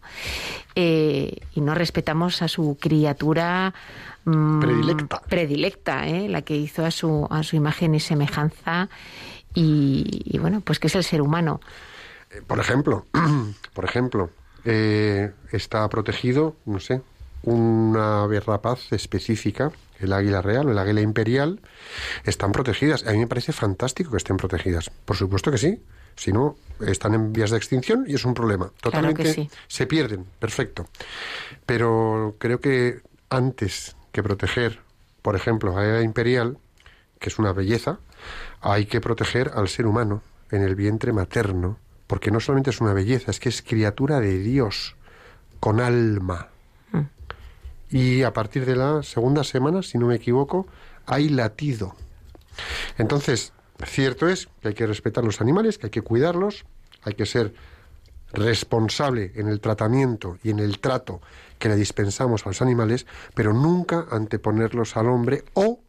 eh, 0.74 1.38
y 1.54 1.60
no 1.60 1.74
respetamos 1.74 2.40
a 2.42 2.48
su 2.48 2.76
criatura 2.80 3.74
mm, 4.24 4.60
Predilecta. 4.60 5.22
predilecta 5.22 6.06
la 6.06 6.42
que 6.42 6.56
hizo 6.56 6.84
a 6.84 6.90
su 6.92 7.26
a 7.30 7.42
su 7.42 7.56
imagen 7.56 7.96
y 7.96 8.00
semejanza 8.00 8.88
y, 9.54 10.22
y 10.24 10.38
bueno 10.38 10.60
pues 10.60 10.78
que 10.78 10.86
es 10.86 10.94
el 10.94 11.02
ser 11.04 11.20
humano 11.20 11.60
Por 12.46 12.58
ejemplo, 12.58 13.06
por 13.74 13.84
ejemplo, 13.84 14.30
eh, 14.64 15.32
está 15.52 15.88
protegido, 15.88 16.56
no 16.66 16.80
sé, 16.80 17.02
una 17.44 18.22
ave 18.22 18.40
rapaz 18.40 18.92
específica, 18.92 19.72
el 20.00 20.12
águila 20.12 20.42
real 20.42 20.68
o 20.68 20.72
el 20.72 20.78
águila 20.78 21.00
imperial, 21.00 21.60
están 22.24 22.52
protegidas. 22.52 23.06
A 23.06 23.12
mí 23.12 23.18
me 23.18 23.26
parece 23.26 23.52
fantástico 23.52 24.10
que 24.10 24.16
estén 24.16 24.36
protegidas. 24.36 24.90
Por 24.90 25.16
supuesto 25.16 25.50
que 25.50 25.58
sí. 25.58 25.80
Si 26.16 26.32
no, 26.32 26.56
están 26.86 27.14
en 27.14 27.32
vías 27.32 27.50
de 27.50 27.56
extinción 27.56 28.04
y 28.06 28.14
es 28.14 28.24
un 28.24 28.34
problema. 28.34 28.70
Claro 28.80 29.08
que 29.14 29.24
Totalmente 29.24 29.34
sí. 29.34 29.50
se 29.66 29.86
pierden, 29.86 30.24
perfecto. 30.38 30.86
Pero 31.66 32.36
creo 32.38 32.60
que 32.60 33.00
antes 33.30 33.96
que 34.12 34.22
proteger, 34.22 34.78
por 35.22 35.34
ejemplo, 35.34 35.72
a 35.72 35.74
la 35.74 35.80
águila 35.82 36.02
imperial, 36.02 36.58
que 37.18 37.30
es 37.30 37.38
una 37.38 37.52
belleza, 37.52 37.98
hay 38.60 38.86
que 38.86 39.00
proteger 39.00 39.50
al 39.54 39.68
ser 39.68 39.86
humano 39.86 40.22
en 40.50 40.62
el 40.62 40.76
vientre 40.76 41.12
materno, 41.12 41.78
porque 42.06 42.30
no 42.30 42.38
solamente 42.38 42.70
es 42.70 42.80
una 42.80 42.92
belleza, 42.92 43.30
es 43.30 43.40
que 43.40 43.48
es 43.48 43.62
criatura 43.62 44.20
de 44.20 44.38
Dios, 44.38 44.94
con 45.58 45.80
alma. 45.80 46.48
Y 47.90 48.22
a 48.22 48.32
partir 48.32 48.66
de 48.66 48.76
la 48.76 49.02
segunda 49.02 49.44
semana, 49.44 49.82
si 49.82 49.98
no 49.98 50.06
me 50.06 50.16
equivoco, 50.16 50.66
hay 51.06 51.28
latido. 51.28 51.94
Entonces, 52.98 53.52
cierto 53.84 54.28
es 54.28 54.48
que 54.60 54.68
hay 54.68 54.74
que 54.74 54.86
respetar 54.86 55.24
los 55.24 55.40
animales, 55.40 55.78
que 55.78 55.86
hay 55.86 55.90
que 55.90 56.02
cuidarlos, 56.02 56.64
hay 57.02 57.14
que 57.14 57.26
ser 57.26 57.54
responsable 58.32 59.32
en 59.36 59.48
el 59.48 59.60
tratamiento 59.60 60.38
y 60.42 60.50
en 60.50 60.58
el 60.58 60.80
trato 60.80 61.20
que 61.58 61.68
le 61.68 61.76
dispensamos 61.76 62.44
a 62.44 62.50
los 62.50 62.62
animales, 62.62 63.06
pero 63.34 63.52
nunca 63.52 64.06
anteponerlos 64.10 64.96
al 64.96 65.08
hombre 65.08 65.44
o 65.54 65.80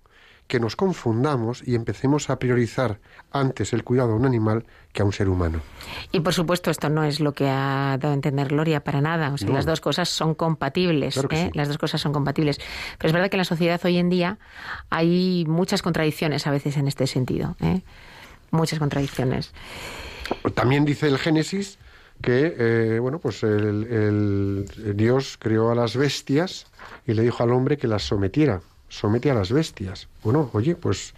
que 0.47 0.59
nos 0.59 0.75
confundamos 0.75 1.63
y 1.65 1.73
empecemos 1.73 2.29
a 2.29 2.37
priorizar 2.37 2.99
antes 3.31 3.73
el 3.73 3.83
cuidado 3.83 4.11
a 4.13 4.15
un 4.15 4.25
animal 4.25 4.65
que 4.93 5.01
a 5.01 5.05
un 5.05 5.11
ser 5.11 5.27
humano. 5.27 5.59
y 6.11 6.19
por 6.19 6.33
supuesto 6.33 6.69
esto 6.69 6.87
no 6.89 7.03
es 7.03 7.19
lo 7.19 7.33
que 7.33 7.49
ha 7.49 7.97
dado 7.99 8.11
a 8.11 8.13
entender 8.13 8.49
Gloria 8.49 8.83
para 8.83 9.01
nada 9.01 9.31
o 9.33 9.37
sea 9.37 9.47
No. 9.49 9.55
las 9.55 9.65
dos 9.65 9.81
cosas 9.81 10.07
son 10.09 10.35
compatibles 10.35 11.15
Claro 11.15 11.29
¿eh? 11.31 11.49
sí. 11.51 11.57
las 11.57 11.67
dos 11.67 11.77
cosas 11.79 11.99
son 12.01 12.13
compatibles 12.13 12.59
pero 12.99 13.07
es 13.07 13.13
verdad 13.13 13.29
que 13.29 13.37
en 13.37 13.39
la 13.39 13.45
sociedad 13.45 13.81
hoy 13.83 13.97
en 13.97 14.09
día 14.09 14.37
hay 14.91 15.45
muchas 15.47 15.81
contradicciones 15.81 16.45
a 16.45 16.51
veces 16.51 16.77
en 16.77 16.87
este 16.87 17.07
sentido 17.07 17.55
¿eh? 17.61 17.81
muchas 18.51 18.77
contradicciones 18.79 19.51
También 20.53 20.85
dice 20.85 21.07
el 21.07 21.17
Génesis 21.17 21.79
que 22.21 22.55
eh, 22.57 22.99
bueno 22.99 23.17
pues 23.19 23.41
el, 23.43 23.83
el- 23.85 24.95
Dios 24.95 25.37
creó 25.39 25.71
a 25.71 25.75
las 25.75 25.97
bestias 25.97 26.67
y 27.07 27.13
le 27.13 27.23
dijo 27.23 27.43
al 27.43 27.51
hombre 27.51 27.77
que 27.77 27.87
las 27.87 28.03
sometiera 28.03 28.61
somete 28.97 29.31
a 29.31 29.33
las 29.33 29.51
bestias 29.51 30.07
bueno 30.23 30.49
oye 30.53 30.75
pues 30.75 31.13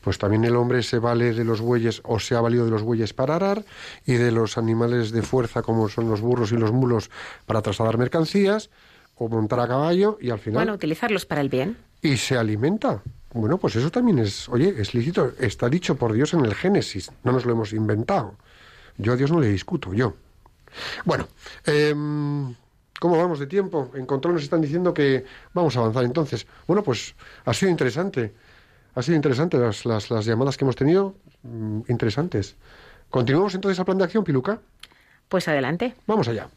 pues 0.00 0.18
también 0.18 0.44
el 0.44 0.54
hombre 0.56 0.82
se 0.82 0.98
vale 0.98 1.32
de 1.32 1.44
los 1.44 1.62
bueyes 1.62 2.02
o 2.04 2.20
se 2.20 2.34
ha 2.34 2.40
valido 2.40 2.66
de 2.66 2.70
los 2.70 2.82
bueyes 2.82 3.14
para 3.14 3.36
arar 3.36 3.64
y 4.04 4.14
de 4.14 4.32
los 4.32 4.58
animales 4.58 5.12
de 5.12 5.22
fuerza 5.22 5.62
como 5.62 5.88
son 5.88 6.10
los 6.10 6.20
burros 6.20 6.52
y 6.52 6.56
los 6.56 6.72
mulos 6.72 7.10
para 7.46 7.62
trasladar 7.62 7.96
mercancías 7.96 8.68
o 9.16 9.28
montar 9.28 9.60
a 9.60 9.68
caballo 9.68 10.18
y 10.20 10.30
al 10.30 10.38
final 10.38 10.60
bueno 10.60 10.74
utilizarlos 10.74 11.24
para 11.24 11.40
el 11.40 11.48
bien 11.48 11.76
y 12.04 12.18
se 12.18 12.36
alimenta. 12.36 13.02
Bueno, 13.32 13.58
pues 13.58 13.74
eso 13.74 13.90
también 13.90 14.18
es, 14.18 14.48
oye, 14.48 14.74
es 14.78 14.94
lícito, 14.94 15.32
está 15.40 15.68
dicho 15.68 15.96
por 15.96 16.12
Dios 16.12 16.34
en 16.34 16.44
el 16.44 16.54
Génesis, 16.54 17.10
no 17.24 17.32
nos 17.32 17.46
lo 17.46 17.52
hemos 17.52 17.72
inventado. 17.72 18.36
Yo 18.98 19.14
a 19.14 19.16
Dios 19.16 19.32
no 19.32 19.40
le 19.40 19.48
discuto, 19.48 19.92
yo. 19.92 20.14
Bueno, 21.04 21.26
em, 21.64 22.54
¿cómo 23.00 23.16
vamos 23.18 23.38
de 23.38 23.46
tiempo? 23.46 23.90
En 23.94 24.06
control 24.06 24.34
nos 24.34 24.42
están 24.42 24.60
diciendo 24.60 24.94
que 24.94 25.24
vamos 25.52 25.76
a 25.76 25.80
avanzar 25.80 26.04
entonces. 26.04 26.46
Bueno, 26.66 26.82
pues 26.82 27.14
ha 27.44 27.54
sido 27.54 27.70
interesante, 27.70 28.32
ha 28.94 29.02
sido 29.02 29.16
interesante 29.16 29.58
las, 29.58 29.84
las, 29.84 30.10
las 30.10 30.24
llamadas 30.24 30.56
que 30.56 30.64
hemos 30.64 30.76
tenido, 30.76 31.14
mm, 31.42 31.82
interesantes. 31.88 32.56
¿Continuamos 33.10 33.54
entonces 33.54 33.78
al 33.78 33.84
plan 33.84 33.98
de 33.98 34.04
acción, 34.04 34.24
Piluca? 34.24 34.60
pues 35.28 35.48
adelante 35.48 35.94
Vamos 36.06 36.28
allá. 36.28 36.48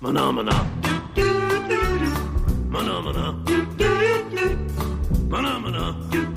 Maná, 0.00 0.32
maná. 0.32 0.56
Maná, 2.70 3.00
maná. 3.04 3.26
Maná, 5.28 5.58
maná. 5.58 6.29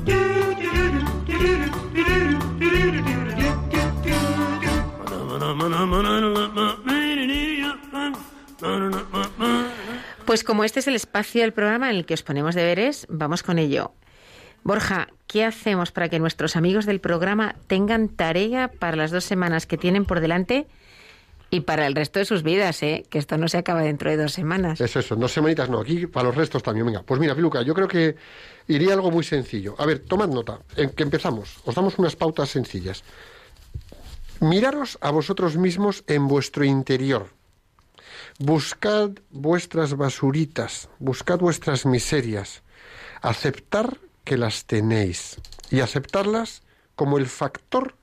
Pues 10.26 10.44
como 10.44 10.64
este 10.64 10.80
es 10.80 10.88
el 10.88 10.96
espacio 10.96 11.42
del 11.42 11.54
programa 11.54 11.92
en 11.92 11.98
el 11.98 12.06
que 12.06 12.16
os 12.16 12.24
ponemos 12.24 12.56
deberes, 12.56 13.06
vamos 13.10 13.44
con 13.44 13.60
ello. 13.60 13.94
Borja, 14.64 15.10
¿qué 15.28 15.44
hacemos 15.44 15.92
para 15.92 16.10
que 16.10 16.20
nuestros 16.20 16.56
amigos 16.56 16.86
del 16.86 17.00
programa 17.00 17.56
tengan 17.68 18.10
tarea 18.10 18.70
para 18.70 18.98
las 18.98 19.12
dos 19.12 19.26
semanas 19.26 19.68
que 19.68 19.78
tienen 19.78 20.06
por 20.06 20.22
delante 20.22 20.66
Y 21.54 21.60
para 21.60 21.86
el 21.86 21.94
resto 21.94 22.18
de 22.18 22.26
sus 22.26 22.42
vidas, 22.42 22.82
¿eh? 22.82 23.06
que 23.12 23.20
esto 23.20 23.38
no 23.38 23.48
se 23.48 23.60
acaba 23.60 23.84
dentro 23.84 24.10
de 24.10 24.18
dos 24.18 24.34
semanas. 24.34 24.82
Eso, 24.82 24.98
eso, 24.98 25.16
dos 25.16 25.32
semanitas 25.32 25.70
no, 25.70 25.82
aquí 25.82 26.08
para 26.08 26.30
los 26.30 26.36
restos 26.36 26.64
también. 26.64 26.88
Venga, 26.88 27.04
pues 27.04 27.20
mira, 27.20 27.36
Piluca, 27.36 27.62
yo 27.62 27.76
creo 27.76 27.88
que 27.88 28.16
iría 28.68 28.96
algo 28.96 29.12
muy 29.12 29.24
sencillo. 29.24 29.76
A 29.78 29.86
ver, 29.86 30.00
tomad 30.00 30.30
nota, 30.30 30.62
en 30.76 30.90
que 30.90 31.04
empezamos. 31.04 31.58
Os 31.64 31.76
damos 31.76 32.00
unas 32.00 32.16
pautas 32.16 32.50
sencillas. 32.50 33.04
Miraros 34.40 34.98
a 35.00 35.12
vosotros 35.12 35.56
mismos 35.56 36.04
en 36.08 36.28
vuestro 36.28 36.66
interior. 36.66 37.28
Buscad 38.40 39.12
vuestras 39.30 39.96
basuritas, 39.96 40.90
buscad 40.98 41.38
vuestras 41.38 41.86
miserias. 41.86 42.64
Aceptar 43.22 44.00
que 44.24 44.38
las 44.38 44.66
tenéis 44.66 45.38
y 45.70 45.82
aceptarlas 45.82 46.64
como 46.96 47.20
el 47.20 47.28
factor 47.28 47.94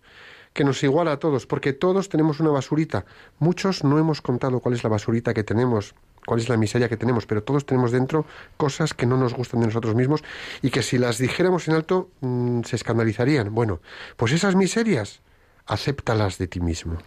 que 0.53 0.65
nos 0.65 0.83
iguala 0.83 1.13
a 1.13 1.19
todos, 1.19 1.47
porque 1.47 1.73
todos 1.73 2.09
tenemos 2.09 2.41
una 2.41 2.51
basurita. 2.51 3.05
Muchos 3.39 3.85
no 3.85 3.99
hemos 3.99 4.21
contado 4.21 4.61
cuál 4.61 4.75
es 4.75 4.83
la 4.83 4.91
basurita 4.91 5.33
que 5.33 5.45
tenemos, 5.45 5.95
cuál 6.27 6.41
es 6.41 6.49
la 6.49 6.57
miseria 6.57 6.89
que 6.89 6.97
tenemos, 6.97 7.27
pero 7.27 7.43
todos 7.43 7.65
tenemos 7.65 7.93
dentro 7.93 8.27
cosas 8.57 8.95
que 8.95 9.07
no 9.07 9.17
nos 9.17 9.35
gustan 9.35 9.61
de 9.61 9.67
nosotros 9.67 9.95
mismos 9.95 10.23
y 10.63 10.71
que 10.71 10.83
si 10.83 10.99
las 10.99 11.19
dijéramos 11.19 11.69
en 11.69 11.75
alto 11.75 12.11
mm, 12.21 12.63
se 12.63 12.77
escandalizarían. 12.77 13.55
Bueno, 13.55 13.81
pues 14.17 14.33
esas 14.33 14.57
miserias, 14.57 15.21
acéptalas 15.67 16.39
de 16.39 16.49
ti 16.49 16.61
mismo. 16.61 16.99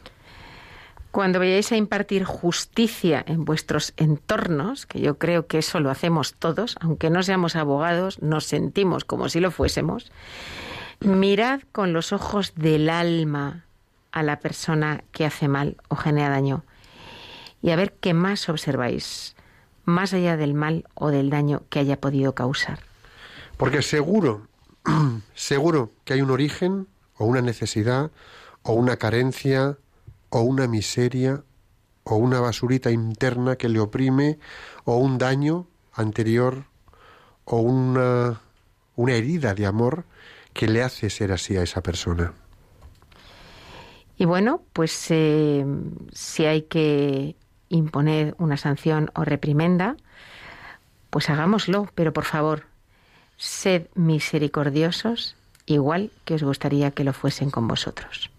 Cuando 1.11 1.37
vayáis 1.37 1.71
a 1.71 1.75
impartir 1.75 2.23
justicia 2.23 3.23
en 3.27 3.45
vuestros 3.45 3.93
entornos, 3.97 4.87
que 4.87 4.99
yo 4.99 5.19
creo 5.19 5.45
que 5.45 5.59
eso 5.59 5.79
lo 5.79 5.91
hacemos 5.91 6.33
todos, 6.33 6.75
aunque 6.81 7.11
no 7.11 7.21
seamos 7.21 7.55
abogados, 7.55 8.19
nos 8.23 8.45
sentimos 8.45 9.05
como 9.05 9.29
si 9.29 9.39
lo 9.39 9.51
fuésemos, 9.51 10.11
mirad 10.99 11.61
con 11.71 11.93
los 11.93 12.13
ojos 12.13 12.53
del 12.55 12.89
alma 12.89 13.65
a 14.11 14.23
la 14.23 14.39
persona 14.39 15.03
que 15.11 15.25
hace 15.25 15.47
mal 15.47 15.77
o 15.89 15.95
genera 15.95 16.29
daño 16.29 16.63
y 17.61 17.71
a 17.71 17.75
ver 17.75 17.93
qué 17.93 18.13
más 18.13 18.49
observáis, 18.49 19.35
más 19.85 20.13
allá 20.13 20.37
del 20.37 20.53
mal 20.53 20.85
o 20.93 21.09
del 21.09 21.29
daño 21.29 21.63
que 21.69 21.79
haya 21.79 21.99
podido 21.99 22.35
causar. 22.35 22.79
Porque 23.57 23.81
seguro, 23.81 24.47
seguro 25.33 25.91
que 26.03 26.13
hay 26.13 26.21
un 26.21 26.31
origen 26.31 26.87
o 27.17 27.25
una 27.25 27.41
necesidad 27.41 28.11
o 28.63 28.73
una 28.73 28.97
carencia 28.97 29.77
o 30.29 30.41
una 30.41 30.67
miseria 30.67 31.43
o 32.03 32.15
una 32.15 32.41
basurita 32.41 32.91
interna 32.91 33.55
que 33.55 33.69
le 33.69 33.79
oprime 33.79 34.39
o 34.83 34.97
un 34.97 35.17
daño 35.17 35.67
anterior 35.93 36.65
o 37.45 37.57
una, 37.57 38.41
una 38.95 39.13
herida 39.13 39.53
de 39.53 39.65
amor 39.65 40.05
que 40.53 40.67
le 40.67 40.83
hace 40.83 41.09
ser 41.09 41.31
así 41.31 41.57
a 41.57 41.63
esa 41.63 41.81
persona. 41.81 42.33
Y 44.17 44.25
bueno, 44.25 44.61
pues 44.73 45.07
eh, 45.09 45.65
si 46.13 46.45
hay 46.45 46.63
que 46.63 47.35
imponer 47.69 48.35
una 48.37 48.57
sanción 48.57 49.11
o 49.15 49.25
reprimenda, 49.25 49.97
pues 51.09 51.29
hagámoslo, 51.29 51.89
pero 51.95 52.13
por 52.13 52.25
favor, 52.25 52.65
sed 53.37 53.87
misericordiosos, 53.95 55.35
igual 55.65 56.11
que 56.25 56.35
os 56.35 56.43
gustaría 56.43 56.91
que 56.91 57.03
lo 57.03 57.13
fuesen 57.13 57.49
con 57.49 57.67
vosotros. 57.67 58.29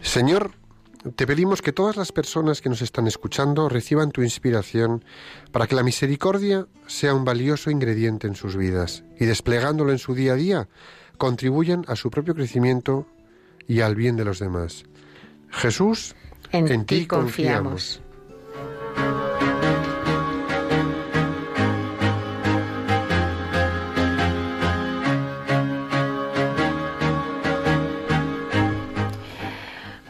Señor, 0.00 0.52
te 1.12 1.26
pedimos 1.26 1.60
que 1.60 1.72
todas 1.72 1.96
las 1.96 2.12
personas 2.12 2.60
que 2.60 2.70
nos 2.70 2.80
están 2.80 3.06
escuchando 3.06 3.68
reciban 3.68 4.10
tu 4.10 4.22
inspiración 4.22 5.04
para 5.52 5.66
que 5.66 5.74
la 5.74 5.82
misericordia 5.82 6.66
sea 6.86 7.14
un 7.14 7.24
valioso 7.24 7.70
ingrediente 7.70 8.26
en 8.26 8.34
sus 8.34 8.56
vidas 8.56 9.04
y 9.20 9.26
desplegándolo 9.26 9.92
en 9.92 9.98
su 9.98 10.14
día 10.14 10.32
a 10.32 10.36
día 10.36 10.68
contribuyan 11.18 11.84
a 11.88 11.96
su 11.96 12.10
propio 12.10 12.34
crecimiento 12.34 13.06
y 13.68 13.80
al 13.80 13.94
bien 13.94 14.16
de 14.16 14.24
los 14.24 14.38
demás. 14.38 14.84
Jesús, 15.50 16.14
En, 16.50 16.84
ti 16.86 17.06
confiamos. 17.06 18.00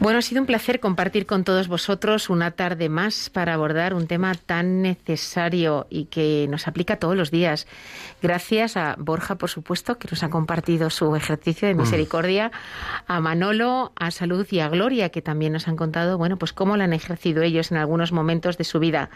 Bueno, 0.05 0.19
ha 0.19 0.21
sido 0.21 0.39
un 0.41 0.45
placer 0.45 0.79
compartir 0.79 1.25
con 1.25 1.43
todos 1.43 1.67
vosotros 1.67 2.29
una 2.29 2.51
tarde 2.51 2.89
más 2.89 3.31
para 3.31 3.55
abordar 3.55 3.95
un 3.95 4.05
tema 4.05 4.35
tan 4.35 4.83
necesario 4.83 5.87
y 5.89 6.05
que 6.05 6.45
nos 6.47 6.67
aplica 6.67 6.97
todos 6.97 7.17
los 7.17 7.31
días. 7.31 7.65
Gracias 8.21 8.77
a 8.77 8.97
Borja, 8.99 9.33
por 9.39 9.49
supuesto, 9.49 9.97
que 9.97 10.07
nos 10.11 10.21
ha 10.21 10.29
compartido 10.29 10.91
su 10.91 11.15
ejercicio 11.15 11.67
de 11.67 11.73
misericordia, 11.73 12.51
a 13.07 13.19
Manolo, 13.19 13.93
a 13.95 14.11
Salud 14.11 14.45
y 14.51 14.59
a 14.59 14.69
Gloria, 14.69 15.09
que 15.09 15.23
también 15.23 15.53
nos 15.53 15.67
han 15.67 15.75
contado, 15.75 16.19
bueno, 16.19 16.37
pues 16.37 16.53
cómo 16.53 16.77
lo 16.77 16.83
han 16.83 16.93
ejercido 16.93 17.41
ellos 17.41 17.71
en 17.71 17.77
algunos 17.77 18.11
momentos 18.11 18.59
de 18.59 18.63
su 18.63 18.77
vida. 18.77 19.09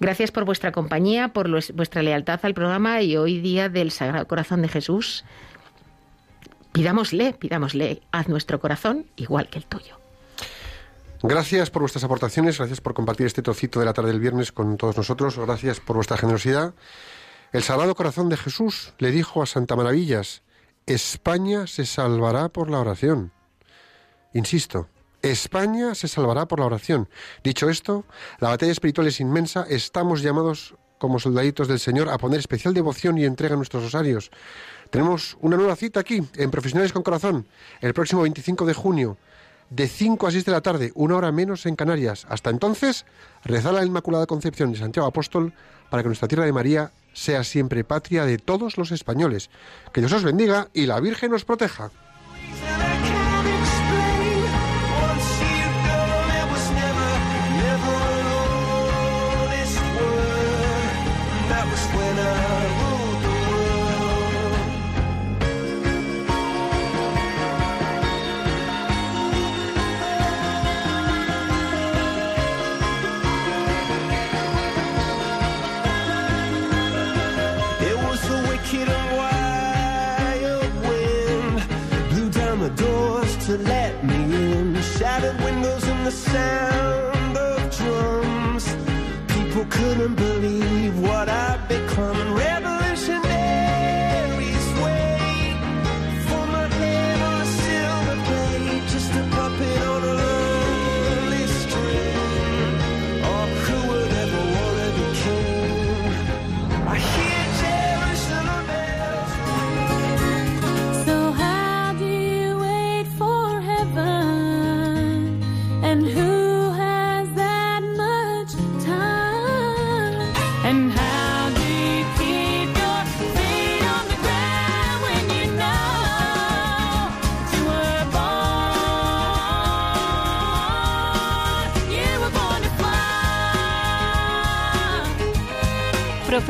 Gracias 0.00 0.30
por 0.30 0.46
vuestra 0.46 0.72
compañía, 0.72 1.34
por 1.34 1.50
vuestra 1.50 2.02
lealtad 2.02 2.40
al 2.44 2.54
programa 2.54 3.02
y 3.02 3.18
hoy 3.18 3.40
día 3.40 3.68
del 3.68 3.90
Sagrado 3.90 4.26
Corazón 4.26 4.62
de 4.62 4.68
Jesús. 4.68 5.26
Pidámosle, 6.78 7.32
pidámosle, 7.32 8.02
haz 8.12 8.28
nuestro 8.28 8.60
corazón 8.60 9.10
igual 9.16 9.50
que 9.50 9.58
el 9.58 9.66
tuyo. 9.66 9.98
Gracias 11.24 11.70
por 11.70 11.82
vuestras 11.82 12.04
aportaciones, 12.04 12.56
gracias 12.56 12.80
por 12.80 12.94
compartir 12.94 13.26
este 13.26 13.42
trocito 13.42 13.80
de 13.80 13.86
la 13.86 13.92
tarde 13.92 14.12
del 14.12 14.20
viernes 14.20 14.52
con 14.52 14.76
todos 14.76 14.96
nosotros, 14.96 15.36
gracias 15.40 15.80
por 15.80 15.96
vuestra 15.96 16.16
generosidad. 16.16 16.74
El 17.52 17.64
Sagrado 17.64 17.96
Corazón 17.96 18.28
de 18.28 18.36
Jesús 18.36 18.94
le 18.98 19.10
dijo 19.10 19.42
a 19.42 19.46
Santa 19.46 19.74
Maravillas, 19.74 20.42
España 20.86 21.66
se 21.66 21.84
salvará 21.84 22.48
por 22.48 22.70
la 22.70 22.78
oración. 22.78 23.32
Insisto, 24.32 24.86
España 25.20 25.96
se 25.96 26.06
salvará 26.06 26.46
por 26.46 26.60
la 26.60 26.66
oración. 26.66 27.08
Dicho 27.42 27.68
esto, 27.68 28.04
la 28.38 28.50
batalla 28.50 28.70
espiritual 28.70 29.08
es 29.08 29.18
inmensa, 29.18 29.66
estamos 29.68 30.22
llamados 30.22 30.76
como 30.98 31.18
soldaditos 31.18 31.66
del 31.66 31.80
Señor 31.80 32.08
a 32.08 32.18
poner 32.18 32.38
especial 32.38 32.74
devoción 32.74 33.18
y 33.18 33.24
entrega 33.24 33.54
a 33.54 33.56
nuestros 33.56 33.82
rosarios. 33.82 34.30
Tenemos 34.90 35.36
una 35.40 35.56
nueva 35.56 35.76
cita 35.76 36.00
aquí, 36.00 36.22
en 36.36 36.50
Profesionales 36.50 36.92
con 36.92 37.02
Corazón, 37.02 37.46
el 37.80 37.94
próximo 37.94 38.22
25 38.22 38.64
de 38.64 38.74
junio, 38.74 39.16
de 39.70 39.86
5 39.86 40.26
a 40.26 40.30
6 40.30 40.44
de 40.44 40.52
la 40.52 40.62
tarde, 40.62 40.92
una 40.94 41.16
hora 41.16 41.30
menos 41.30 41.66
en 41.66 41.76
Canarias. 41.76 42.26
Hasta 42.28 42.50
entonces, 42.50 43.04
rezar 43.44 43.74
la 43.74 43.84
Inmaculada 43.84 44.26
Concepción 44.26 44.72
de 44.72 44.78
Santiago 44.78 45.06
Apóstol 45.06 45.52
para 45.90 46.02
que 46.02 46.08
nuestra 46.08 46.28
tierra 46.28 46.46
de 46.46 46.52
María 46.52 46.90
sea 47.12 47.44
siempre 47.44 47.84
patria 47.84 48.24
de 48.24 48.38
todos 48.38 48.78
los 48.78 48.90
españoles. 48.92 49.50
Que 49.92 50.00
Dios 50.00 50.12
os 50.12 50.24
bendiga 50.24 50.68
y 50.72 50.86
la 50.86 51.00
Virgen 51.00 51.34
os 51.34 51.44
proteja. 51.44 51.90